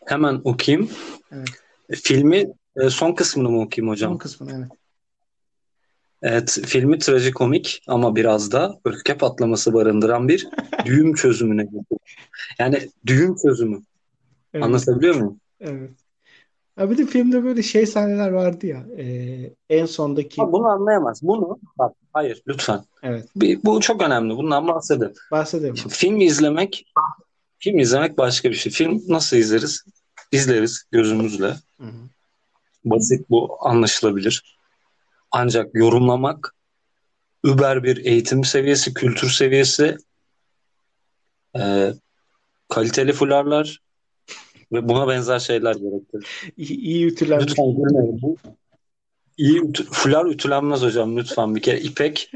Hemen 0.06 0.40
okuyayım. 0.44 0.90
Evet. 1.32 1.48
Filmi 1.90 2.46
e, 2.76 2.90
son 2.90 3.12
kısmını 3.12 3.48
mı 3.50 3.60
okuyayım 3.60 3.92
hocam? 3.92 4.12
Son 4.12 4.18
kısmını 4.18 4.52
evet. 4.58 4.70
Evet, 6.22 6.58
filmi 6.66 6.98
trajikomik 6.98 7.82
ama 7.86 8.16
biraz 8.16 8.52
da 8.52 8.80
öfke 8.84 9.16
patlaması 9.16 9.74
barındıran 9.74 10.28
bir 10.28 10.48
düğüm 10.84 11.14
çözümüne. 11.14 11.66
Yani 12.58 12.90
düğüm 13.06 13.36
çözümü. 13.36 13.82
Evet. 14.54 14.64
Anlatabiliyor 14.64 15.14
muyum? 15.14 15.40
Evet. 15.60 15.90
Ya 16.78 16.90
bir 16.90 16.98
de 16.98 17.06
filmde 17.06 17.44
böyle 17.44 17.62
şey 17.62 17.86
sahneler 17.86 18.30
vardı 18.30 18.66
ya. 18.66 18.86
e, 18.98 19.04
en 19.70 19.86
sondaki 19.86 20.42
Ha, 20.42 20.52
bunu 20.52 20.66
anlayamaz. 20.66 21.22
Bunu 21.22 21.58
bak 21.78 21.96
hayır 22.12 22.42
lütfen. 22.48 22.84
evet 23.02 23.28
Bir, 23.36 23.62
bu 23.64 23.80
çok 23.80 24.02
önemli. 24.02 24.36
Bundan 24.36 24.68
bahsedelim. 24.68 25.12
bahsedelim. 25.30 25.76
Şimdi 25.76 25.94
film 25.94 26.20
izlemek 26.20 26.86
film 27.58 27.78
izlemek 27.78 28.18
başka 28.18 28.50
bir 28.50 28.54
şey. 28.54 28.72
Film 28.72 29.02
nasıl 29.08 29.36
izleriz? 29.36 29.84
İzleriz 30.32 30.84
gözümüzle. 30.90 31.46
Hı 31.80 31.86
hı. 31.86 32.08
Basit 32.84 33.30
bu 33.30 33.56
anlaşılabilir. 33.60 34.56
Ancak 35.30 35.74
yorumlamak 35.74 36.54
über 37.44 37.82
bir 37.82 38.04
eğitim 38.04 38.44
seviyesi, 38.44 38.94
kültür 38.94 39.30
seviyesi, 39.30 39.96
e, 41.58 41.92
kaliteli 42.68 43.12
fularlar 43.12 43.80
ve 44.72 44.88
buna 44.88 45.08
benzer 45.08 45.38
şeyler 45.38 45.74
gerektirir. 45.74 46.52
İyi, 46.56 46.78
iyi 46.78 47.06
ütülenmiş. 47.06 47.50
Lütfen 47.50 47.76
gülmeyin. 47.76 48.22
Bu 48.22 48.36
iyi 49.36 49.60
ütü- 49.60 49.86
fular 49.92 50.26
ütülenmez 50.26 50.82
hocam 50.82 51.16
lütfen 51.16 51.54
bir 51.54 51.62
kere 51.62 51.80
ipek 51.80 52.30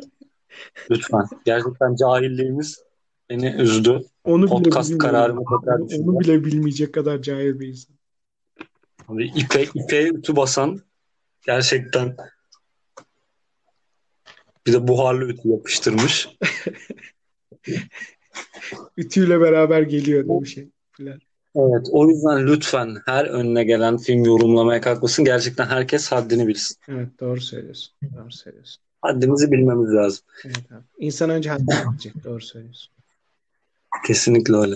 lütfen. 0.91 1.23
Gerçekten 1.45 1.97
cahilliğimiz 1.97 2.83
beni 3.31 3.47
üzdü. 3.51 4.03
Onu 4.25 4.43
bile 4.43 4.51
Podcast 4.51 4.91
bilmiyorum. 4.91 5.13
kararımı 5.13 5.45
tekrar 5.61 5.99
Onu 5.99 6.21
bile 6.21 6.45
bilmeyecek 6.45 6.95
kadar 6.95 7.23
cahil 7.23 7.61
bir 7.61 7.69
insan. 7.69 7.97
Abi 9.09 9.27
ipe, 9.37 9.63
ipeğe 9.75 10.09
ütü 10.09 10.37
basan 10.37 10.81
gerçekten 11.47 12.17
bir 14.67 14.73
de 14.73 14.89
buharlı 14.89 15.25
ütü 15.25 15.49
yapıştırmış. 15.49 16.29
Ütüyle 18.97 19.41
beraber 19.41 19.83
geliyor 19.83 20.25
mi 20.25 20.49
şey? 20.49 20.69
Falan. 20.93 21.21
Evet, 21.55 21.87
o 21.91 22.09
yüzden 22.09 22.47
lütfen 22.47 22.97
her 23.07 23.25
önüne 23.25 23.65
gelen 23.65 23.97
film 23.97 24.25
yorumlamaya 24.25 24.81
kalkmasın. 24.81 25.25
Gerçekten 25.25 25.67
herkes 25.67 26.13
haddini 26.13 26.47
bilsin. 26.49 26.77
Evet 26.89 27.09
doğru 27.21 27.41
söylüyorsun. 27.41 27.95
Doğru 28.17 28.31
söylüyorsun. 28.33 28.83
Haddimizi 29.03 29.53
bilmemiz 29.53 29.93
lazım. 29.95 30.25
Evet 30.45 30.73
abi. 30.73 30.85
İnsan 30.99 31.31
önce 31.31 31.51
haddini 31.51 31.93
bilecek. 31.93 32.25
Doğru 32.25 32.41
söylüyorsun. 32.41 32.93
Kesinlikle 34.07 34.57
öyle. 34.57 34.75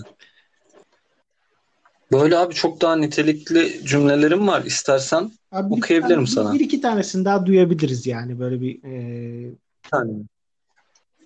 Böyle 2.13 2.37
abi 2.39 2.55
çok 2.55 2.81
daha 2.81 2.97
nitelikli 2.97 3.81
cümlelerim 3.87 4.49
var. 4.49 4.65
İstersen 4.65 5.31
Abi 5.53 5.71
bir 5.77 5.79
Okuyabilirim 5.83 6.15
tane- 6.25 6.27
sana. 6.27 6.53
Bir 6.55 6.61
iki 6.61 6.81
tanesini 6.81 7.25
daha 7.25 7.47
duyabiliriz 7.47 8.07
yani 8.07 8.39
böyle 8.39 8.61
bir 8.61 8.85
e, 8.85 9.55
tane. 9.91 10.13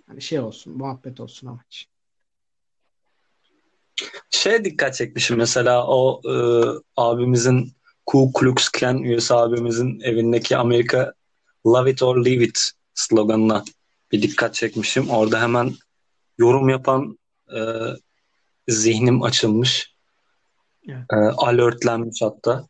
hani 0.07 0.23
şey 0.23 0.41
olsun, 0.41 0.77
muhabbet 0.79 1.21
olsun 1.21 1.47
amaç. 1.47 1.89
Şeye 4.31 4.65
dikkat 4.65 4.95
çekmişim 4.95 5.37
mesela 5.37 5.87
o 5.87 6.21
e, 6.25 6.35
abimizin 6.97 7.73
Ku 8.07 8.33
Klux 8.33 8.69
Klan 8.69 9.03
üyesi 9.03 9.35
abimizin 9.35 10.01
evindeki 10.01 10.57
Amerika 10.57 11.15
Love 11.67 11.91
it 11.91 12.03
or 12.03 12.25
leave 12.25 12.45
it 12.45 12.71
sloganına 12.95 13.65
bir 14.13 14.23
dikkat 14.23 14.55
çekmişim. 14.55 15.11
Orada 15.11 15.43
hemen 15.43 15.75
yorum 16.39 16.69
yapan 16.69 17.19
e, 17.57 17.61
zihnim 18.69 19.23
açılmış. 19.23 19.95
Evet. 20.89 21.05
E, 21.13 21.17
alertlenmiş 21.17 22.23
hatta. 22.23 22.69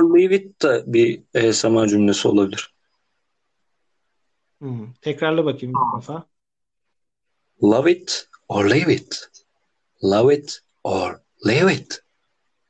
Or 0.00 0.18
leave 0.18 0.36
it 0.36 0.62
de 0.62 0.84
bir 0.86 1.22
ASMR 1.48 1.86
cümlesi 1.86 2.28
olabilir. 2.28 2.74
Hı. 4.62 4.68
Tekrarla 5.00 5.44
bakayım 5.44 5.74
bir 5.74 6.00
defa. 6.00 6.26
Love 7.62 7.92
it 7.92 8.28
or 8.48 8.64
leave 8.64 8.94
it. 8.94 9.30
Love 10.04 10.34
it 10.34 10.60
or 10.84 11.20
leave 11.46 11.74
it. 11.74 12.02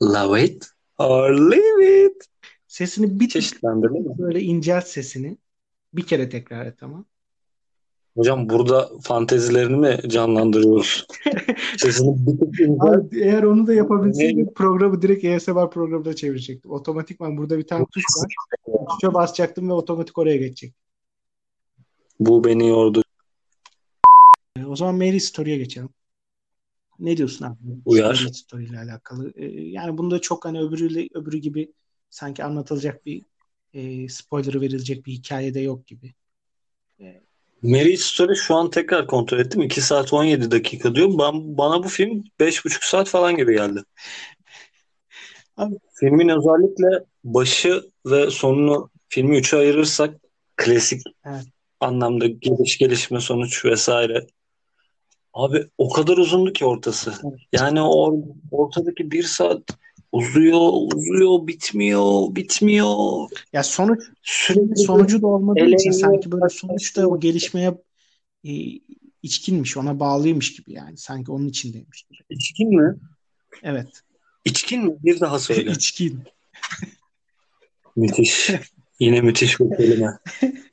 Love 0.02 0.44
it 0.44 0.66
or 0.98 1.30
leave 1.50 2.06
it. 2.06 2.24
Sesini 2.66 3.20
bir 3.20 3.28
Çeşitlendirme 3.28 3.98
mi? 3.98 4.18
böyle 4.18 4.40
incelt 4.40 4.86
sesini. 4.86 5.38
Bir 5.92 6.06
kere 6.06 6.28
tekrar 6.28 6.66
et 6.66 6.82
ama. 6.82 7.04
Hocam 8.16 8.48
burada 8.48 8.90
fantezilerini 9.02 9.76
mi 9.76 9.98
canlandırıyoruz? 10.08 11.06
Sesini 11.78 12.16
bir 12.26 13.22
eğer 13.22 13.42
onu 13.42 13.66
da 13.66 13.74
yapabilseydim 13.74 14.54
programı 14.54 15.02
direkt 15.02 15.24
ASMR 15.24 15.70
programına 15.70 16.16
çevirecektim. 16.16 16.70
Otomatikman 16.70 17.36
burada 17.36 17.58
bir 17.58 17.66
tane 17.66 17.86
tuş 17.92 18.04
var. 18.18 18.34
Tuşa 18.90 19.14
basacaktım 19.14 19.68
ve 19.68 19.72
otomatik 19.72 20.18
oraya 20.18 20.36
geçecek. 20.36 20.74
Bu 22.20 22.44
beni 22.44 22.68
yordu. 22.68 23.02
O 24.66 24.76
zaman 24.76 24.94
Mary 24.94 25.20
Story'e 25.20 25.56
geçelim. 25.56 25.88
Ne 26.98 27.16
diyorsun 27.16 27.44
abi? 27.44 27.56
Uyar. 27.84 28.14
Story 28.32 28.64
ile 28.64 28.78
alakalı. 28.78 29.32
E, 29.36 29.44
yani 29.60 29.98
bunda 29.98 30.20
çok 30.20 30.44
hani 30.44 30.60
öbürüyle 30.60 31.08
öbürü 31.14 31.38
gibi 31.38 31.72
sanki 32.10 32.44
anlatılacak 32.44 33.06
bir 33.06 33.22
e, 33.72 34.08
spoiler 34.08 34.60
verilecek 34.60 35.06
bir 35.06 35.12
hikaye 35.12 35.54
de 35.54 35.60
yok 35.60 35.86
gibi. 35.86 36.14
Marriage 37.62 37.96
Story 37.96 38.36
şu 38.36 38.54
an 38.54 38.70
tekrar 38.70 39.06
kontrol 39.06 39.38
ettim. 39.38 39.62
2 39.62 39.80
saat 39.80 40.12
17 40.12 40.50
dakika 40.50 40.94
diyor. 40.94 41.08
Ben, 41.08 41.58
bana 41.58 41.84
bu 41.84 41.88
film 41.88 42.24
5,5 42.40 42.84
saat 42.86 43.08
falan 43.08 43.36
gibi 43.36 43.54
geldi. 43.54 43.80
Abi- 45.56 45.78
Filmin 45.94 46.28
özellikle 46.28 47.04
başı 47.24 47.82
ve 48.06 48.30
sonunu 48.30 48.90
filmi 49.08 49.36
3'e 49.36 49.56
ayırırsak 49.56 50.20
klasik 50.56 51.02
Evet. 51.24 51.44
anlamda 51.80 52.26
geliş 52.26 52.78
gelişme 52.78 53.20
sonuç 53.20 53.64
vesaire. 53.64 54.26
Abi 55.34 55.66
o 55.78 55.92
kadar 55.92 56.16
uzundu 56.16 56.52
ki 56.52 56.64
ortası. 56.64 57.12
Yani 57.52 57.80
o 57.80 58.24
ortadaki 58.50 59.10
bir 59.10 59.22
saat 59.22 59.62
uzuyor, 60.12 60.60
uzuyor, 60.72 61.46
bitmiyor, 61.46 62.34
bitmiyor. 62.34 63.28
Ya 63.52 63.62
sonuç 63.62 64.02
Sürekli 64.22 64.76
sonucu 64.76 65.22
da 65.22 65.26
olmadığı 65.26 65.68
için 65.68 65.90
sanki 65.90 66.32
böyle 66.32 66.48
sonuçta 66.48 67.06
o 67.06 67.20
gelişmeye 67.20 67.74
e, 68.44 68.50
içkinmiş, 69.22 69.76
ona 69.76 70.00
bağlıymış 70.00 70.56
gibi 70.56 70.72
yani. 70.72 70.96
Sanki 70.96 71.32
onun 71.32 71.48
içindeymiş 71.48 72.02
gibi. 72.02 72.18
içkin 72.30 72.68
mi? 72.76 72.96
Evet. 73.62 73.88
İçkin 74.44 74.84
mi? 74.84 74.96
Bir 75.02 75.20
daha 75.20 75.38
söyle. 75.38 75.70
İçkin. 75.76 76.22
Müthiş. 77.96 78.50
Yine 79.00 79.20
müthiş 79.20 79.60
bir 79.60 79.76
kelime. 79.76 80.18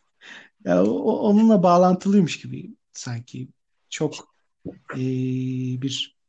Ya 0.66 0.84
o- 0.84 1.20
onunla 1.20 1.64
bağlantılıymış 1.64 2.42
gibi 2.42 2.76
sanki. 2.94 3.48
Çok 3.90 4.31
e, 4.68 5.02
bir 5.82 6.22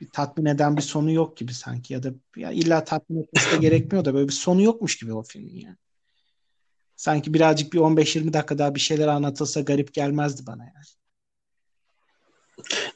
bir 0.00 0.08
tatmin 0.08 0.44
eden 0.44 0.76
bir 0.76 0.82
sonu 0.82 1.12
yok 1.12 1.36
gibi 1.36 1.54
sanki 1.54 1.92
ya 1.94 2.02
da 2.02 2.12
ya 2.36 2.50
illa 2.50 2.84
tatmin 2.84 3.22
etmesi 3.22 3.52
de 3.52 3.56
gerekmiyor 3.56 4.04
da 4.04 4.14
böyle 4.14 4.28
bir 4.28 4.32
sonu 4.32 4.62
yokmuş 4.62 4.98
gibi 4.98 5.12
o 5.12 5.22
filmin 5.22 5.56
yani. 5.56 5.76
Sanki 6.96 7.34
birazcık 7.34 7.72
bir 7.72 7.78
15-20 7.78 8.32
dakika 8.32 8.58
daha 8.58 8.74
bir 8.74 8.80
şeyler 8.80 9.08
anlatılsa 9.08 9.60
garip 9.60 9.94
gelmezdi 9.94 10.46
bana 10.46 10.64
yani. 10.64 10.84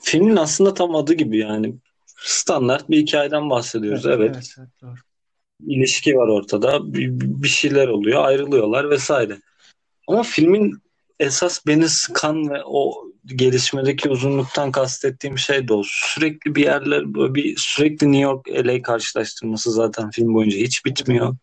Filmin 0.01 0.37
aslında 0.37 0.75
tam 0.75 0.95
adı 0.95 1.15
gibi 1.15 1.39
yani. 1.39 1.75
Standart 2.17 2.91
bir 2.91 2.99
hikayeden 2.99 3.51
bahsediyoruz. 3.51 4.07
Evet. 4.07 4.31
evet, 4.35 4.55
evet, 4.59 4.69
doğru. 4.83 4.95
ilişki 5.67 6.17
var 6.17 6.29
ortada. 6.29 6.95
Bir, 6.95 7.11
bir 7.21 7.49
şeyler 7.49 7.89
oluyor, 7.89 8.25
ayrılıyorlar 8.25 8.91
vesaire. 8.91 9.39
Ama 10.09 10.23
filmin 10.23 10.83
esas 11.21 11.67
beni 11.67 11.89
sıkan 11.89 12.51
ve 12.51 12.63
o 12.65 13.14
gelişmedeki 13.27 14.09
uzunluktan 14.09 14.73
kastettiğim 14.73 15.39
şey 15.39 15.69
de 15.69 15.75
o. 15.75 15.83
Sürekli 15.87 16.55
bir 16.55 16.65
yerler, 16.65 17.15
böyle 17.15 17.35
bir 17.35 17.57
sürekli 17.59 18.13
New 18.13 18.23
York 18.23 18.49
LA 18.49 18.83
karşılaştırması 18.83 19.73
zaten 19.73 20.11
film 20.11 20.35
boyunca 20.35 20.59
hiç 20.59 20.85
bitmiyor. 20.85 21.37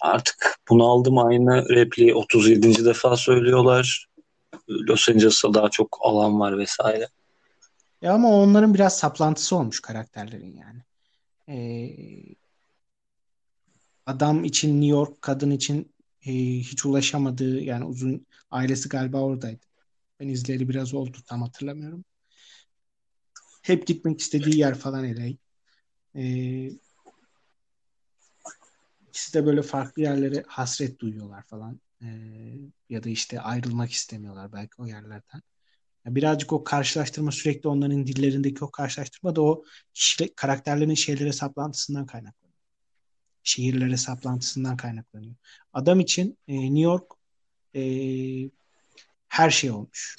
Artık 0.00 0.58
bunu 0.68 0.86
aldım 0.86 1.18
aynı 1.18 1.68
repliği 1.68 2.14
37. 2.14 2.84
defa 2.84 3.16
söylüyorlar. 3.16 4.08
Los 4.68 5.08
Angeles'ta 5.08 5.54
daha 5.54 5.68
çok 5.68 5.98
alan 6.00 6.40
var 6.40 6.58
vesaire. 6.58 7.08
Ya 8.02 8.12
ama 8.12 8.28
onların 8.28 8.74
biraz 8.74 8.98
saplantısı 8.98 9.56
olmuş 9.56 9.80
karakterlerin 9.80 10.56
yani. 10.56 10.82
Ee, 11.48 12.34
adam 14.06 14.44
için 14.44 14.80
New 14.80 14.86
York, 14.86 15.22
kadın 15.22 15.50
için 15.50 15.92
e, 16.26 16.32
hiç 16.58 16.86
ulaşamadığı 16.86 17.60
yani 17.60 17.84
uzun 17.84 18.26
ailesi 18.50 18.88
galiba 18.88 19.20
oradaydı. 19.20 19.67
Ben 20.20 20.28
izleyeli 20.28 20.68
biraz 20.68 20.94
oldu 20.94 21.18
tam 21.26 21.42
hatırlamıyorum. 21.42 22.04
Hep 23.62 23.86
gitmek 23.86 24.20
istediği 24.20 24.58
yer 24.58 24.74
falan 24.74 25.04
LA. 25.04 25.28
Ee, 26.14 26.70
ikisi 29.08 29.34
de 29.34 29.46
böyle 29.46 29.62
farklı 29.62 30.02
yerlere 30.02 30.44
hasret 30.46 31.00
duyuyorlar 31.00 31.42
falan. 31.42 31.80
Ee, 32.02 32.06
ya 32.88 33.04
da 33.04 33.08
işte 33.08 33.40
ayrılmak 33.40 33.90
istemiyorlar 33.90 34.52
belki 34.52 34.72
o 34.78 34.86
yerlerden. 34.86 35.42
Birazcık 36.06 36.52
o 36.52 36.64
karşılaştırma 36.64 37.32
sürekli 37.32 37.68
onların 37.68 38.06
dillerindeki 38.06 38.64
o 38.64 38.70
karşılaştırma 38.70 39.36
da 39.36 39.42
o 39.42 39.64
şire, 39.94 40.34
karakterlerin 40.34 40.94
şeylere 40.94 41.32
saplantısından 41.32 42.06
kaynaklanıyor. 42.06 42.58
Şehirlere 43.42 43.96
saplantısından 43.96 44.76
kaynaklanıyor. 44.76 45.34
Adam 45.72 46.00
için 46.00 46.38
e, 46.48 46.54
New 46.54 46.80
York 46.80 47.12
e, 47.74 47.82
her 49.28 49.50
şey 49.50 49.70
olmuş. 49.70 50.16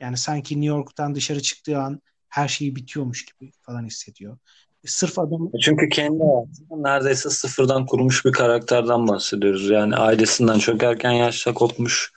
Yani 0.00 0.16
sanki 0.16 0.60
New 0.60 0.76
York'tan 0.76 1.14
dışarı 1.14 1.42
çıktığı 1.42 1.78
an 1.78 2.00
her 2.28 2.48
şeyi 2.48 2.76
bitiyormuş 2.76 3.24
gibi 3.24 3.52
falan 3.62 3.86
hissediyor. 3.86 4.38
Sırf 4.86 5.18
adam 5.18 5.50
Çünkü 5.64 5.88
kendi 5.88 6.24
hayatını 6.24 6.82
neredeyse 6.82 7.30
sıfırdan 7.30 7.86
kurmuş 7.86 8.24
bir 8.24 8.32
karakterden 8.32 9.08
bahsediyoruz. 9.08 9.70
Yani 9.70 9.96
ailesinden 9.96 10.58
çok 10.58 10.82
erken 10.82 11.12
yaşta 11.12 11.54
kopmuş. 11.54 12.12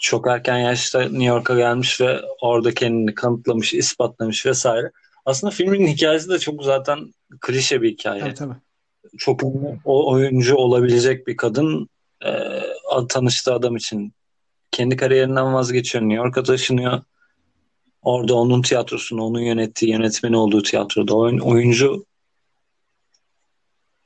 Çok 0.00 0.28
erken 0.28 0.58
yaşta 0.58 1.00
New 1.00 1.24
York'a 1.24 1.54
gelmiş 1.54 2.00
ve 2.00 2.20
orada 2.40 2.74
kendini 2.74 3.14
kanıtlamış, 3.14 3.74
ispatlamış 3.74 4.46
vesaire. 4.46 4.90
Aslında 5.24 5.50
filmin 5.50 5.86
hikayesi 5.86 6.28
de 6.28 6.38
çok 6.38 6.64
zaten 6.64 6.98
klişe 7.40 7.82
bir 7.82 7.90
hikaye. 7.90 8.20
tabii 8.20 8.34
tabii. 8.34 8.54
Çok 9.18 9.42
o 9.84 10.12
oyuncu 10.12 10.56
olabilecek 10.56 11.26
bir 11.26 11.36
kadın 11.36 11.88
e, 12.26 12.30
tanıştığı 13.08 13.54
adam 13.54 13.76
için 13.76 14.12
kendi 14.70 14.96
kariyerinden 14.96 15.54
vazgeçiyor. 15.54 16.04
New 16.04 16.24
York'a 16.24 16.42
taşınıyor. 16.42 17.02
Orada 18.02 18.34
onun 18.34 18.62
tiyatrosunu, 18.62 19.24
onun 19.24 19.40
yönettiği, 19.40 19.92
yönetmeni 19.92 20.36
olduğu 20.36 20.62
tiyatroda 20.62 21.16
oyun, 21.16 21.38
oyuncu 21.38 22.06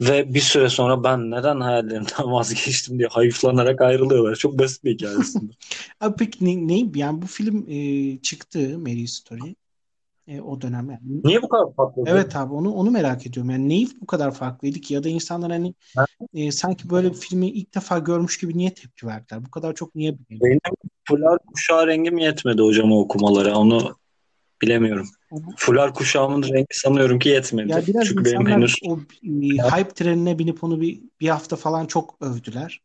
ve 0.01 0.35
bir 0.35 0.41
süre 0.41 0.69
sonra 0.69 1.05
ben 1.05 1.31
neden 1.31 1.61
hayallerimden 1.61 2.25
vazgeçtim 2.33 2.99
diye 2.99 3.09
hayıflanarak 3.09 3.81
ayrılıyorlar. 3.81 4.37
Çok 4.37 4.59
basit 4.59 4.85
bir 4.85 4.95
hikaye 4.95 5.17
aslında. 5.17 5.53
Abi 6.01 6.15
peki 6.19 6.45
ne, 6.45 6.69
ne 6.69 6.91
yani 6.95 7.23
bu 7.23 7.27
film 7.27 7.67
e, 7.69 8.19
çıktı 8.19 8.79
Mary 8.79 9.07
Story 9.07 9.55
e, 10.27 10.41
o 10.41 10.61
dönem 10.61 10.91
yani. 10.91 11.21
Niye 11.25 11.43
bu 11.43 11.49
kadar 11.49 11.75
patladı? 11.75 12.11
Evet 12.11 12.37
abi 12.37 12.55
onu 12.55 12.73
onu 12.73 12.91
merak 12.91 13.27
ediyorum. 13.27 13.51
Yani 13.51 13.69
neyi 13.69 13.89
bu 14.01 14.07
kadar 14.07 14.35
farklıydı 14.35 14.79
ki 14.79 14.95
ya 14.95 15.05
da 15.05 15.09
insanlar 15.09 15.51
hani 15.53 15.75
e, 16.35 16.53
sanki 16.53 16.91
böyle 16.91 17.11
bir 17.11 17.17
filmi 17.17 17.49
ilk 17.49 17.75
defa 17.75 17.99
görmüş 17.99 18.39
gibi 18.39 18.59
niye 18.59 18.75
tepki 18.75 19.07
verdiler? 19.07 19.45
Bu 19.45 19.51
kadar 19.51 19.75
çok 19.75 19.95
niye? 19.95 20.15
Benim 20.31 20.59
fular 21.09 21.39
kuşağı 21.39 21.87
rengim 21.87 22.19
yetmedi 22.19 22.63
hocam 22.63 22.93
o 22.93 23.01
okumalara. 23.01 23.59
Onu 23.59 23.97
bilemiyorum. 24.63 25.09
Fular 25.57 25.95
kuşağımın 25.95 26.43
rengi 26.43 26.67
sanıyorum 26.71 27.19
ki 27.19 27.29
yetmedi. 27.29 27.71
Ya 27.71 27.87
biraz 27.87 28.07
Çünkü 28.07 28.25
benim 28.25 28.47
henüz 28.47 28.75
o 28.87 28.99
e, 29.23 29.79
hype 29.79 29.91
trenine 29.95 30.39
binip 30.39 30.65
onu 30.65 30.81
bir, 30.81 31.01
bir 31.21 31.29
hafta 31.29 31.57
falan 31.57 31.87
çok 31.87 32.17
övdüler. 32.21 32.81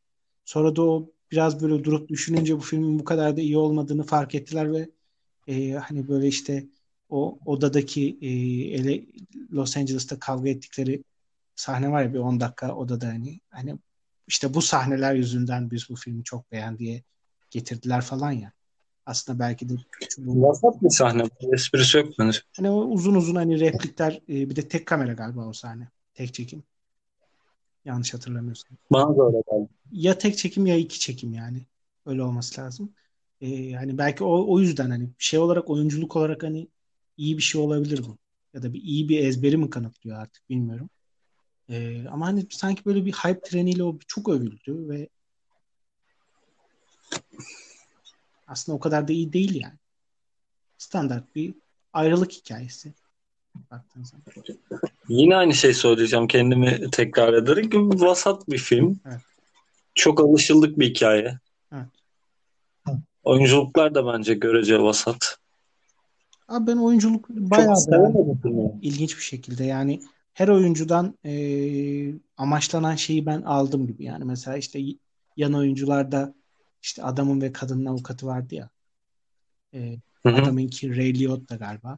Sonra 0.46 0.76
da 0.76 0.82
o 0.82 1.10
biraz 1.32 1.62
böyle 1.62 1.84
durup 1.84 2.10
düşününce 2.10 2.58
bu 2.58 2.62
filmin 2.62 3.00
bu 3.00 3.04
kadar 3.04 3.38
da 3.38 3.42
iyi 3.42 3.58
olmadığını 3.58 4.04
fark 4.04 4.36
ettiler 4.36 4.72
ve 4.74 4.90
e, 5.48 5.72
hani 5.72 6.08
böyle 6.08 6.28
işte 6.28 6.64
o 7.10 7.40
odadaki 7.46 8.18
e, 8.22 8.28
ele 8.74 9.06
Los 9.52 9.78
Angeles'ta 9.78 10.20
kavga 10.20 10.50
ettikleri 10.50 11.04
sahne 11.56 11.92
var 11.92 12.04
ya 12.04 12.14
bir 12.14 12.20
10 12.20 12.40
dakika 12.40 12.76
odada 12.76 13.08
hani 13.08 13.40
hani 13.50 13.76
işte 14.28 14.54
bu 14.54 14.62
sahneler 14.62 15.16
yüzünden 15.16 15.72
biz 15.72 15.90
bu 15.90 15.96
filmi 15.96 16.24
çok 16.24 16.52
beğen 16.52 16.78
diye 16.78 17.04
getirdiler 17.52 18.02
falan 18.02 18.32
ya. 18.32 18.52
Aslında 19.06 19.40
belki 19.40 19.70
de 19.70 19.74
vasat 20.18 20.84
bir 20.84 20.90
sahne. 20.90 21.24
Esprisi 21.54 21.98
yok 21.98 22.08
bence. 22.20 22.40
hani 22.58 22.70
o 22.70 22.82
uzun 22.82 23.16
uzun 23.16 23.36
hani 23.36 23.60
replikler 23.60 24.22
e, 24.30 24.50
bir 24.50 24.56
de 24.56 24.68
tek 24.68 24.86
kamera 24.86 25.14
galiba 25.14 25.46
o 25.46 25.54
sahne. 25.54 25.90
Tek 26.14 26.34
çekim. 26.34 26.64
Yanlış 27.86 28.14
hatırlamıyorsam. 28.14 28.78
Bana 28.92 29.18
da 29.18 29.28
öyle 29.28 29.42
geldi. 29.52 29.70
Ya 29.92 30.18
tek 30.18 30.38
çekim 30.38 30.66
ya 30.66 30.76
iki 30.76 31.00
çekim 31.00 31.34
yani. 31.34 31.66
Öyle 32.06 32.24
olması 32.24 32.62
lazım. 32.62 32.94
E, 33.42 33.74
hani 33.74 33.98
belki 33.98 34.24
o, 34.24 34.54
o 34.54 34.60
yüzden 34.60 34.90
hani 34.90 35.10
şey 35.18 35.40
olarak 35.40 35.70
oyunculuk 35.70 36.16
olarak 36.16 36.44
hani 36.44 36.68
iyi 37.18 37.38
bir 37.38 37.42
şey 37.42 37.62
olabilir 37.62 38.04
bu. 38.08 38.18
Ya 38.54 38.64
da 38.64 38.74
bir 38.74 38.82
iyi 38.82 39.10
bir 39.10 39.26
ezberi 39.26 39.58
mi 39.58 39.70
kanıtlıyor 39.70 40.18
artık 40.18 40.50
bilmiyorum. 40.50 40.90
Ee, 41.70 42.08
ama 42.08 42.28
hani 42.28 42.46
sanki 42.50 42.86
böyle 42.86 43.06
bir 43.06 43.12
hype 43.12 43.42
treniyle 43.42 43.84
o 43.84 44.00
çok 44.08 44.30
övüldü 44.30 44.90
ve 44.90 45.10
aslında 48.48 48.76
o 48.76 48.80
kadar 48.80 49.08
da 49.08 49.14
iyi 49.14 49.34
değil 49.34 49.62
yani. 49.62 49.78
Standart 50.78 51.36
bir 51.36 51.56
ayrılık 51.94 52.32
hikayesi. 52.32 52.94
Yine 55.10 55.36
aynı 55.36 55.54
şey 55.54 55.74
söyleyeceğim. 55.74 56.28
Kendimi 56.28 56.92
tekrar 56.92 57.34
ederek. 57.34 57.76
Vasat 57.76 58.50
bir 58.50 58.58
film. 58.58 59.00
Evet. 59.06 59.22
Çok 59.96 60.20
alışıldık 60.20 60.80
bir 60.80 60.90
hikaye. 60.90 61.40
Evet. 61.72 61.88
Oyunculuklar 63.24 63.96
da 63.96 64.14
bence 64.14 64.34
görece 64.34 64.80
vasat. 64.80 65.38
Abi 66.48 66.68
ben 66.68 66.78
oyunculuk 66.78 67.30
bayağı 67.30 67.76
Çok 67.76 67.92
beğendim. 67.92 68.80
ilginç 68.82 69.18
bir 69.18 69.22
şekilde 69.22 69.64
yani 69.64 70.02
her 70.34 70.48
oyuncudan 70.48 71.18
e, 71.26 72.14
amaçlanan 72.38 72.96
şeyi 72.96 73.26
ben 73.26 73.42
aldım 73.42 73.88
gibi 73.88 74.04
yani 74.04 74.24
mesela 74.26 74.58
işte 74.58 74.80
yan 75.38 75.54
oyuncularda 75.54 76.34
işte 76.82 77.04
adamın 77.04 77.42
ve 77.42 77.52
kadının 77.54 77.86
avukatı 77.86 78.26
vardı 78.28 78.56
ya 78.56 78.70
e, 79.74 79.98
Hı 80.26 80.30
hı. 80.30 80.42
adamınki 80.42 80.98
Ray 80.98 81.20
Liotta 81.20 81.56
galiba 81.56 81.98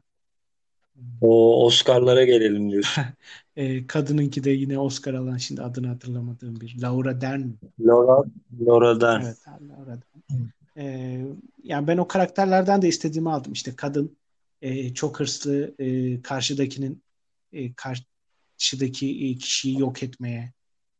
O 1.20 1.64
Oscar'lara 1.66 2.24
gelelim 2.24 2.70
diyorsun. 2.70 3.04
e, 3.56 3.86
kadınınki 3.86 4.44
de 4.44 4.50
yine 4.50 4.78
Oscar 4.78 5.14
alan 5.14 5.36
şimdi 5.36 5.62
adını 5.62 5.86
hatırlamadığım 5.86 6.60
bir 6.60 6.76
Laura 6.82 7.20
Dern 7.20 7.40
mi? 7.40 7.54
Laura, 7.80 8.24
Laura 8.66 9.00
Dern. 9.00 9.22
Evet 9.22 9.36
Laura 9.46 9.98
Dern. 10.00 10.42
E, 10.76 11.18
yani 11.64 11.86
ben 11.86 11.98
o 11.98 12.08
karakterlerden 12.08 12.82
de 12.82 12.88
istediğimi 12.88 13.30
aldım 13.30 13.52
işte 13.52 13.76
kadın 13.76 14.16
e, 14.62 14.94
çok 14.94 15.20
hırslı 15.20 15.74
e, 15.78 16.22
karşıdakinin 16.22 17.02
e, 17.52 17.74
karşıdaki 17.74 19.30
e, 19.30 19.38
kişiyi 19.38 19.78
yok 19.78 20.02
etmeye 20.02 20.52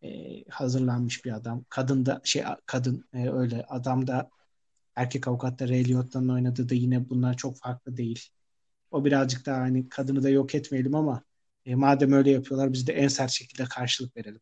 e, 0.02 0.08
hazırlanmış 0.48 1.24
bir 1.24 1.32
adam. 1.32 1.64
Kadın 1.68 2.06
da 2.06 2.20
şey 2.24 2.44
kadın 2.66 3.04
e, 3.14 3.30
öyle 3.30 3.64
adam 3.68 4.06
da 4.06 4.30
erkek 4.96 5.28
avukat 5.28 5.58
da 5.60 5.68
Ray 5.68 5.88
Liotta'nın 5.88 6.28
oynadığı 6.28 6.68
da 6.68 6.74
yine 6.74 7.10
bunlar 7.10 7.36
çok 7.36 7.58
farklı 7.58 7.96
değil. 7.96 8.28
O 8.90 9.04
birazcık 9.04 9.46
daha 9.46 9.60
hani 9.60 9.88
kadını 9.88 10.22
da 10.22 10.30
yok 10.30 10.54
etmeyelim 10.54 10.94
ama 10.94 11.22
e, 11.66 11.74
madem 11.74 12.12
öyle 12.12 12.30
yapıyorlar 12.30 12.72
biz 12.72 12.86
de 12.86 12.92
en 12.92 13.08
sert 13.08 13.30
şekilde 13.30 13.64
karşılık 13.64 14.16
verelim. 14.16 14.40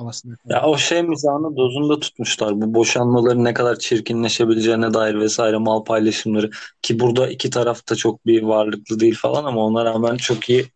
Havasını. 0.00 0.36
Ya 0.48 0.62
o 0.62 0.78
şey 0.78 1.02
mizahını 1.02 1.56
dozunda 1.56 2.00
tutmuşlar. 2.00 2.60
Bu 2.60 2.74
boşanmaların 2.74 3.44
ne 3.44 3.54
kadar 3.54 3.78
çirkinleşebileceğine 3.78 4.94
dair 4.94 5.14
vesaire 5.20 5.56
mal 5.56 5.84
paylaşımları 5.84 6.50
ki 6.82 7.00
burada 7.00 7.28
iki 7.28 7.50
taraf 7.50 7.90
da 7.90 7.96
çok 7.96 8.26
bir 8.26 8.42
varlıklı 8.42 9.00
değil 9.00 9.14
falan 9.14 9.44
ama 9.44 9.64
ona 9.66 9.84
rağmen 9.84 10.16
çok 10.16 10.50
iyi 10.50 10.66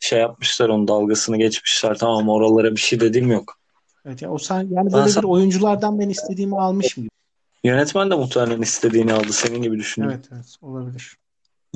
şey 0.00 0.20
yapmışlar 0.20 0.68
onun 0.68 0.88
dalgasını 0.88 1.36
geçmişler. 1.36 1.98
Tamam 1.98 2.28
oralara 2.28 2.70
bir 2.72 2.80
şey 2.80 3.00
dediğim 3.00 3.30
yok. 3.30 3.58
Evet, 4.06 4.22
ya 4.22 4.30
o 4.30 4.38
sahne, 4.38 4.74
yani 4.74 4.86
Ben 4.86 4.92
böyle 4.92 5.06
bir 5.06 5.10
sana- 5.10 5.26
oyunculardan 5.26 5.98
ben 5.98 6.08
istediğimi 6.08 6.60
almışım 6.60 7.04
gibi. 7.04 7.10
Yönetmen 7.64 8.10
de 8.10 8.14
muhtemelen 8.14 8.62
istediğini 8.62 9.12
aldı. 9.12 9.32
Senin 9.32 9.62
gibi 9.62 9.78
düşünüyorum. 9.78 10.20
Evet 10.20 10.28
evet 10.34 10.56
olabilir. 10.62 11.16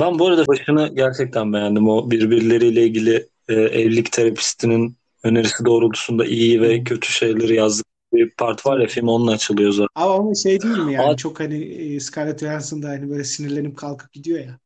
Ben 0.01 0.19
bu 0.19 0.27
arada 0.27 0.47
başını 0.47 0.89
gerçekten 0.95 1.53
beğendim. 1.53 1.89
O 1.89 2.11
birbirleriyle 2.11 2.87
ilgili 2.87 3.29
e, 3.49 3.55
evlilik 3.55 4.13
terapistinin 4.13 4.97
önerisi 5.25 5.65
doğrultusunda 5.65 6.25
iyi 6.25 6.63
ve 6.63 6.85
kötü 6.85 7.13
şeyleri 7.13 7.55
yazdığı 7.55 7.85
bir 8.13 8.31
part 8.31 8.67
var 8.67 8.79
ya 8.81 8.87
film 8.87 9.09
onunla 9.09 9.33
açılıyor 9.33 9.73
zaten. 9.73 9.89
Ama 9.95 10.15
ama 10.15 10.35
şey 10.35 10.63
değil 10.63 10.79
mi 10.79 10.93
yani 10.93 11.11
Abi- 11.11 11.17
çok 11.17 11.41
hani 11.41 11.65
e, 11.65 12.01
Scarlett 12.01 12.41
Johansson 12.41 12.83
da 12.83 12.89
hani 12.89 13.11
böyle 13.11 13.25
sinirlenip 13.25 13.77
kalkıp 13.77 14.13
gidiyor 14.13 14.39
ya. 14.39 14.59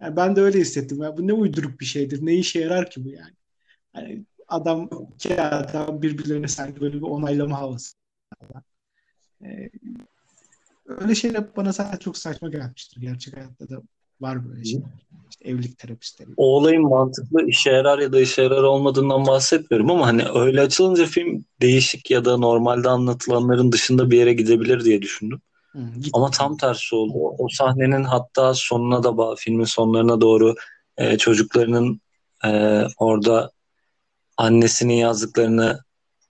Yani 0.00 0.16
ben 0.16 0.36
de 0.36 0.40
öyle 0.40 0.58
hissettim. 0.58 1.02
Ya 1.02 1.16
bu 1.16 1.26
ne 1.26 1.32
uyduruk 1.32 1.80
bir 1.80 1.84
şeydir. 1.84 2.26
Ne 2.26 2.34
işe 2.34 2.60
yarar 2.60 2.90
ki 2.90 3.04
bu 3.04 3.08
yani? 3.08 3.32
Hani 3.92 4.24
adam 4.48 4.90
iki 5.14 5.42
adam 5.42 6.02
birbirlerine 6.02 6.48
sanki 6.48 6.80
böyle 6.80 6.94
bir 6.96 7.02
onaylama 7.02 7.58
havası. 7.60 7.94
Ee, 9.42 9.70
öyle 10.86 11.14
şeyler 11.14 11.56
bana 11.56 11.72
zaten 11.72 11.98
çok 11.98 12.18
saçma 12.18 12.48
gelmiştir. 12.48 13.00
Gerçek 13.00 13.36
hayatta 13.36 13.68
da 13.68 13.82
var 14.20 14.48
böyle 14.48 14.64
şeyler. 14.64 14.86
İşte 15.30 15.48
evlilik 15.48 15.78
terapistleri. 15.78 16.28
O 16.36 16.56
olayın 16.56 16.82
mantıklı 16.82 17.48
işe 17.48 17.70
yarar 17.70 17.98
ya 17.98 18.12
da 18.12 18.20
işe 18.20 18.42
yarar 18.42 18.62
olmadığından 18.62 19.26
bahsetmiyorum 19.26 19.90
ama 19.90 20.06
hani 20.06 20.24
öyle 20.34 20.60
açılınca 20.60 21.06
film 21.06 21.44
değişik 21.60 22.10
ya 22.10 22.24
da 22.24 22.36
normalde 22.36 22.88
anlatılanların 22.88 23.72
dışında 23.72 24.10
bir 24.10 24.18
yere 24.18 24.32
gidebilir 24.32 24.84
diye 24.84 25.02
düşündüm. 25.02 25.40
Hı. 25.72 25.80
Ama 26.12 26.30
tam 26.30 26.56
tersi 26.56 26.94
oldu. 26.94 27.34
O 27.38 27.48
sahnenin 27.50 28.04
hatta 28.04 28.54
sonuna 28.54 29.04
da 29.04 29.34
filmin 29.38 29.64
sonlarına 29.64 30.20
doğru 30.20 30.54
e, 30.96 31.18
çocuklarının 31.18 32.00
e, 32.44 32.82
orada 32.98 33.50
annesinin 34.36 34.94
yazdıklarını 34.94 35.80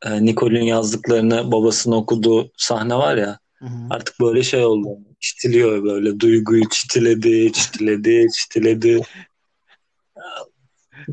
e, 0.04 0.24
Nicole'ün 0.24 0.64
yazdıklarını 0.64 1.52
babasının 1.52 1.96
okuduğu 1.96 2.50
sahne 2.56 2.94
var 2.94 3.16
ya 3.16 3.38
Hı 3.58 3.64
hı. 3.64 3.86
artık 3.90 4.20
böyle 4.20 4.42
şey 4.42 4.64
oldu. 4.64 4.88
Çitiliyor 5.20 5.84
böyle. 5.84 6.20
Duyguyu 6.20 6.68
çitiledi, 6.68 7.52
çitiledi, 7.52 8.26
çitiledi. 8.38 9.02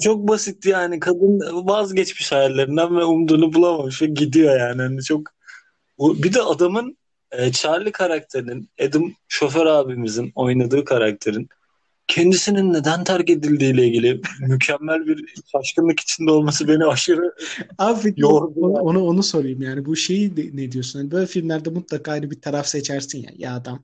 Çok 0.03 0.27
basit 0.27 0.65
yani. 0.65 0.99
Kadın 0.99 1.39
vazgeçmiş 1.67 2.31
hayallerinden 2.31 2.97
ve 2.97 3.03
umduğunu 3.03 3.53
bulamamış 3.53 4.01
ve 4.01 4.05
gidiyor 4.05 4.59
yani. 4.59 4.81
Hani 4.81 5.03
çok 5.03 5.21
bir 5.99 6.33
de 6.33 6.41
adamın 6.41 6.97
e, 7.31 7.51
Charlie 7.51 7.91
karakterinin 7.91 8.69
Adam 8.81 9.13
şoför 9.27 9.65
abimizin 9.65 10.31
oynadığı 10.35 10.85
karakterin 10.85 11.49
kendisinin 12.07 12.73
neden 12.73 13.03
terk 13.03 13.29
edildiğiyle 13.29 13.87
ilgili 13.87 14.21
mükemmel 14.39 15.07
bir 15.07 15.33
şaşkınlık 15.51 15.99
içinde 15.99 16.31
olması 16.31 16.67
beni 16.67 16.85
aşırı 16.85 17.35
Abi 17.77 18.13
Yordu 18.17 18.59
onu, 18.59 18.73
onu, 18.73 19.03
onu 19.03 19.23
sorayım 19.23 19.61
yani 19.61 19.85
bu 19.85 19.95
şeyi 19.95 20.37
de- 20.37 20.49
ne 20.53 20.71
diyorsun? 20.71 20.99
Hani 20.99 21.11
böyle 21.11 21.25
filmlerde 21.25 21.69
mutlaka 21.69 22.11
ayrı 22.11 22.31
bir 22.31 22.41
taraf 22.41 22.67
seçersin 22.67 23.17
ya. 23.17 23.29
Ya 23.37 23.55
adam 23.55 23.83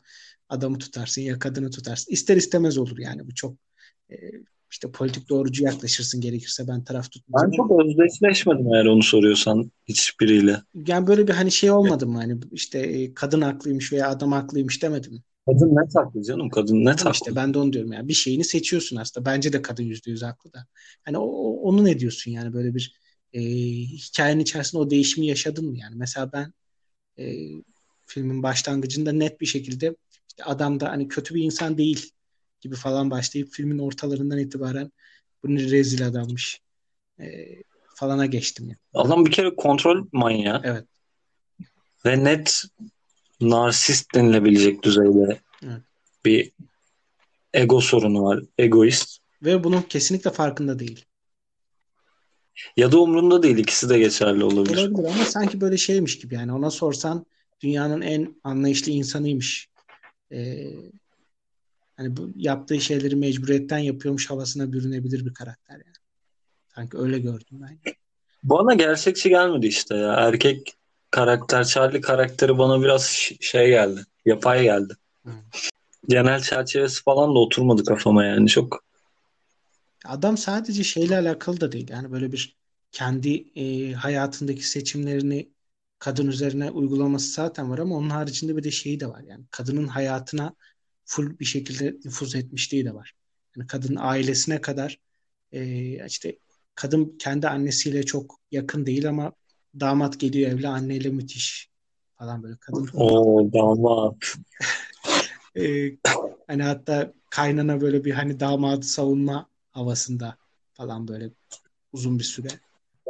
adamı 0.49 0.77
tutarsın 0.77 1.21
ya 1.21 1.39
kadını 1.39 1.71
tutarsın. 1.71 2.13
İster 2.13 2.37
istemez 2.37 2.77
olur 2.77 2.97
yani 2.97 3.27
bu 3.27 3.35
çok 3.35 3.55
e, 4.11 4.15
işte 4.71 4.91
politik 4.91 5.29
doğrucu 5.29 5.63
yaklaşırsın 5.63 6.21
gerekirse 6.21 6.67
ben 6.67 6.83
taraf 6.83 7.03
ben 7.03 7.09
tutmayacağım. 7.09 7.69
çok 7.69 7.85
özdeşleşmedim 7.85 8.73
eğer 8.73 8.85
onu 8.85 9.03
soruyorsan 9.03 9.71
hiçbiriyle. 9.87 10.61
Yani 10.87 11.07
böyle 11.07 11.27
bir 11.27 11.33
hani 11.33 11.51
şey 11.51 11.71
olmadı 11.71 12.07
mı 12.07 12.17
hani 12.17 12.37
işte 12.51 12.79
e, 12.79 13.13
kadın 13.13 13.41
haklıymış 13.41 13.93
veya 13.93 14.09
adam 14.09 14.31
haklıymış 14.31 14.83
demedim 14.83 15.13
mi? 15.13 15.19
Kadın 15.45 15.75
ne 15.75 15.79
haklı 15.93 16.23
canım? 16.23 16.49
Kadın 16.49 16.75
ne 16.85 16.89
Ama 16.89 16.99
haklı? 16.99 17.11
işte 17.11 17.35
ben 17.35 17.53
de 17.53 17.59
onu 17.59 17.73
diyorum 17.73 17.91
yani 17.93 18.07
bir 18.07 18.13
şeyini 18.13 18.43
seçiyorsun 18.43 18.95
aslında. 18.95 19.25
Bence 19.25 19.53
de 19.53 19.61
kadın 19.61 19.83
yüzde 19.83 20.11
yüz 20.11 20.23
haklı 20.23 20.53
da. 20.53 20.67
Hani 21.05 21.17
o, 21.17 21.25
onu 21.61 21.85
ne 21.85 21.99
diyorsun 21.99 22.31
yani 22.31 22.53
böyle 22.53 22.75
bir 22.75 22.95
e, 23.33 23.41
hikayenin 23.81 24.41
içerisinde 24.41 24.81
o 24.81 24.89
değişimi 24.89 25.27
yaşadın 25.27 25.65
mı 25.65 25.77
yani? 25.77 25.95
Mesela 25.95 26.31
ben 26.33 26.53
e, 27.19 27.35
filmin 28.07 28.43
başlangıcında 28.43 29.11
net 29.11 29.41
bir 29.41 29.45
şekilde 29.45 29.95
işte 30.29 30.43
adam 30.43 30.79
da 30.79 30.89
hani 30.89 31.07
kötü 31.07 31.35
bir 31.35 31.43
insan 31.43 31.77
değil 31.77 32.11
gibi 32.61 32.75
falan 32.75 33.11
başlayıp 33.11 33.49
filmin 33.51 33.79
ortalarından 33.79 34.39
itibaren 34.39 34.91
bu 35.43 35.55
ne 35.55 35.63
rezil 35.63 36.07
adammış 36.07 36.61
e, 37.19 37.25
falana 37.95 38.25
geçtim 38.25 38.67
yani. 38.67 38.77
Adam 38.93 39.25
bir 39.25 39.31
kere 39.31 39.55
kontrol 39.55 40.07
manyağı 40.11 40.61
Evet. 40.63 40.85
ve 42.05 42.23
net 42.23 42.63
narsist 43.41 44.15
denilebilecek 44.15 44.83
düzeyde 44.83 45.39
Evet. 45.63 45.81
bir 46.25 46.51
ego 47.53 47.81
sorunu 47.81 48.23
var. 48.23 48.43
Egoist. 48.57 49.17
Ve 49.43 49.63
bunun 49.63 49.81
kesinlikle 49.81 50.31
farkında 50.31 50.79
değil. 50.79 51.05
Ya 52.77 52.91
da 52.91 52.99
umrunda 52.99 53.43
değil. 53.43 53.57
İkisi 53.57 53.89
de 53.89 53.99
geçerli 53.99 54.43
olabilir. 54.43 54.77
Olabilir 54.77 55.09
ama 55.15 55.25
sanki 55.25 55.61
böyle 55.61 55.77
şeymiş 55.77 56.19
gibi 56.19 56.35
yani 56.35 56.53
ona 56.53 56.71
sorsan 56.71 57.25
dünyanın 57.61 58.01
en 58.01 58.35
anlayışlı 58.43 58.91
insanıymış. 58.91 59.69
Ee, 60.31 60.71
hani 61.97 62.17
bu 62.17 62.29
yaptığı 62.35 62.81
şeyleri 62.81 63.15
mecburiyetten 63.15 63.77
yapıyormuş 63.77 64.29
havasına 64.29 64.73
bürünebilir 64.73 65.25
bir 65.25 65.33
karakter 65.33 65.73
yani. 65.75 65.95
Sanki 66.75 66.97
öyle 66.97 67.19
gördüm 67.19 67.61
ben. 67.61 67.79
Bana 68.43 68.73
gerçekçi 68.73 69.29
gelmedi 69.29 69.67
işte 69.67 69.95
ya. 69.95 70.13
Erkek 70.13 70.73
karakter, 71.11 71.63
Charlie 71.63 72.01
karakteri 72.01 72.57
bana 72.57 72.81
biraz 72.81 73.05
şey 73.41 73.67
geldi. 73.67 74.01
Yapay 74.25 74.63
geldi. 74.63 74.93
Hı. 75.25 75.31
Genel 76.07 76.41
çerçevesi 76.41 77.03
falan 77.03 77.35
da 77.35 77.39
oturmadı 77.39 77.83
kafama 77.83 78.25
yani. 78.25 78.47
Çok 78.47 78.83
Adam 80.05 80.37
sadece 80.37 80.83
şeyle 80.83 81.17
alakalı 81.17 81.61
da 81.61 81.71
değil. 81.71 81.89
Yani 81.89 82.11
böyle 82.11 82.31
bir 82.31 82.57
kendi 82.91 83.59
e, 83.59 83.93
hayatındaki 83.93 84.69
seçimlerini 84.69 85.49
kadın 85.99 86.27
üzerine 86.27 86.71
uygulaması 86.71 87.31
zaten 87.31 87.71
var 87.71 87.79
ama 87.79 87.95
onun 87.95 88.09
haricinde 88.09 88.57
bir 88.57 88.63
de 88.63 88.71
şeyi 88.71 88.99
de 88.99 89.07
var. 89.07 89.23
Yani 89.27 89.45
kadının 89.51 89.87
hayatına 89.87 90.55
full 91.05 91.39
bir 91.39 91.45
şekilde 91.45 91.95
nüfuz 92.05 92.35
etmişliği 92.35 92.85
de 92.85 92.93
var. 92.93 93.13
Yani 93.55 93.67
kadının 93.67 93.99
ailesine 94.01 94.61
kadar 94.61 94.99
e, 95.51 96.05
işte 96.07 96.37
kadın 96.75 97.17
kendi 97.19 97.47
annesiyle 97.47 98.03
çok 98.03 98.39
yakın 98.51 98.85
değil 98.85 99.09
ama 99.09 99.33
damat 99.79 100.19
geliyor 100.19 100.51
evle 100.51 100.67
anneyle 100.67 101.09
müthiş 101.09 101.69
falan 102.17 102.43
böyle 102.43 102.55
kadın 102.59 102.89
o 102.93 103.53
damat. 103.53 104.15
e, 105.57 105.91
hani 106.47 106.63
hatta 106.63 107.13
kaynana 107.29 107.81
böyle 107.81 108.05
bir 108.05 108.11
hani 108.11 108.39
damadı 108.39 108.85
savunma 108.85 109.47
havasında 109.71 110.37
falan 110.73 111.07
böyle 111.07 111.29
uzun 111.93 112.19
bir 112.19 112.23
süre. 112.23 112.47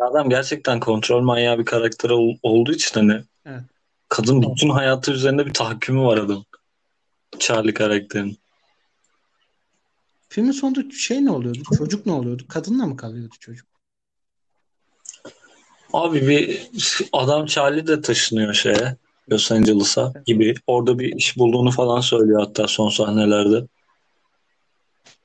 Adam 0.01 0.29
gerçekten 0.29 0.79
kontrol 0.79 1.21
manyağı 1.21 1.59
bir 1.59 1.65
karakter 1.65 2.09
ol- 2.09 2.37
olduğu 2.43 2.73
için 2.73 2.99
hani 2.99 3.23
Evet. 3.45 3.63
kadın 4.09 4.41
bütün 4.41 4.69
hayatı 4.69 5.11
üzerinde 5.11 5.45
bir 5.45 5.53
tahakkümü 5.53 6.01
var 6.01 6.17
adam. 6.17 6.45
Charlie 7.39 7.73
karakterinin. 7.73 8.37
Filmin 10.29 10.51
sonunda 10.51 10.91
şey 10.91 11.25
ne 11.25 11.31
oluyordu? 11.31 11.59
Çocuk 11.77 12.05
ne 12.05 12.11
oluyordu? 12.11 12.43
Kadınla 12.49 12.85
mı 12.85 12.97
kalıyordu 12.97 13.35
çocuk? 13.39 13.67
Abi 15.93 16.27
bir 16.27 16.67
adam 17.13 17.45
Charlie 17.45 17.87
de 17.87 18.01
taşınıyor 18.01 18.53
şeye 18.53 18.95
Los 19.31 19.51
Angeles'a 19.51 20.13
gibi. 20.25 20.55
Orada 20.67 20.99
bir 20.99 21.15
iş 21.15 21.37
bulduğunu 21.37 21.71
falan 21.71 22.01
söylüyor 22.01 22.41
hatta 22.41 22.67
son 22.67 22.89
sahnelerde. 22.89 23.67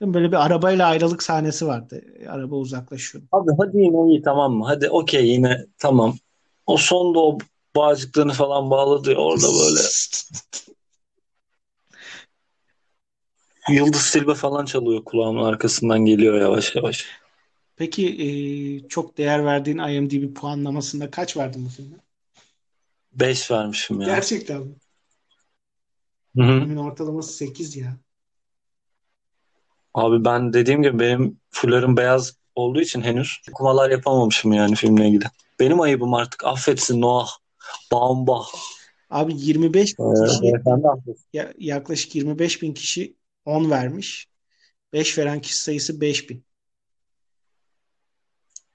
Böyle 0.01 0.33
bir 0.33 0.47
arabayla 0.47 0.87
ayrılık 0.87 1.23
sahnesi 1.23 1.67
vardı. 1.67 2.03
Araba 2.29 2.57
uzaklaşıyor. 2.57 3.25
Abi 3.33 3.51
hadi 3.59 3.77
yine 3.79 4.09
iyi 4.11 4.23
tamam 4.23 4.53
mı? 4.53 4.65
Hadi 4.67 4.91
okey 4.91 5.27
yine 5.27 5.67
tamam. 5.79 6.17
O 6.67 6.77
sonda 6.77 7.19
o 7.21 7.39
bağcıklarını 7.77 8.33
falan 8.33 8.71
bağladı 8.71 9.11
ya, 9.11 9.17
orada 9.17 9.47
böyle 9.47 9.81
Yıldız 13.69 14.01
Silbe 14.01 14.35
falan 14.35 14.65
çalıyor 14.65 15.05
kulağımın 15.05 15.45
arkasından 15.45 16.05
geliyor 16.05 16.41
yavaş 16.41 16.77
yavaş. 16.77 17.07
Peki 17.77 18.07
e, 18.85 18.89
çok 18.89 19.19
değer 19.19 19.45
verdiğin 19.45 19.79
IMDb 19.79 20.35
puanlamasında 20.35 21.11
kaç 21.11 21.37
verdin 21.37 21.65
bu 21.65 21.69
filme? 21.69 21.97
5 23.13 23.51
vermişim 23.51 24.01
ya. 24.01 24.07
Gerçekten 24.07 24.63
mi? 24.63 24.75
Filmin 26.35 26.77
ortalaması 26.77 27.33
8 27.33 27.77
ya. 27.77 27.97
Abi 29.95 30.25
ben 30.25 30.53
dediğim 30.53 30.83
gibi 30.83 30.99
benim 30.99 31.41
fullerim 31.51 31.97
beyaz 31.97 32.37
olduğu 32.55 32.81
için 32.81 33.03
henüz 33.03 33.39
okumalar 33.51 33.91
yapamamışım 33.91 34.53
yani 34.53 34.75
filmle 34.75 35.09
ilgili. 35.09 35.25
Benim 35.61 35.81
ayıbım 35.81 36.15
artık 36.15 36.45
affetsin 36.45 37.01
Noah. 37.01 37.29
Baumbach. 37.93 38.47
Abi 39.11 39.33
25 39.37 39.93
Ee, 39.93 39.95
bin 39.99 40.15
kişi 40.27 40.53
ya- 41.33 41.55
yaklaşık 41.59 42.15
25 42.15 42.63
bin 42.63 42.75
kişi 42.75 43.17
10 43.45 43.71
vermiş. 43.71 44.29
5 44.93 45.19
veren 45.19 45.41
kişi 45.41 45.57
sayısı 45.61 46.01
5 46.01 46.31
bin. 46.31 46.46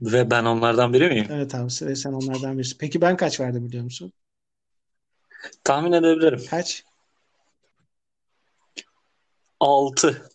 Ve 0.01 0.31
ben 0.31 0.45
onlardan 0.45 0.93
biri 0.93 1.07
miyim? 1.07 1.27
Evet 1.29 1.55
abi 1.55 1.71
ve 1.81 1.95
sen 1.95 2.13
onlardan 2.13 2.57
birisin. 2.57 2.77
Peki 2.79 3.01
ben 3.01 3.17
kaç 3.17 3.39
verdim 3.39 3.67
biliyor 3.67 3.83
musun? 3.83 4.13
Tahmin 5.63 5.91
edebilirim. 5.91 6.41
Kaç? 6.49 6.83
6. 9.59 10.29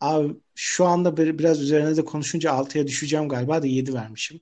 Abi 0.00 0.36
şu 0.54 0.86
anda 0.86 1.16
biraz 1.16 1.62
üzerine 1.62 1.96
de 1.96 2.04
konuşunca 2.04 2.50
6'ya 2.50 2.86
düşeceğim 2.86 3.28
galiba 3.28 3.62
da 3.62 3.66
7 3.66 3.94
vermişim. 3.94 4.40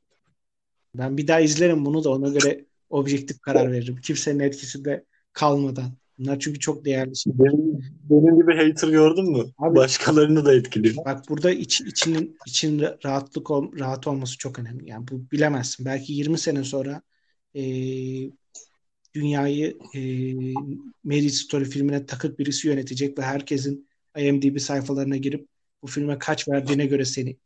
Ben 0.95 1.17
bir 1.17 1.29
daha 1.29 1.41
izlerim 1.41 1.85
bunu 1.85 2.05
da 2.05 2.11
ona 2.11 2.29
göre 2.29 2.65
objektif 2.91 3.41
karar 3.41 3.73
veririm. 3.73 3.97
Kimsenin 4.03 4.41
etkisinde 4.41 5.05
kalmadan. 5.33 5.93
Bunlar 6.19 6.39
çünkü 6.39 6.61
çok 6.61 6.85
değerli 6.85 7.17
şeyler. 7.17 7.39
Benim, 7.39 7.81
benim 8.11 8.37
gibi 8.37 8.57
hater 8.57 8.89
gördün 8.89 9.31
mü? 9.33 9.45
Abi- 9.59 9.77
Başkalarını 9.77 10.45
da 10.45 10.55
etkiliyor. 10.55 10.95
Bak 11.05 11.29
burada 11.29 11.51
iç, 11.51 11.81
içinin 11.81 12.37
için 12.47 12.85
rahatlık 13.05 13.51
ol- 13.51 13.79
rahat 13.79 14.07
olması 14.07 14.39
çok 14.39 14.59
önemli. 14.59 14.91
Yani 14.91 15.09
bu 15.09 15.31
bilemezsin. 15.33 15.87
Belki 15.87 16.13
20 16.13 16.39
sene 16.39 16.65
sonra 16.65 17.03
e, 17.55 17.63
dünyayı 19.15 19.79
e, 19.95 20.01
Marriage 21.05 21.29
Story 21.29 21.65
filmine 21.65 22.07
takık 22.07 22.39
birisi 22.39 22.69
yönetecek 22.69 23.19
ve 23.19 23.23
herkesin 23.23 23.89
IMDb 24.19 24.59
sayfalarına 24.59 25.17
girip 25.17 25.49
bu 25.83 25.87
filme 25.87 26.19
kaç 26.19 26.49
verdiğine 26.49 26.87
göre 26.87 27.05
seni 27.05 27.37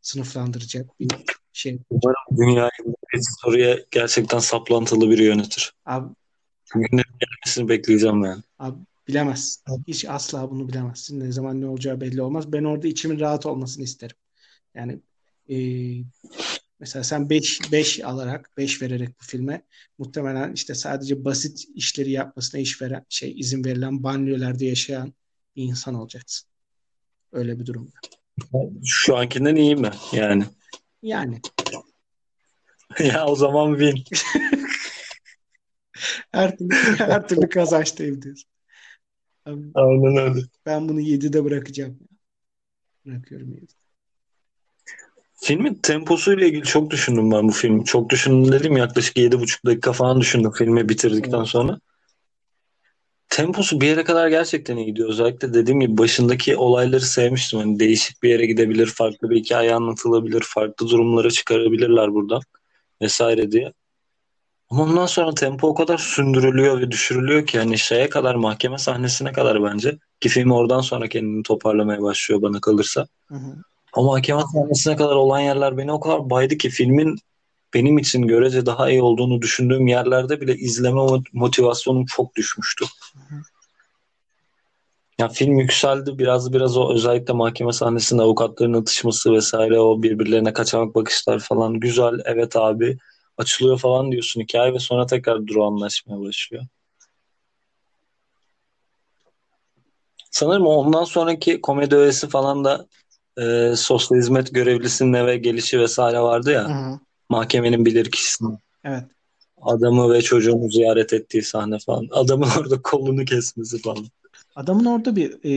sınıflandıracak 0.00 1.00
bir 1.00 1.08
şey. 1.52 1.78
Umarım 1.90 2.36
dünyayı 2.38 2.70
bir 3.14 3.20
soruya 3.42 3.78
gerçekten 3.90 4.38
saplantılı 4.38 5.10
biri 5.10 5.22
yönetir. 5.24 5.72
Abi, 5.84 6.14
Günlerin 6.74 7.18
gelmesini 7.20 7.68
bekleyeceğim 7.68 8.24
yani. 8.24 8.42
abi 8.58 8.78
bilemezsin. 9.08 9.84
Hiç 9.86 10.04
asla 10.04 10.50
bunu 10.50 10.68
bilemezsin. 10.68 11.20
Ne 11.20 11.32
zaman 11.32 11.60
ne 11.60 11.66
olacağı 11.66 12.00
belli 12.00 12.22
olmaz. 12.22 12.52
Ben 12.52 12.64
orada 12.64 12.88
içimin 12.88 13.20
rahat 13.20 13.46
olmasını 13.46 13.84
isterim. 13.84 14.16
Yani 14.74 15.00
e, 15.48 15.56
Mesela 16.80 17.04
sen 17.04 17.30
5 17.30 17.72
5 17.72 18.04
alarak 18.04 18.50
5 18.56 18.82
vererek 18.82 19.08
bu 19.20 19.24
filme 19.24 19.62
muhtemelen 19.98 20.52
işte 20.52 20.74
sadece 20.74 21.24
basit 21.24 21.64
işleri 21.74 22.10
yapmasına 22.10 22.60
iş 22.60 22.82
veren 22.82 23.06
şey 23.08 23.40
izin 23.40 23.64
verilen 23.64 24.02
banliyölerde 24.02 24.66
yaşayan 24.66 25.14
bir 25.56 25.62
insan 25.62 25.94
olacaksın. 25.94 26.48
Öyle 27.32 27.58
bir 27.58 27.66
durumda. 27.66 27.92
Şu 28.84 29.16
ankinden 29.16 29.56
iyi 29.56 29.76
mi 29.76 29.90
yani? 30.12 30.44
Yani 31.02 31.40
ya 33.00 33.26
o 33.26 33.36
zaman 33.36 33.78
win. 33.78 34.04
her 36.32 36.56
türlü, 36.56 36.74
her 36.98 37.28
türlü 37.28 37.48
kazançtayım 37.48 38.22
diyorsun. 38.22 38.50
Abi, 39.44 39.66
Aynen 39.74 40.16
öyle. 40.16 40.40
ben 40.66 40.88
bunu 40.88 41.00
7'de 41.00 41.44
bırakacağım. 41.44 41.98
Bırakıyorum 43.06 43.52
7'de. 43.52 43.72
Filmin 45.42 45.74
temposuyla 45.74 46.46
ilgili 46.46 46.62
çok 46.62 46.90
düşündüm 46.90 47.30
ben 47.30 47.48
bu 47.48 47.52
film. 47.52 47.84
Çok 47.84 48.10
düşündüm 48.10 48.52
dedim 48.52 48.76
yaklaşık 48.76 49.16
7,5 49.16 49.64
dakika 49.66 49.92
falan 49.92 50.20
düşündüm 50.20 50.50
filmi 50.52 50.88
bitirdikten 50.88 51.38
Evet. 51.38 51.48
sonra. 51.48 51.80
Temposu 53.28 53.80
bir 53.80 53.86
yere 53.86 54.04
kadar 54.04 54.28
gerçekten 54.28 54.76
iyi 54.76 54.86
gidiyor. 54.86 55.08
Özellikle 55.08 55.54
dediğim 55.54 55.80
gibi 55.80 55.98
başındaki 55.98 56.56
olayları 56.56 57.00
sevmiştim. 57.00 57.58
Hani 57.58 57.78
değişik 57.80 58.22
bir 58.22 58.28
yere 58.28 58.46
gidebilir, 58.46 58.86
farklı 58.86 59.30
bir 59.30 59.36
hikaye 59.36 59.74
anlatılabilir, 59.74 60.42
farklı 60.46 60.88
durumları 60.88 61.30
çıkarabilirler 61.30 62.14
buradan 62.14 62.40
vesaire 63.02 63.52
diye. 63.52 63.72
Ama 64.70 64.82
ondan 64.82 65.06
sonra 65.06 65.34
tempo 65.34 65.68
o 65.68 65.74
kadar 65.74 65.98
sündürülüyor 65.98 66.80
ve 66.80 66.90
düşürülüyor 66.90 67.46
ki 67.46 67.58
hani 67.58 67.78
şeye 67.78 68.08
kadar 68.08 68.34
mahkeme 68.34 68.78
sahnesine 68.78 69.32
kadar 69.32 69.62
bence 69.62 69.98
ki 70.20 70.28
film 70.28 70.50
oradan 70.50 70.80
sonra 70.80 71.08
kendini 71.08 71.42
toparlamaya 71.42 72.02
başlıyor 72.02 72.42
bana 72.42 72.60
kalırsa. 72.60 73.06
Hı 73.28 73.34
hı. 73.34 73.56
O 73.96 74.04
mahkeme 74.04 74.42
sahnesine 74.52 74.96
kadar 74.96 75.16
olan 75.16 75.40
yerler 75.40 75.76
beni 75.76 75.92
o 75.92 76.00
kadar 76.00 76.30
baydı 76.30 76.56
ki 76.56 76.70
filmin 76.70 77.18
benim 77.74 77.98
için 77.98 78.22
görece 78.22 78.66
daha 78.66 78.90
iyi 78.90 79.02
olduğunu 79.02 79.42
düşündüğüm 79.42 79.86
yerlerde 79.86 80.40
bile 80.40 80.54
izleme 80.54 81.00
mot- 81.00 81.28
motivasyonum 81.32 82.04
çok 82.06 82.36
düşmüştü. 82.36 82.84
hı. 83.14 83.34
Ya 85.18 85.28
film 85.28 85.58
yükseldi 85.58 86.18
biraz 86.18 86.52
biraz 86.52 86.76
o 86.76 86.92
özellikle 86.94 87.34
mahkeme 87.34 87.72
sahnesinde 87.72 88.22
avukatların 88.22 88.74
atışması 88.74 89.32
vesaire 89.32 89.80
o 89.80 90.02
birbirlerine 90.02 90.52
kaçamak 90.52 90.94
bakışlar 90.94 91.38
falan 91.38 91.74
güzel 91.80 92.20
evet 92.24 92.56
abi 92.56 92.98
açılıyor 93.40 93.78
falan 93.78 94.12
diyorsun 94.12 94.40
hikaye 94.40 94.74
ve 94.74 94.78
sonra 94.78 95.06
tekrar 95.06 95.46
durağanlaşmaya 95.46 96.20
başlıyor. 96.20 96.66
Sanırım 100.30 100.66
ondan 100.66 101.04
sonraki 101.04 101.60
komedi 101.60 101.96
öğesi 101.96 102.28
falan 102.28 102.64
da 102.64 102.86
e, 103.38 103.76
sosyal 103.76 104.18
hizmet 104.18 104.54
görevlisinin 104.54 105.12
eve 105.12 105.36
gelişi 105.36 105.80
vesaire 105.80 106.20
vardı 106.20 106.52
ya 106.52 106.68
Hı 106.68 106.72
hı. 106.72 107.00
mahkemenin 107.28 107.86
bilirkişisinin 107.86 108.58
Evet. 108.84 109.04
adamı 109.62 110.12
ve 110.12 110.22
çocuğunu 110.22 110.70
ziyaret 110.70 111.12
ettiği 111.12 111.42
sahne 111.42 111.78
falan. 111.78 112.08
Adamın 112.10 112.48
orada 112.60 112.82
kolunu 112.82 113.24
kesmesi 113.24 113.82
falan. 113.82 114.04
Adamın 114.56 114.84
orada 114.84 115.16
bir 115.16 115.38
e, 115.42 115.52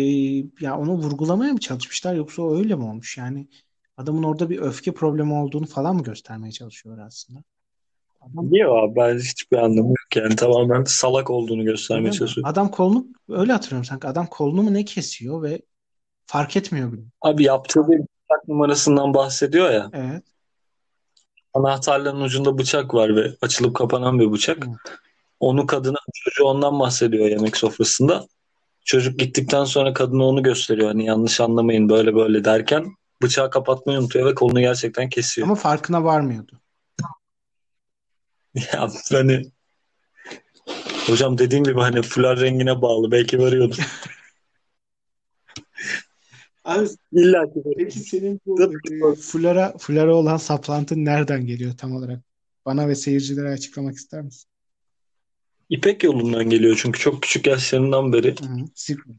ya 0.59 0.77
onu 0.77 0.91
vurgulamaya 0.91 1.53
mı 1.53 1.59
çalışmışlar 1.59 2.15
yoksa 2.15 2.55
öyle 2.55 2.75
mi 2.75 2.83
olmuş? 2.83 3.17
Yani 3.17 3.47
adamın 3.97 4.23
orada 4.23 4.49
bir 4.49 4.59
öfke 4.59 4.93
problemi 4.93 5.33
olduğunu 5.33 5.65
falan 5.65 5.95
mı 5.95 6.03
göstermeye 6.03 6.51
çalışıyorlar 6.51 7.05
aslında? 7.05 7.43
Niye 8.33 8.65
abi? 8.65 8.95
Ben 8.95 9.19
hiçbir 9.19 9.57
anlamı 9.57 9.89
yok 9.89 10.15
yani. 10.15 10.35
Tamamen 10.35 10.83
salak 10.83 11.29
olduğunu 11.29 11.63
göstermeye 11.63 12.01
Öyle 12.01 12.09
mi? 12.09 12.17
çalışıyor. 12.17 12.47
Adam 12.49 12.71
kolunu 12.71 13.05
öyle 13.29 13.51
hatırlıyorum 13.51 13.85
sanki. 13.85 14.07
Adam 14.07 14.27
kolunu 14.27 14.63
mu 14.63 14.73
ne 14.73 14.85
kesiyor 14.85 15.43
ve 15.43 15.61
fark 16.25 16.57
etmiyor 16.57 16.91
bile. 16.91 17.01
Abi 17.21 17.43
yaptığı 17.43 17.87
bir 17.87 17.99
bıçak 17.99 18.47
numarasından 18.47 19.13
bahsediyor 19.13 19.71
ya. 19.71 19.89
Evet. 19.93 20.23
Anahtarların 21.53 22.21
ucunda 22.21 22.57
bıçak 22.57 22.93
var 22.93 23.15
ve 23.15 23.31
açılıp 23.41 23.75
kapanan 23.75 24.19
bir 24.19 24.31
bıçak. 24.31 24.65
Hı. 24.65 24.69
Onu 25.39 25.67
kadına, 25.67 25.97
çocuğu 26.13 26.43
ondan 26.43 26.79
bahsediyor 26.79 27.25
yemek 27.25 27.57
sofrasında. 27.57 28.25
Çocuk 28.85 29.19
gittikten 29.19 29.63
sonra 29.63 29.93
kadına 29.93 30.23
onu 30.25 30.43
gösteriyor. 30.43 30.87
Hani 30.87 31.05
yanlış 31.05 31.41
anlamayın 31.41 31.89
böyle 31.89 32.15
böyle 32.15 32.45
derken 32.45 32.85
bıçağı 33.21 33.49
kapatmayı 33.49 33.99
unutuyor 33.99 34.25
ve 34.25 34.35
kolunu 34.35 34.59
gerçekten 34.59 35.09
kesiyor. 35.09 35.47
Ama 35.47 35.55
farkına 35.55 36.03
varmıyordu. 36.03 36.62
Ya 38.55 38.89
hani 39.11 39.51
hocam 41.07 41.37
dediğim 41.37 41.63
gibi 41.63 41.79
hani 41.79 42.01
fular 42.01 42.39
rengine 42.39 42.81
bağlı. 42.81 43.11
Belki 43.11 43.39
varıyordur. 43.39 43.77
Abi 46.65 46.87
İlla 47.11 47.53
ki 47.53 47.63
peki 47.77 47.99
senin 47.99 48.41
bu 48.45 48.63
e, 48.63 49.15
fulara, 49.15 49.77
fulara 49.77 50.15
olan 50.15 50.37
saplantın 50.37 51.05
nereden 51.05 51.45
geliyor 51.45 51.77
tam 51.77 51.95
olarak? 51.95 52.19
Bana 52.65 52.87
ve 52.87 52.95
seyircilere 52.95 53.49
açıklamak 53.49 53.95
ister 53.95 54.21
misin? 54.21 54.49
İpek 55.69 56.03
yolundan 56.03 56.49
geliyor 56.49 56.79
çünkü 56.81 56.99
çok 56.99 57.21
küçük 57.23 57.47
yaşlarından 57.47 58.13
beri 58.13 58.35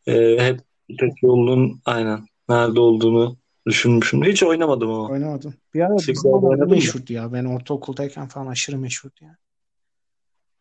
Hı 0.07 0.13
e, 0.13 0.45
hep 0.45 0.61
İpek 0.89 1.23
yolunun 1.23 1.81
aynen 1.85 2.27
nerede 2.49 2.81
olduğunu 2.81 3.39
düşünmüşüm. 3.67 4.25
Hiç 4.25 4.43
oynamadım 4.43 4.91
ama. 4.91 5.09
Oynamadım. 5.09 5.55
Bir 5.75 5.81
ara 5.81 5.93
oynadın 6.25 6.69
mı? 6.69 6.75
meşhurdu 6.75 7.13
ya. 7.13 7.33
Ben 7.33 7.45
ortaokuldayken 7.45 8.29
falan 8.29 8.47
aşırı 8.47 8.79
meşhurdu 8.79 9.15
ya. 9.21 9.37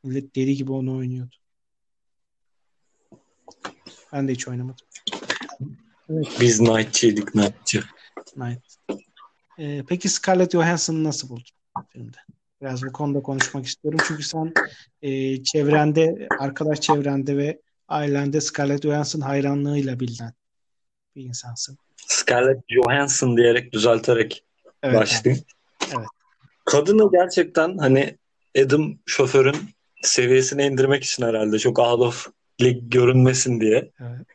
Millet 0.04 0.36
deli 0.36 0.56
gibi 0.56 0.72
onu 0.72 0.98
oynuyordu. 0.98 1.36
Ben 4.14 4.28
de 4.28 4.32
hiç 4.32 4.48
oynamadım. 4.48 4.86
Biz 6.40 6.58
Knight'çıydık 6.58 7.32
Knight'çı. 7.32 7.84
Night. 8.38 8.62
Ee, 9.60 9.84
peki 9.88 10.10
Scarlett 10.10 10.52
Johansson'ı 10.52 11.04
nasıl 11.04 11.30
buldun 11.30 11.44
filmde? 11.90 12.18
Biraz 12.62 12.84
bu 12.84 12.92
konuda 12.92 13.22
konuşmak 13.22 13.66
istiyorum. 13.66 14.00
Çünkü 14.08 14.24
sen 14.24 14.54
e, 15.02 15.44
çevrende, 15.44 16.28
arkadaş 16.40 16.82
çevrende 16.82 17.38
ve 17.38 17.62
ailende 17.88 18.42
Scarlett 18.42 18.84
Johansson 18.84 19.22
hayranlığıyla 19.22 20.00
bilinen 20.00 20.34
bir 21.16 21.24
insansın. 21.24 21.78
Scarlett 21.98 22.62
Johansson 22.70 23.38
diyerek 23.38 23.74
düzelterek 23.74 24.44
Evet. 24.84 25.00
başlayayım. 25.00 25.44
Evet. 25.96 26.08
Kadını 26.66 27.12
gerçekten 27.12 27.78
hani 27.78 28.18
Adam 28.66 28.98
şoförün 29.06 29.56
seviyesine 30.02 30.66
indirmek 30.68 31.04
için 31.04 31.24
herhalde 31.26 31.60
çok 31.60 31.80
out 31.80 32.00
of 32.00 32.28
league 32.62 32.82
görünmesin 32.84 33.62
diye 33.62 33.92
Evet. 34.00 34.28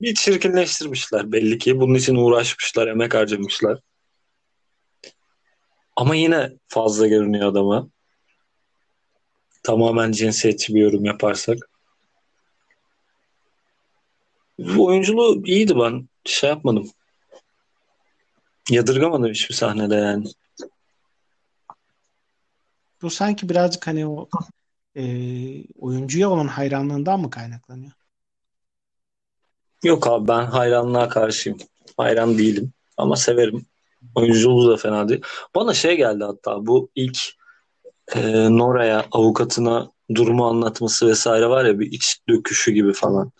bir 0.00 0.14
çirkinleştirmişler 0.14 1.32
belli 1.32 1.58
ki. 1.58 1.80
Bunun 1.80 1.94
için 1.94 2.14
uğraşmışlar, 2.14 2.86
emek 2.86 3.14
harcamışlar. 3.14 3.80
Ama 5.96 6.14
yine 6.14 6.52
fazla 6.68 7.06
görünüyor 7.06 7.48
adama. 7.48 7.88
Tamamen 9.62 10.12
cinsiyetçi 10.12 10.74
bir 10.74 10.80
yorum 10.80 11.04
yaparsak. 11.04 11.70
Bu 14.58 14.86
oyunculuğu 14.86 15.42
iyiydi 15.46 15.78
ben. 15.78 16.08
Şey 16.24 16.50
yapmadım. 16.50 16.90
Yadırgamadım 18.70 19.30
hiçbir 19.30 19.54
sahnede 19.54 19.94
yani. 19.94 20.26
Bu 23.02 23.10
sanki 23.10 23.48
birazcık 23.48 23.86
hani 23.86 24.06
o 24.06 24.28
e, 24.96 25.02
oyuncuya 25.80 26.30
olan 26.30 26.46
hayranlığından 26.46 27.20
mı 27.20 27.30
kaynaklanıyor? 27.30 27.92
Yok 29.84 30.06
abi 30.06 30.28
ben 30.28 30.44
hayranlığa 30.44 31.08
karşıyım. 31.08 31.58
Hayran 31.96 32.38
değilim 32.38 32.72
ama 32.96 33.16
severim. 33.16 33.66
Oyunculuğu 34.14 34.72
da 34.72 34.76
fena 34.76 35.08
değil. 35.08 35.20
Bana 35.54 35.74
şey 35.74 35.96
geldi 35.96 36.24
hatta 36.24 36.66
bu 36.66 36.90
ilk 36.94 37.18
e, 38.14 38.20
Nora'ya 38.58 39.06
avukatına 39.12 39.90
durumu 40.14 40.46
anlatması 40.46 41.06
vesaire 41.06 41.48
var 41.48 41.64
ya 41.64 41.78
bir 41.78 41.92
iç 41.92 42.20
döküşü 42.28 42.72
gibi 42.72 42.92
falan. 42.92 43.32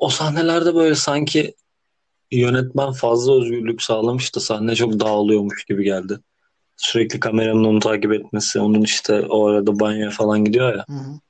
O 0.00 0.08
sahnelerde 0.08 0.74
böyle 0.74 0.94
sanki 0.94 1.54
yönetmen 2.30 2.92
fazla 2.92 3.40
özgürlük 3.40 3.82
sağlamış 3.82 4.34
da 4.34 4.40
sahne 4.40 4.74
çok 4.74 5.00
dağılıyormuş 5.00 5.64
gibi 5.64 5.84
geldi. 5.84 6.18
Sürekli 6.76 7.20
kameranın 7.20 7.64
onu 7.64 7.80
takip 7.80 8.12
etmesi, 8.12 8.60
onun 8.60 8.82
işte 8.82 9.26
o 9.28 9.46
arada 9.46 9.80
banyoya 9.80 10.10
falan 10.10 10.44
gidiyor 10.44 10.76
ya. 10.76 10.84
Hı 10.88 10.92
hı. 10.92 11.20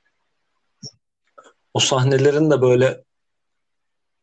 O 1.73 1.79
sahnelerin 1.79 2.51
de 2.51 2.61
böyle 2.61 3.03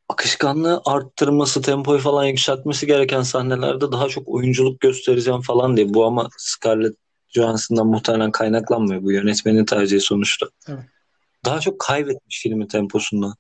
akışkanlığı 0.09 0.82
arttırması, 0.84 1.62
tempoyu 1.62 1.99
falan 1.99 2.24
yükseltmesi 2.24 2.86
gereken 2.86 3.22
sahnelerde 3.22 3.92
daha 3.92 4.09
çok 4.09 4.28
oyunculuk 4.28 4.80
göstereceğim 4.80 5.40
falan 5.40 5.76
diye. 5.76 5.94
Bu 5.94 6.05
ama 6.05 6.28
Scarlett 6.38 6.96
Johansson'dan 7.28 7.86
muhtemelen 7.86 8.30
kaynaklanmıyor. 8.30 9.03
Bu 9.03 9.12
yönetmenin 9.12 9.64
tercihi 9.64 10.01
sonuçta. 10.01 10.46
Evet. 10.68 10.84
Daha 11.44 11.61
çok 11.61 11.78
kaybetmiş 11.78 12.42
filmin 12.42 12.66
temposundan. 12.66 13.34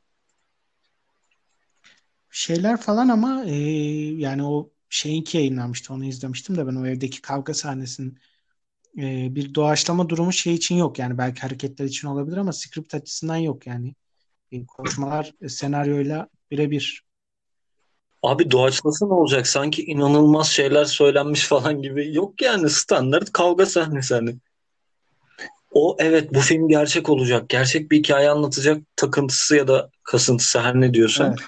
Şeyler 2.30 2.80
falan 2.80 3.08
ama 3.08 3.44
e, 3.44 3.54
yani 4.16 4.44
o 4.44 4.70
şeyinki 4.88 5.36
yayınlanmıştı. 5.36 5.94
Onu 5.94 6.04
izlemiştim 6.04 6.56
de 6.56 6.66
ben 6.66 6.74
o 6.74 6.86
evdeki 6.86 7.22
kavga 7.22 7.54
sahnesinin 7.54 8.18
e, 8.98 9.34
bir 9.34 9.54
doğaçlama 9.54 10.08
durumu 10.08 10.32
şey 10.32 10.54
için 10.54 10.76
yok. 10.76 10.98
Yani 10.98 11.18
belki 11.18 11.40
hareketler 11.40 11.84
için 11.84 12.08
olabilir 12.08 12.36
ama 12.36 12.52
script 12.52 12.94
açısından 12.94 13.36
yok 13.36 13.66
yani. 13.66 13.94
E, 14.52 14.66
konuşmalar 14.66 15.34
e, 15.40 15.48
senaryoyla 15.48 16.28
birebir 16.50 17.08
Abi 18.22 18.50
doğaçlasa 18.50 19.06
ne 19.06 19.14
olacak? 19.14 19.46
Sanki 19.46 19.84
inanılmaz 19.84 20.48
şeyler 20.48 20.84
söylenmiş 20.84 21.46
falan 21.46 21.82
gibi. 21.82 22.14
Yok 22.14 22.42
yani 22.42 22.70
standart 22.70 23.32
kavga 23.32 23.66
sahnesi 23.66 24.14
hani. 24.14 24.36
O 25.72 25.96
evet 25.98 26.34
bu 26.34 26.40
film 26.40 26.68
gerçek 26.68 27.08
olacak. 27.08 27.48
Gerçek 27.48 27.90
bir 27.90 27.98
hikaye 27.98 28.30
anlatacak 28.30 28.82
takıntısı 28.96 29.56
ya 29.56 29.68
da 29.68 29.90
kasıntısı 30.02 30.60
her 30.60 30.80
ne 30.80 30.94
diyorsan. 30.94 31.28
Evet. 31.28 31.38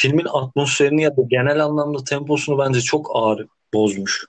Filmin 0.00 0.26
atmosferini 0.32 1.02
ya 1.02 1.16
da 1.16 1.22
genel 1.28 1.64
anlamda 1.64 2.04
temposunu 2.04 2.58
bence 2.58 2.80
çok 2.80 3.10
ağır 3.14 3.46
bozmuş. 3.74 4.26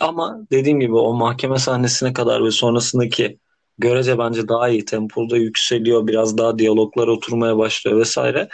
Ama 0.00 0.40
dediğim 0.52 0.80
gibi 0.80 0.94
o 0.94 1.14
mahkeme 1.14 1.58
sahnesine 1.58 2.12
kadar 2.12 2.44
ve 2.44 2.50
sonrasındaki 2.50 3.38
görece 3.78 4.18
bence 4.18 4.48
daha 4.48 4.68
iyi. 4.68 4.84
Tempoda 4.84 5.36
yükseliyor. 5.36 6.06
Biraz 6.06 6.38
daha 6.38 6.58
diyaloglar 6.58 7.08
oturmaya 7.08 7.58
başlıyor 7.58 7.98
vesaire. 8.00 8.48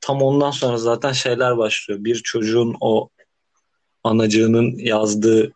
Tam 0.00 0.22
ondan 0.22 0.50
sonra 0.50 0.78
zaten 0.78 1.12
şeyler 1.12 1.58
başlıyor. 1.58 2.04
Bir 2.04 2.14
çocuğun 2.14 2.76
o 2.80 3.08
anacığının 4.04 4.78
yazdığı 4.78 5.52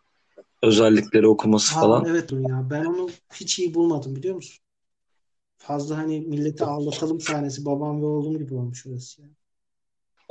özellikleri 0.63 1.27
okuması 1.27 1.75
Aa, 1.75 1.81
falan. 1.81 2.05
evet 2.05 2.31
ya 2.31 2.67
ben 2.69 2.85
onu 2.85 3.09
hiç 3.33 3.59
iyi 3.59 3.73
bulmadım 3.73 4.15
biliyor 4.15 4.35
musun? 4.35 4.57
Fazla 5.57 5.97
hani 5.97 6.21
milleti 6.21 6.65
aldatalım 6.65 7.21
sahnesi 7.21 7.65
babam 7.65 8.01
ve 8.01 8.05
oğlum 8.05 8.37
gibi 8.37 8.53
olmuş 8.53 8.87
orası 8.87 9.21
ya. 9.21 9.27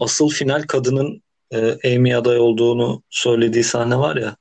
Asıl 0.00 0.28
final 0.28 0.62
kadının 0.62 1.22
e, 1.52 1.78
Amy 1.94 2.14
aday 2.14 2.38
olduğunu 2.38 3.02
söylediği 3.10 3.64
sahne 3.64 3.98
var 3.98 4.16
ya. 4.16 4.36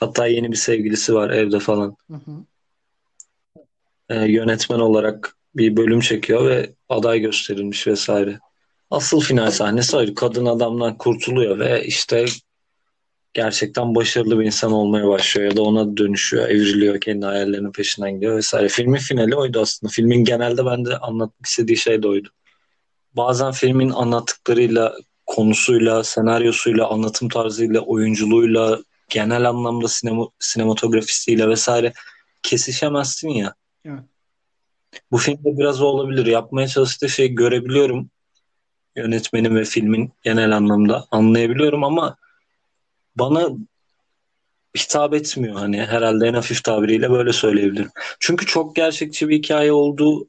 Hatta 0.00 0.26
yeni 0.26 0.52
bir 0.52 0.56
sevgilisi 0.56 1.14
var 1.14 1.30
evde 1.30 1.58
falan. 1.58 1.96
Hı 2.10 2.14
hı. 2.14 2.44
E, 4.08 4.32
yönetmen 4.32 4.78
olarak 4.78 5.36
bir 5.54 5.76
bölüm 5.76 6.00
çekiyor 6.00 6.48
ve 6.48 6.72
aday 6.88 7.20
gösterilmiş 7.20 7.86
vesaire. 7.86 8.38
Asıl 8.90 9.20
final 9.20 9.50
sahnesi 9.50 9.96
oydu. 9.96 10.14
Kadın 10.14 10.46
adamdan 10.46 10.98
kurtuluyor 10.98 11.58
ve 11.58 11.84
işte 11.84 12.24
gerçekten 13.34 13.94
başarılı 13.94 14.40
bir 14.40 14.44
insan 14.44 14.72
olmaya 14.72 15.08
başlıyor 15.08 15.50
ya 15.50 15.56
da 15.56 15.62
ona 15.62 15.96
dönüşüyor, 15.96 16.48
evriliyor, 16.48 17.00
kendi 17.00 17.26
hayallerinin 17.26 17.72
peşinden 17.72 18.14
gidiyor 18.14 18.36
vesaire. 18.36 18.68
Filmin 18.68 18.98
finali 18.98 19.36
oydu 19.36 19.60
aslında. 19.60 19.90
Filmin 19.90 20.24
genelde 20.24 20.66
bende 20.66 20.98
anlatmak 20.98 21.46
istediği 21.46 21.76
şey 21.76 22.02
de 22.02 22.08
oydu. 22.08 22.28
Bazen 23.16 23.52
filmin 23.52 23.90
anlattıklarıyla, 23.90 24.94
konusuyla, 25.26 26.04
senaryosuyla, 26.04 26.88
anlatım 26.88 27.28
tarzıyla, 27.28 27.80
oyunculuğuyla, 27.80 28.78
genel 29.08 29.48
anlamda 29.48 29.88
sinema, 29.88 30.28
sinematografisiyle 30.38 31.48
vesaire 31.48 31.92
kesişemezsin 32.42 33.28
ya. 33.28 33.54
Evet. 33.84 34.02
Bu 35.10 35.18
filmde 35.18 35.58
biraz 35.58 35.82
o 35.82 35.86
olabilir. 35.86 36.26
Yapmaya 36.26 36.68
çalıştığı 36.68 37.08
şeyi 37.08 37.34
görebiliyorum. 37.34 38.10
Yönetmenin 38.96 39.56
ve 39.56 39.64
filmin 39.64 40.12
genel 40.22 40.56
anlamda 40.56 41.06
anlayabiliyorum 41.10 41.84
ama 41.84 42.16
bana 43.16 43.48
hitap 44.78 45.14
etmiyor 45.14 45.54
hani 45.54 45.86
herhalde 45.86 46.26
en 46.26 46.34
hafif 46.34 46.64
tabiriyle 46.64 47.10
böyle 47.10 47.32
söyleyebilirim. 47.32 47.90
Çünkü 48.20 48.46
çok 48.46 48.76
gerçekçi 48.76 49.28
bir 49.28 49.36
hikaye 49.38 49.72
olduğu 49.72 50.28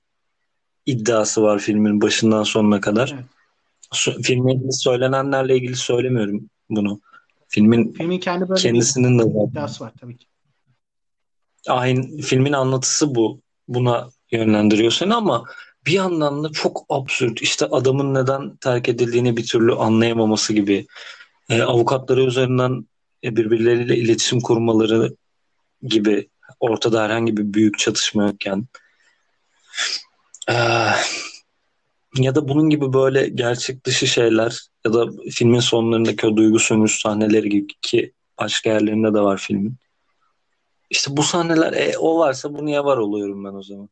iddiası 0.85 1.43
var 1.43 1.59
filmin 1.59 2.01
başından 2.01 2.43
sonuna 2.43 2.81
kadar. 2.81 3.15
Evet. 3.15 3.25
İlgili 4.29 4.73
söylenenlerle 4.73 5.55
ilgili 5.55 5.75
söylemiyorum 5.75 6.49
bunu. 6.69 7.01
Filmin 7.47 7.93
Filmin 7.93 8.19
kendi 8.19 8.49
böyle 8.49 8.61
kendisinin 8.61 9.19
de 9.19 9.23
iddiası 9.49 9.83
var 9.83 9.91
tabii 10.01 10.17
ki. 10.17 10.25
aynı 11.67 12.21
filmin 12.21 12.53
anlatısı 12.53 13.15
bu. 13.15 13.41
Buna 13.67 14.09
yönlendiriyor 14.31 14.91
seni 14.91 15.13
ama 15.13 15.45
bir 15.85 15.91
yandan 15.91 16.43
da 16.43 16.49
çok 16.51 16.85
absürt. 16.89 17.41
İşte 17.41 17.65
adamın 17.65 18.13
neden 18.13 18.55
terk 18.55 18.89
edildiğini 18.89 19.37
bir 19.37 19.45
türlü 19.47 19.73
anlayamaması 19.73 20.53
gibi. 20.53 20.87
E, 21.49 21.61
avukatları 21.61 22.23
üzerinden 22.23 22.87
e, 23.23 23.35
birbirleriyle 23.35 23.97
iletişim 23.97 24.41
kurmaları 24.41 25.15
gibi 25.81 26.29
ortada 26.59 27.03
herhangi 27.03 27.37
bir 27.37 27.53
büyük 27.53 27.79
çatışma 27.79 28.23
yokken. 28.23 28.65
E, 30.49 30.55
ya 32.17 32.35
da 32.35 32.47
bunun 32.47 32.69
gibi 32.69 32.93
böyle 32.93 33.27
gerçek 33.29 33.85
dışı 33.85 34.07
şeyler 34.07 34.59
ya 34.85 34.93
da 34.93 35.07
filmin 35.31 35.59
sonlarındaki 35.59 36.27
o 36.27 36.37
duygu 36.37 36.59
sömürüsü 36.59 36.99
sahneleri 36.99 37.49
gibi 37.49 37.73
ki 37.81 38.13
başka 38.39 38.69
yerlerinde 38.69 39.13
de 39.13 39.21
var 39.21 39.37
filmin. 39.37 39.75
İşte 40.89 41.17
bu 41.17 41.23
sahneler 41.23 41.73
e, 41.73 41.97
o 41.97 42.19
varsa 42.19 42.53
bu 42.53 42.65
niye 42.65 42.83
var 42.83 42.97
oluyorum 42.97 43.45
ben 43.45 43.53
o 43.53 43.63
zaman. 43.63 43.89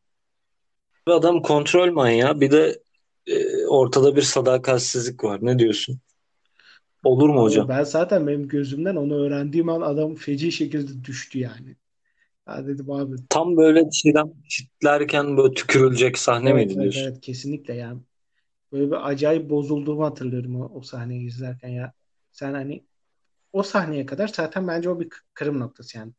Bir 1.06 1.12
adam 1.12 1.42
kontrol 1.42 1.92
manyağı 1.92 2.40
bir 2.40 2.50
de 2.50 2.82
e, 3.26 3.66
ortada 3.66 4.16
bir 4.16 4.22
sadakatsizlik 4.22 5.24
var. 5.24 5.38
Ne 5.42 5.58
diyorsun? 5.58 6.00
Olur 7.04 7.28
mu 7.28 7.42
hocam? 7.42 7.68
ben 7.68 7.84
zaten 7.84 8.26
benim 8.26 8.48
gözümden 8.48 8.96
onu 8.96 9.14
öğrendiğim 9.14 9.68
an 9.68 9.80
adam 9.80 10.14
feci 10.14 10.52
şekilde 10.52 11.04
düştü 11.04 11.38
yani. 11.38 11.76
Ya 12.46 12.66
dedim 12.66 12.90
abi 12.90 13.16
Tam 13.28 13.56
böyle 13.56 13.90
çiğdem 13.90 14.32
çitlerken 14.48 15.36
böyle 15.36 15.54
tükürülecek 15.54 16.18
sahne 16.18 16.52
evet 16.52 16.52
miydi 16.52 16.74
evet 16.76 16.90
diyorsun? 16.92 17.12
evet 17.12 17.20
kesinlikle 17.20 17.74
yani. 17.74 18.00
Böyle 18.72 18.86
bir 18.92 19.08
acayip 19.10 19.50
bozulduğumu 19.50 20.04
hatırlıyorum 20.06 20.62
o, 20.62 20.72
o 20.74 20.82
sahneyi 20.82 21.26
izlerken 21.28 21.68
ya. 21.68 21.94
Sen 22.32 22.54
hani 22.54 22.86
o 23.52 23.64
sahneye 23.64 24.06
kadar 24.06 24.28
zaten 24.28 24.68
bence 24.68 24.90
o 24.90 25.00
bir 25.00 25.08
kırım 25.34 25.60
noktası 25.60 25.98
yani. 25.98 26.12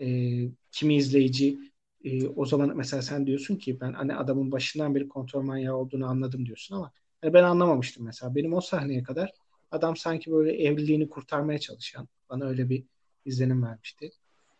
Ee, 0.00 0.50
kimi 0.72 0.96
izleyici 0.96 1.58
e, 2.04 2.28
o 2.28 2.46
zaman 2.46 2.76
mesela 2.78 3.02
sen 3.02 3.26
diyorsun 3.26 3.56
ki 3.56 3.80
ben 3.80 3.94
hani 3.94 4.16
adamın 4.16 4.52
başından 4.52 4.96
beri 4.96 5.08
kontrol 5.08 5.42
manyağı 5.42 5.76
olduğunu 5.76 6.06
anladım 6.06 6.46
diyorsun 6.46 6.76
ama 6.76 6.92
hani 7.22 7.34
ben 7.34 7.44
anlamamıştım 7.44 8.04
mesela. 8.06 8.34
Benim 8.36 8.54
o 8.54 8.60
sahneye 8.60 9.04
kadar 9.04 9.32
adam 9.72 9.96
sanki 9.96 10.32
böyle 10.32 10.52
evliliğini 10.64 11.08
kurtarmaya 11.10 11.58
çalışan 11.60 12.08
bana 12.30 12.44
öyle 12.46 12.70
bir 12.70 12.84
izlenim 13.24 13.62
vermişti. 13.64 14.10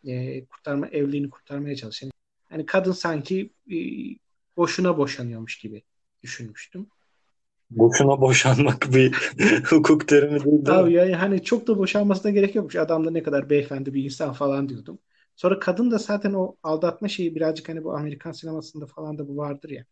Ee, 0.06 0.44
kurtarma 0.46 0.88
evliliğini 0.88 1.30
kurtarmaya 1.30 1.76
çalışan. 1.76 2.10
Hani 2.48 2.66
kadın 2.66 2.92
sanki 2.92 3.50
e, 3.70 3.76
boşuna 4.56 4.98
boşanıyormuş 4.98 5.58
gibi 5.58 5.82
düşünmüştüm. 6.22 6.86
Boşuna 7.70 8.20
boşanmak 8.20 8.92
bir 8.92 9.12
hukuk 9.70 10.08
terimi 10.08 10.44
değil 10.44 10.78
mi? 10.78 10.92
yani 10.92 11.14
hani 11.14 11.42
çok 11.42 11.66
da 11.66 11.78
boşanmasına 11.78 12.30
gerek 12.30 12.54
yokmuş. 12.54 12.76
Adam 12.76 13.06
da 13.06 13.10
ne 13.10 13.22
kadar 13.22 13.50
beyefendi 13.50 13.94
bir 13.94 14.04
insan 14.04 14.32
falan 14.32 14.68
diyordum. 14.68 14.98
Sonra 15.36 15.58
kadın 15.58 15.90
da 15.90 15.98
zaten 15.98 16.32
o 16.32 16.56
aldatma 16.62 17.08
şeyi 17.08 17.34
birazcık 17.34 17.68
hani 17.68 17.84
bu 17.84 17.96
Amerikan 17.96 18.32
sinemasında 18.32 18.86
falan 18.86 19.18
da 19.18 19.28
bu 19.28 19.36
vardır 19.36 19.70
ya. 19.70 19.84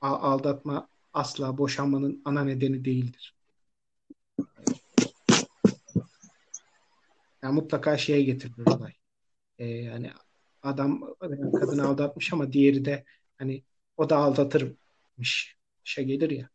A- 0.00 0.18
aldatma 0.32 0.88
asla 1.12 1.58
boşanmanın 1.58 2.22
ana 2.24 2.44
nedeni 2.44 2.84
değildir. 2.84 3.34
Yani 7.42 7.54
mutlaka 7.54 7.98
şeye 7.98 8.22
getirilir 8.22 8.66
olay. 8.66 8.92
Ee, 9.58 9.66
yani 9.66 10.10
adam 10.62 11.00
yani 11.22 11.52
kadını 11.52 11.88
aldatmış 11.88 12.32
ama 12.32 12.52
diğeri 12.52 12.84
de 12.84 13.04
hani 13.38 13.62
o 13.96 14.10
da 14.10 14.16
aldatırmış. 14.16 15.56
Şey 15.84 16.04
gelir 16.04 16.30
ya. 16.30 16.48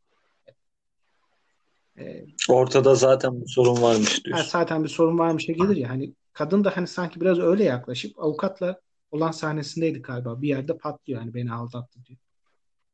Ee, 1.97 2.25
Ortada 2.49 2.95
zaten 2.95 3.41
bir 3.41 3.47
sorun 3.47 3.81
varmış 3.81 4.25
diyorsun. 4.25 4.49
zaten 4.49 4.83
bir 4.83 4.89
sorun 4.89 5.19
varmış 5.19 5.49
ya 5.49 5.55
gelir 5.55 5.75
ya 5.75 5.89
hani 5.89 6.13
kadın 6.33 6.63
da 6.63 6.77
hani 6.77 6.87
sanki 6.87 7.21
biraz 7.21 7.39
öyle 7.39 7.63
yaklaşıp 7.63 8.19
avukatla 8.19 8.79
olan 9.11 9.31
sahnesindeydi 9.31 10.01
galiba. 10.01 10.41
Bir 10.41 10.47
yerde 10.47 10.77
patlıyor 10.77 11.19
hani 11.19 11.33
beni 11.33 11.53
aldattı 11.53 11.99
diyor. 12.05 12.19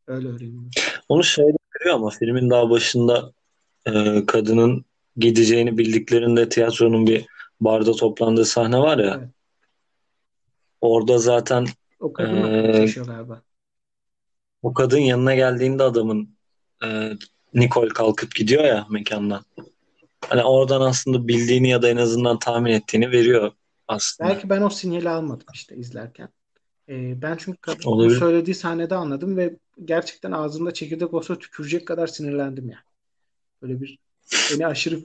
Öyle 0.07 0.27
öğreniyoruz. 0.27 0.75
Onu 1.09 1.23
şeyde 1.23 1.57
görüyor 1.71 1.95
ama 1.95 2.09
filmin 2.09 2.49
daha 2.49 2.69
başında 2.69 3.33
e, 3.85 4.25
kadının 4.25 4.85
gideceğini 5.17 5.77
bildiklerinde 5.77 6.49
tiyatronun 6.49 7.07
bir 7.07 7.25
barda 7.61 7.91
toplandığı 7.91 8.45
sahne 8.45 8.79
var 8.79 8.97
ya. 8.97 9.15
Evet. 9.19 9.29
Orada 10.81 11.17
zaten 11.17 11.65
O 11.99 12.13
kadın 12.13 12.35
e, 12.35 12.85
galiba. 12.85 13.41
o 14.61 14.73
kadın 14.73 14.99
yanına 14.99 15.35
geldiğinde 15.35 15.83
adamın 15.83 16.35
e, 16.83 17.11
Nicole 17.53 17.89
kalkıp 17.89 18.35
gidiyor 18.35 18.63
ya 18.63 18.87
mekandan. 18.89 19.45
Hani 20.27 20.43
oradan 20.43 20.81
aslında 20.81 21.27
bildiğini 21.27 21.69
ya 21.69 21.81
da 21.81 21.89
en 21.89 21.97
azından 21.97 22.39
tahmin 22.39 22.71
ettiğini 22.71 23.11
veriyor 23.11 23.51
aslında. 23.87 24.29
Belki 24.29 24.49
ben 24.49 24.61
o 24.61 24.69
sinyali 24.69 25.09
almadım 25.09 25.47
işte 25.53 25.75
izlerken. 25.75 26.29
Ee, 26.89 27.21
ben 27.21 27.37
çünkü 27.39 27.57
kadın 27.61 27.79
bunu 27.85 27.91
Olabilir. 27.93 28.19
söylediği 28.19 28.55
sahnede 28.55 28.95
anladım 28.95 29.37
ve 29.37 29.55
gerçekten 29.85 30.31
ağzımda 30.31 30.73
çekirdek 30.73 31.13
olsa 31.13 31.39
tükürecek 31.39 31.87
kadar 31.87 32.07
sinirlendim 32.07 32.69
yani. 32.69 32.83
Böyle 33.61 33.81
bir 33.81 33.99
beni 34.53 34.67
aşırı 34.67 34.99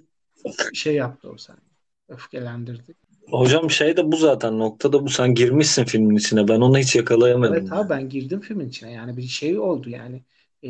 şey 0.75 0.95
yaptı 0.95 1.31
o 1.31 1.37
sahne. 1.37 1.61
Öfkelendirdi. 2.09 2.95
Hocam 3.31 3.71
şey 3.71 3.97
de 3.97 4.13
bu 4.13 4.17
zaten 4.17 4.59
noktada 4.59 5.05
bu 5.05 5.09
sen 5.09 5.35
girmişsin 5.35 5.85
filmin 5.85 6.17
içine. 6.17 6.49
Ben 6.49 6.61
onu 6.61 6.79
hiç 6.79 6.97
yakalayamadım. 6.97 7.55
Evet 7.55 7.73
abi 7.73 7.79
yani. 7.79 7.91
ben 7.91 8.09
girdim 8.09 8.41
filmin 8.41 8.69
içine. 8.69 8.93
Yani 8.93 9.17
bir 9.17 9.23
şey 9.23 9.59
oldu 9.59 9.91
yani. 9.91 10.23
Ee, 10.65 10.69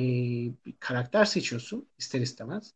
bir 0.66 0.74
karakter 0.80 1.24
seçiyorsun 1.24 1.87
ister 1.99 2.20
istemez. 2.20 2.74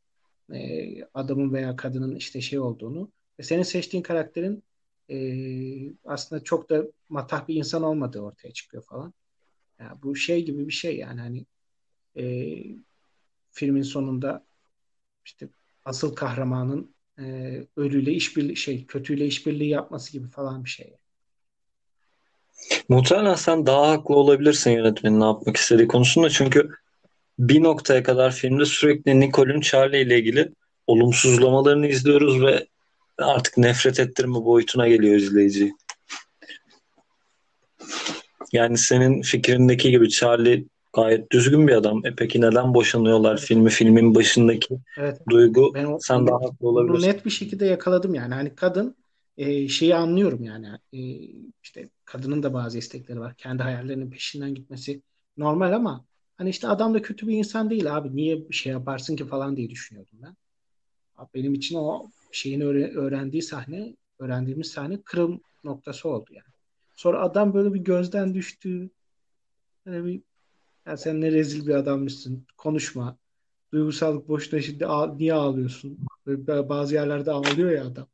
Ee, 0.53 1.05
adamın 1.15 1.53
veya 1.53 1.77
kadının 1.77 2.15
işte 2.15 2.41
şey 2.41 2.59
olduğunu. 2.59 3.11
Ve 3.39 3.43
senin 3.43 3.63
seçtiğin 3.63 4.03
karakterin 4.03 4.63
ee, 5.11 5.93
aslında 6.05 6.45
çok 6.45 6.71
da 6.71 6.85
matah 7.09 7.49
bir 7.49 7.55
insan 7.55 7.83
olmadığı 7.83 8.21
ortaya 8.21 8.53
çıkıyor 8.53 8.83
falan. 8.83 9.15
Ya 9.81 9.99
bu 10.03 10.17
şey 10.17 10.45
gibi 10.45 10.67
bir 10.67 10.73
şey 10.73 10.97
yani 10.97 11.21
hani 11.21 11.47
ee, 12.17 12.65
filmin 13.51 13.83
sonunda 13.83 14.45
işte 15.25 15.49
asıl 15.85 16.15
kahramanın 16.15 16.95
e, 17.19 17.25
ölüyle 17.77 18.13
işbirliği 18.13 18.57
şey 18.57 18.87
kötüyle 18.87 19.27
işbirliği 19.27 19.69
yapması 19.69 20.13
gibi 20.13 20.29
falan 20.29 20.65
bir 20.65 20.71
şey. 20.71 20.95
Muhtemelen 22.89 23.35
sen 23.35 23.67
daha 23.67 23.91
haklı 23.91 24.15
olabilirsin 24.15 24.71
yönetmenin 24.71 25.21
ne 25.21 25.25
yapmak 25.25 25.57
istediği 25.57 25.89
konusunda 25.89 26.31
çünkü 26.31 26.71
bir 27.39 27.63
noktaya 27.63 28.03
kadar 28.03 28.33
filmde 28.33 28.65
sürekli 28.65 29.21
Nicole'ün 29.21 29.61
Charlie 29.61 30.01
ile 30.01 30.19
ilgili 30.19 30.53
olumsuzlamalarını 30.87 31.87
izliyoruz 31.87 32.43
ve 32.43 32.67
artık 33.19 33.59
nefret 33.59 34.01
ettirme 34.01 34.35
boyutuna 34.35 34.89
geliyor 34.89 35.17
izleyiciyi. 35.17 35.75
Yani 38.53 38.79
senin 38.79 39.23
fikrindeki 39.23 39.91
gibi 39.91 40.11
Charlie 40.11 40.65
gayet 41.03 41.33
düzgün 41.33 41.69
bir 41.69 41.73
adam. 41.73 42.07
E 42.07 42.15
peki 42.15 42.41
neden 42.41 42.75
boşanıyorlar 42.75 43.31
evet. 43.31 43.41
filmi? 43.41 43.71
Filmin 43.71 44.15
başındaki 44.15 44.79
evet. 44.99 45.21
duygu 45.31 45.75
ben 45.75 45.85
o, 45.85 45.99
sen 46.01 46.27
daha 46.27 46.37
haklı 46.37 46.69
olabilirsin. 46.69 47.09
net 47.09 47.25
bir 47.25 47.31
şekilde 47.31 47.67
yakaladım 47.67 48.15
yani. 48.15 48.35
Hani 48.35 48.55
kadın 48.55 48.97
e, 49.37 49.69
şeyi 49.69 49.95
anlıyorum 49.95 50.45
yani. 50.45 50.69
E, 50.93 50.99
işte 51.63 51.89
kadının 52.05 52.43
da 52.43 52.55
bazı 52.55 52.79
istekleri 52.79 53.21
var. 53.21 53.35
Kendi 53.35 53.63
hayallerinin 53.63 54.11
peşinden 54.11 54.55
gitmesi 54.55 55.03
normal 55.37 55.73
ama 55.73 56.05
hani 56.37 56.51
işte 56.51 56.69
adam 56.69 56.95
da 56.95 57.03
kötü 57.03 57.29
bir 57.29 57.37
insan 57.37 57.71
değil 57.71 57.97
abi. 57.97 58.17
Niye 58.17 58.49
bir 58.49 58.55
şey 58.55 58.73
yaparsın 58.73 59.17
ki 59.17 59.27
falan 59.27 59.57
diye 59.57 59.71
düşünüyordum 59.71 60.19
ben. 60.23 60.37
Abi 61.17 61.29
benim 61.35 61.55
için 61.55 61.77
o 61.77 62.11
şeyin 62.33 62.61
öğrendiği 62.61 63.43
sahne, 63.43 63.97
öğrendiğimiz 64.19 64.71
sahne 64.71 65.03
kırım 65.03 65.41
noktası 65.65 66.09
oldu 66.09 66.31
yani. 66.31 66.53
Sonra 66.97 67.23
adam 67.23 67.55
böyle 67.55 67.75
bir 67.75 67.81
gözden 67.81 68.35
düştü. 68.35 68.91
Hani 69.85 70.05
bir 70.05 70.23
ya 70.89 70.97
sen 70.97 71.21
ne 71.21 71.33
rezil 71.33 71.67
bir 71.67 71.75
adammışsın. 71.75 72.47
Konuşma. 72.57 73.17
Duygusallık 73.73 74.29
boşuna 74.29 74.61
şimdi 74.61 74.87
ağ, 74.87 75.15
niye 75.15 75.35
ağlıyorsun? 75.35 75.99
Böyle 76.27 76.69
bazı 76.69 76.95
yerlerde 76.95 77.31
ağlıyor 77.31 77.71
ya 77.71 77.85
adam. 77.87 78.07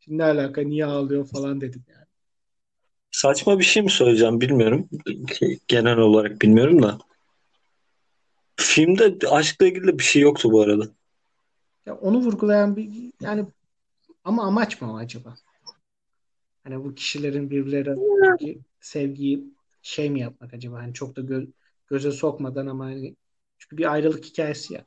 Şimdi 0.00 0.18
ne 0.18 0.24
alaka 0.24 0.60
niye 0.62 0.84
ağlıyor 0.84 1.26
falan 1.26 1.60
dedim 1.60 1.84
yani. 1.88 2.06
Saçma 3.10 3.58
bir 3.58 3.64
şey 3.64 3.82
mi 3.82 3.90
söyleyeceğim 3.90 4.40
bilmiyorum. 4.40 4.88
Genel 5.68 5.98
olarak 5.98 6.42
bilmiyorum 6.42 6.82
da. 6.82 6.98
Filmde 8.56 9.28
aşkla 9.28 9.66
ilgili 9.66 9.98
bir 9.98 10.04
şey 10.04 10.22
yoktu 10.22 10.52
bu 10.52 10.62
arada. 10.62 10.88
Ya 11.86 11.94
onu 11.94 12.18
vurgulayan 12.18 12.76
bir 12.76 12.90
yani 13.20 13.46
ama 14.24 14.46
amaç 14.46 14.80
mı 14.80 14.96
acaba? 14.96 15.34
Hani 16.64 16.84
bu 16.84 16.94
kişilerin 16.94 17.50
birbirlerine 17.50 18.56
sevgiyi 18.80 19.44
şey 19.82 20.10
mi 20.10 20.20
yapmak 20.20 20.54
acaba? 20.54 20.78
Hani 20.78 20.94
çok 20.94 21.16
da 21.16 21.20
gö- 21.20 21.52
göze 21.86 22.12
sokmadan 22.12 22.66
ama 22.66 22.84
hani 22.84 23.16
çünkü 23.58 23.76
bir 23.76 23.92
ayrılık 23.92 24.24
hikayesi 24.24 24.74
ya. 24.74 24.84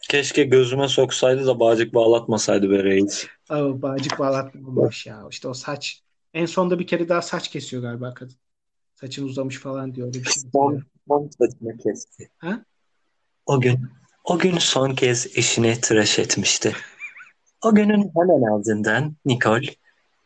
Keşke 0.00 0.44
gözüme 0.44 0.88
soksaydı 0.88 1.46
da 1.46 1.60
bağcık 1.60 1.94
bağlatmasaydı 1.94 2.70
be 2.70 2.84
reis. 2.84 3.26
Aa, 3.48 3.82
bağcık 3.82 4.18
bağlatmamış 4.18 5.06
ya. 5.06 5.26
İşte 5.30 5.48
o 5.48 5.54
saç. 5.54 6.02
En 6.34 6.46
sonda 6.46 6.78
bir 6.78 6.86
kere 6.86 7.08
daha 7.08 7.22
saç 7.22 7.48
kesiyor 7.48 7.82
galiba 7.82 8.14
kadın. 8.14 8.36
Saçın 8.94 9.26
uzamış 9.26 9.58
falan 9.58 9.94
diyor. 9.94 10.06
Öyle 10.06 10.18
bir 10.18 10.24
şey. 10.24 10.42
Son, 10.52 10.82
son 11.08 11.30
saçını 11.38 11.78
kesti. 11.78 12.30
Ha? 12.38 12.64
O 13.46 13.60
gün 13.60 13.88
o 14.24 14.38
gün 14.38 14.58
son 14.58 14.94
kez 14.94 15.38
eşini 15.38 15.80
tıraş 15.80 16.18
etmişti. 16.18 16.72
O 17.64 17.74
günün 17.74 18.10
hemen 18.14 18.54
ardından 18.54 19.16
Nicole 19.24 19.74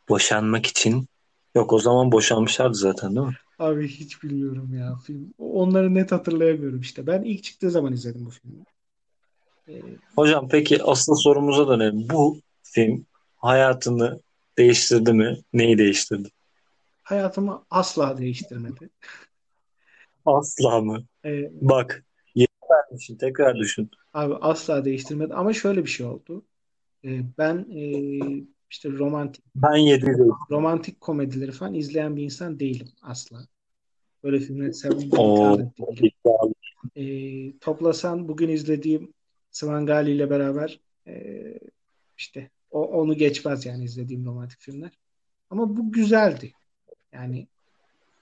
boşanmak 0.09 0.67
için 0.67 1.09
yok 1.55 1.73
o 1.73 1.79
zaman 1.79 2.13
boşanmışlardı 2.13 2.75
zaten 2.75 3.17
değil 3.17 3.27
mi? 3.27 3.37
Abi 3.59 3.89
hiç 3.89 4.23
bilmiyorum 4.23 4.75
ya 4.75 4.97
film. 5.07 5.35
Onları 5.39 5.95
net 5.95 6.13
hatırlayamıyorum 6.13 6.81
işte. 6.81 7.07
Ben 7.07 7.23
ilk 7.23 7.45
çıktığı 7.45 7.71
zaman 7.71 7.93
izledim 7.93 8.27
bu 8.27 8.31
filmi. 8.31 8.65
Ee, 9.69 9.83
Hocam 10.17 10.49
peki 10.49 10.83
asıl 10.83 11.15
sorumuza 11.15 11.69
dönelim. 11.69 12.09
Bu 12.11 12.41
film 12.63 13.07
hayatını 13.37 14.21
değiştirdi 14.59 15.13
mi? 15.13 15.39
Neyi 15.53 15.79
değiştirdi? 15.79 16.29
Hayatımı 17.03 17.65
asla 17.71 18.19
değiştirmedi. 18.19 18.91
Asla 20.27 20.81
mı? 20.81 21.05
Ee, 21.25 21.51
Bak 21.61 22.05
vermişsin 22.71 23.17
tekrar 23.17 23.59
düşün. 23.59 23.91
Abi 24.15 24.35
asla 24.35 24.85
değiştirmedi 24.85 25.35
ama 25.35 25.53
şöyle 25.53 25.85
bir 25.85 25.91
şey 25.91 26.07
oldu. 26.07 26.45
Ee, 27.05 27.21
ben 27.39 27.67
e, 27.71 27.83
işte 28.71 28.93
romantik 28.93 29.45
ben 29.55 29.77
yedim. 29.77 30.31
romantik 30.51 31.01
komedileri 31.01 31.53
falan 31.53 31.75
izleyen 31.75 32.17
bir 32.17 32.23
insan 32.23 32.61
değilim 32.61 32.89
asla. 33.03 33.47
Böyle 34.23 34.39
filmleri 34.39 34.75
seven 34.75 34.99
bir 35.01 35.11
değilim. 35.13 35.73
Ee, 36.97 37.59
toplasan 37.59 38.29
bugün 38.29 38.49
izlediğim 38.49 39.13
Svangali 39.51 40.11
ile 40.11 40.31
beraber 40.31 40.81
e, 41.07 41.15
işte 42.19 42.51
o, 42.71 42.85
onu 42.85 43.15
geçmez 43.17 43.67
yani 43.67 43.85
izlediğim 43.85 44.25
romantik 44.25 44.61
filmler. 44.61 44.91
Ama 45.51 45.77
bu 45.77 45.93
güzeldi. 45.93 46.53
Yani 47.13 47.47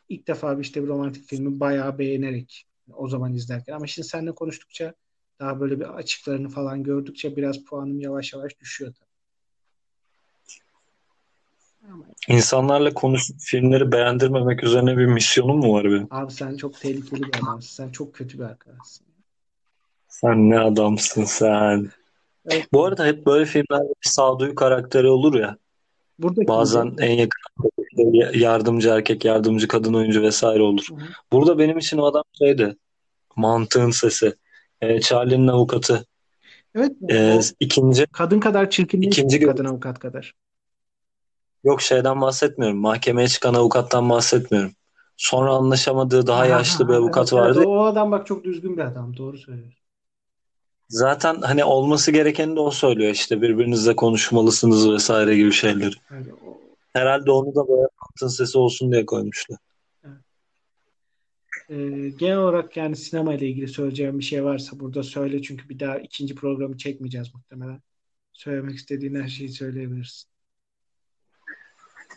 ilk 0.09 0.29
defa 0.29 0.59
bir 0.59 0.63
işte 0.65 0.83
bir 0.83 0.89
romantik 0.89 1.25
filmi 1.25 1.61
bayağı 1.61 1.99
beğenerek 1.99 2.67
o 2.95 3.09
zaman 3.09 3.35
izlerken. 3.35 3.73
Ama 3.73 3.87
şimdi 3.87 4.09
seninle 4.09 4.33
konuştukça 4.33 4.95
daha 5.41 5.61
böyle 5.61 5.81
bir 5.81 5.97
açıklarını 5.97 6.49
falan 6.49 6.83
gördükçe 6.83 7.37
biraz 7.37 7.65
puanım 7.65 8.01
yavaş 8.01 8.33
yavaş 8.33 8.61
düşüyor 8.61 8.95
tabii. 8.95 9.12
İnsanlarla 12.29 12.95
konuşup 12.95 13.37
filmleri 13.41 13.93
beğendirmemek 13.93 14.65
üzerine 14.65 14.97
bir 14.97 15.07
misyonun 15.07 15.57
mu 15.57 15.73
var 15.73 15.85
benim? 15.85 16.09
Abi 16.11 16.33
sen 16.33 16.57
çok 16.57 16.81
tehlikeli 16.81 17.23
bir 17.23 17.39
adamsın. 17.43 17.85
Sen 17.85 17.93
çok 17.93 18.15
kötü 18.15 18.39
bir 18.39 18.45
arkadaşsın. 18.45 19.07
Sen 20.09 20.51
ne 20.51 20.59
adamsın 20.59 21.25
sen. 21.25 21.91
Evet. 22.51 22.67
Bu 22.73 22.85
arada 22.85 23.07
hep 23.07 23.27
böyle 23.27 23.45
filmlerde 23.45 23.89
bir 23.89 24.09
sağduyu 24.11 24.55
karakteri 24.55 25.09
olur 25.09 25.35
ya. 25.35 25.57
Buradaki 26.19 26.49
Bazen 26.49 26.91
gibi. 26.91 27.03
en 27.03 27.11
yakın 27.11 27.43
yardımcı 28.35 28.89
erkek, 28.89 29.25
yardımcı 29.25 29.69
kadın 29.69 29.95
oyuncu 29.95 30.23
vesaire 30.23 30.63
olur. 30.63 30.87
Hı 30.91 30.95
hı. 30.95 31.07
Burada 31.33 31.59
benim 31.59 31.79
için 31.79 31.99
o 31.99 32.05
adam 32.05 32.23
şeydi. 32.39 32.77
Mantığın 33.37 33.91
sesi. 33.91 34.35
Ee, 34.81 35.01
Charlie'nin 35.01 35.49
avukatı. 35.49 36.07
Evet. 36.75 36.93
Ee, 37.11 37.41
ikinci 37.61 38.07
kadın 38.07 38.41
kadar 38.41 38.71
çirkin 38.71 39.03
değil 39.03 39.13
ikinci 39.13 39.41
kadın 39.41 39.65
avukat 39.65 39.99
kadar. 39.99 40.35
Yok 41.65 41.83
şeyden 41.83 42.21
bahsetmiyorum. 42.21 42.79
Mahkemeye 42.79 43.29
çıkan 43.29 43.55
avukattan 43.55 44.11
bahsetmiyorum. 44.11 44.73
Sonra 45.17 45.51
anlaşamadığı 45.51 46.27
daha 46.27 46.47
yaşlı 46.47 46.89
bir 46.89 46.95
avukat 46.95 47.33
evet, 47.33 47.43
vardı. 47.43 47.59
Evet, 47.59 47.67
o 47.67 47.85
adam 47.85 48.13
bak 48.13 48.27
çok 48.27 48.45
düzgün 48.45 48.77
bir 48.77 48.83
adam. 48.83 49.17
Doğru 49.17 49.39
söylüyorsun. 49.39 49.83
Zaten 50.89 51.41
hani 51.41 51.65
olması 51.65 52.13
gerekeni 52.13 52.57
de 52.57 52.61
o 52.61 52.71
söylüyor 52.71 53.11
işte 53.11 53.43
birbirinizle 53.43 53.97
konuşmalısınız 53.97 54.91
vesaire 54.91 55.37
gibi 55.37 55.53
şeyleri. 55.53 55.95
Evet, 56.11 56.27
o... 56.47 56.61
Herhalde 56.93 57.31
onu 57.31 57.55
da 57.55 57.69
böyle 57.69 57.87
altın 57.99 58.29
sesi 58.29 58.59
olsun 58.59 58.93
diye 58.93 59.07
koymuşlar. 59.07 59.59
Evet. 60.05 60.17
Ee, 61.71 62.09
genel 62.09 62.39
olarak 62.39 62.77
yani 62.77 62.97
sinema 62.97 63.35
ile 63.35 63.49
ilgili 63.49 63.69
söyleyeceğim 63.69 64.19
bir 64.19 64.25
şey 64.25 64.45
varsa 64.45 64.81
burada 64.81 65.03
söyle 65.03 65.43
çünkü 65.43 65.69
bir 65.69 65.81
daha 65.81 65.99
ikinci 65.99 66.35
programı 66.35 66.79
çekmeyeceğiz 66.79 67.35
muhtemelen. 67.35 67.83
Söylemek 68.33 68.77
istediğin 68.77 69.15
her 69.15 69.29
şeyi 69.29 69.49
söyleyebilirsin. 69.49 70.32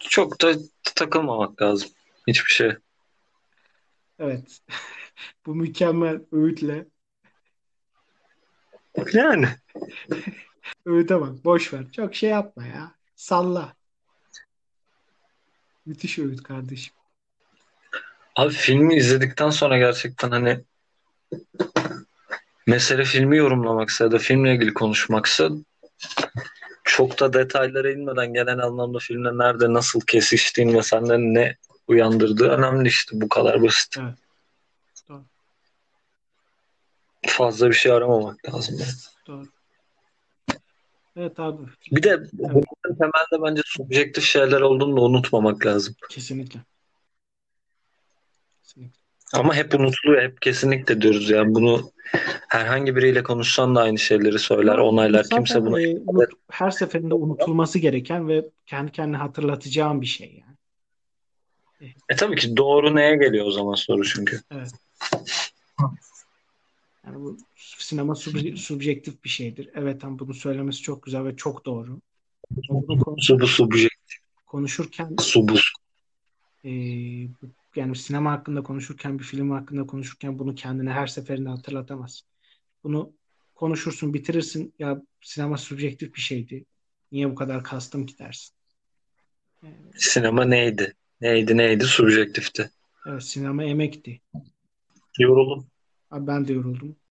Çok 0.10 0.42
da 0.42 0.54
takılmamak 0.96 1.62
lazım. 1.62 1.90
Hiçbir 2.28 2.52
şey. 2.52 2.72
Evet. 4.20 4.60
Bu 5.46 5.56
mükemmel 5.56 6.22
öğütle 6.32 6.86
yani. 9.14 9.48
Öğüte 10.86 11.22
bak. 11.22 11.46
Boş 11.46 11.74
ver. 11.74 11.92
Çok 11.92 12.16
şey 12.16 12.30
yapma 12.30 12.66
ya. 12.66 12.92
Salla. 13.16 13.74
Müthiş 15.86 16.20
öğüt 16.20 16.44
kardeşim. 16.44 16.94
Abi 18.36 18.54
filmi 18.54 18.96
izledikten 18.96 19.50
sonra 19.50 19.78
gerçekten 19.78 20.32
hani 20.32 20.64
mesele 22.68 23.04
filmi 23.04 23.38
yorumlamaksa 23.38 24.04
ya 24.04 24.12
da 24.12 24.18
filmle 24.18 24.56
ilgili 24.56 24.74
konuşmaksa 24.74 25.50
çok 26.86 27.20
da 27.20 27.34
detaylara 27.34 27.92
inmeden 27.92 28.34
genel 28.34 28.60
anlamda 28.60 29.00
filmde 29.00 29.38
nerede 29.38 29.74
nasıl 29.74 30.02
kesiştiğin 30.02 30.74
ve 30.74 30.84
senden 30.84 31.34
ne 31.34 31.58
uyandırdığı 31.88 32.48
önemli 32.48 32.88
işte 32.88 33.22
bu 33.22 33.30
kadar 33.30 33.64
basit. 33.64 33.98
Evet. 34.00 34.16
Doğru. 35.10 35.24
Fazla 37.28 37.70
bir 37.70 37.76
şey 37.76 37.92
aramamak 37.92 38.50
lazım. 38.50 38.76
Yani. 38.80 38.92
Doğru. 39.28 39.48
Evet 41.16 41.40
abi. 41.40 41.64
Bir 41.92 42.04
de 42.04 42.10
evet. 42.10 42.66
temelde 43.00 43.44
bence 43.44 43.62
subjektif 43.66 44.24
şeyler 44.24 44.62
olduğunu 44.62 44.98
da 44.98 45.02
unutmamak 45.02 45.66
lazım. 45.66 45.96
Kesinlikle. 46.10 46.60
Ama 49.34 49.56
hep 49.56 49.74
unutuluyor, 49.80 50.22
hep 50.24 50.42
kesinlikle 50.42 51.02
diyoruz 51.02 51.30
yani 51.30 51.56
bunu 51.56 51.92
herhangi 52.48 52.96
biriyle 52.96 53.24
konuşsan 53.24 53.76
da 53.76 53.82
aynı 53.82 54.00
şeyleri 54.00 54.40
söyler, 54.40 54.78
onaylar. 54.78 55.24
Zaten 55.24 55.38
Kimse 55.38 55.62
bunu 55.62 55.82
e, 55.82 55.96
her 56.52 56.72
seferinde 56.72 57.14
unutulması 57.14 57.80
gereken 57.80 58.28
ve 58.28 58.46
kendi 58.66 58.92
kendine 58.92 59.18
hatırlatacağım 59.18 60.02
bir 60.02 60.06
şey 60.06 60.42
yani. 60.42 60.56
E 62.10 62.16
tabii 62.16 62.36
ki 62.36 62.58
doğru 62.58 62.96
neye 62.96 63.16
geliyor 63.16 63.46
o 63.46 63.52
zaman 63.52 63.76
soru 63.76 64.04
çünkü. 64.04 64.42
Evet. 64.52 64.72
Yani 67.06 67.16
bu 67.20 67.38
sinema 67.58 68.14
sub- 68.14 68.58
subjektif 68.58 69.24
bir 69.24 69.30
şeydir. 69.30 69.70
Evet 69.76 70.02
tam 70.02 70.20
bunu 70.20 70.34
söylemesi 70.34 70.82
çok 70.82 71.04
güzel 71.04 71.26
ve 71.26 71.36
çok 71.36 71.66
doğru. 71.66 72.00
Ama 72.70 72.82
Bunu 72.88 73.00
konu- 73.00 73.16
Su 73.20 73.40
bu 73.40 73.48
subjektif. 73.48 74.18
konuşurken 74.46 75.16
Su 75.22 75.48
bu. 75.48 75.54
e, 76.66 76.70
bu- 77.42 77.50
yani 77.78 77.96
sinema 77.96 78.32
hakkında 78.32 78.64
konuşurken 78.64 79.20
bir 79.20 79.24
film 79.24 79.52
hakkında 79.52 79.88
konuşurken 79.88 80.40
bunu 80.40 80.56
kendine 80.56 80.92
her 80.92 81.08
seferinde 81.08 81.50
hatırlatamaz. 81.50 82.22
Bunu 82.84 83.14
konuşursun 83.56 84.14
bitirirsin 84.14 84.74
ya 84.80 85.02
sinema 85.22 85.58
subjektif 85.58 86.16
bir 86.16 86.22
şeydi. 86.22 86.66
Niye 87.12 87.32
bu 87.32 87.36
kadar 87.36 87.64
kastım 87.64 88.06
ki 88.06 88.20
dersin. 88.20 88.56
Sinema 89.96 90.46
neydi? 90.46 90.94
Neydi 91.22 91.58
neydi? 91.58 91.84
Subjektifti. 91.84 92.70
Evet 93.08 93.24
sinema 93.24 93.64
emekti. 93.64 94.22
Yoruldum. 95.20 95.68
Abi 96.12 96.28
ben 96.28 96.48
de 96.48 96.54
yoruldum. 96.54 96.96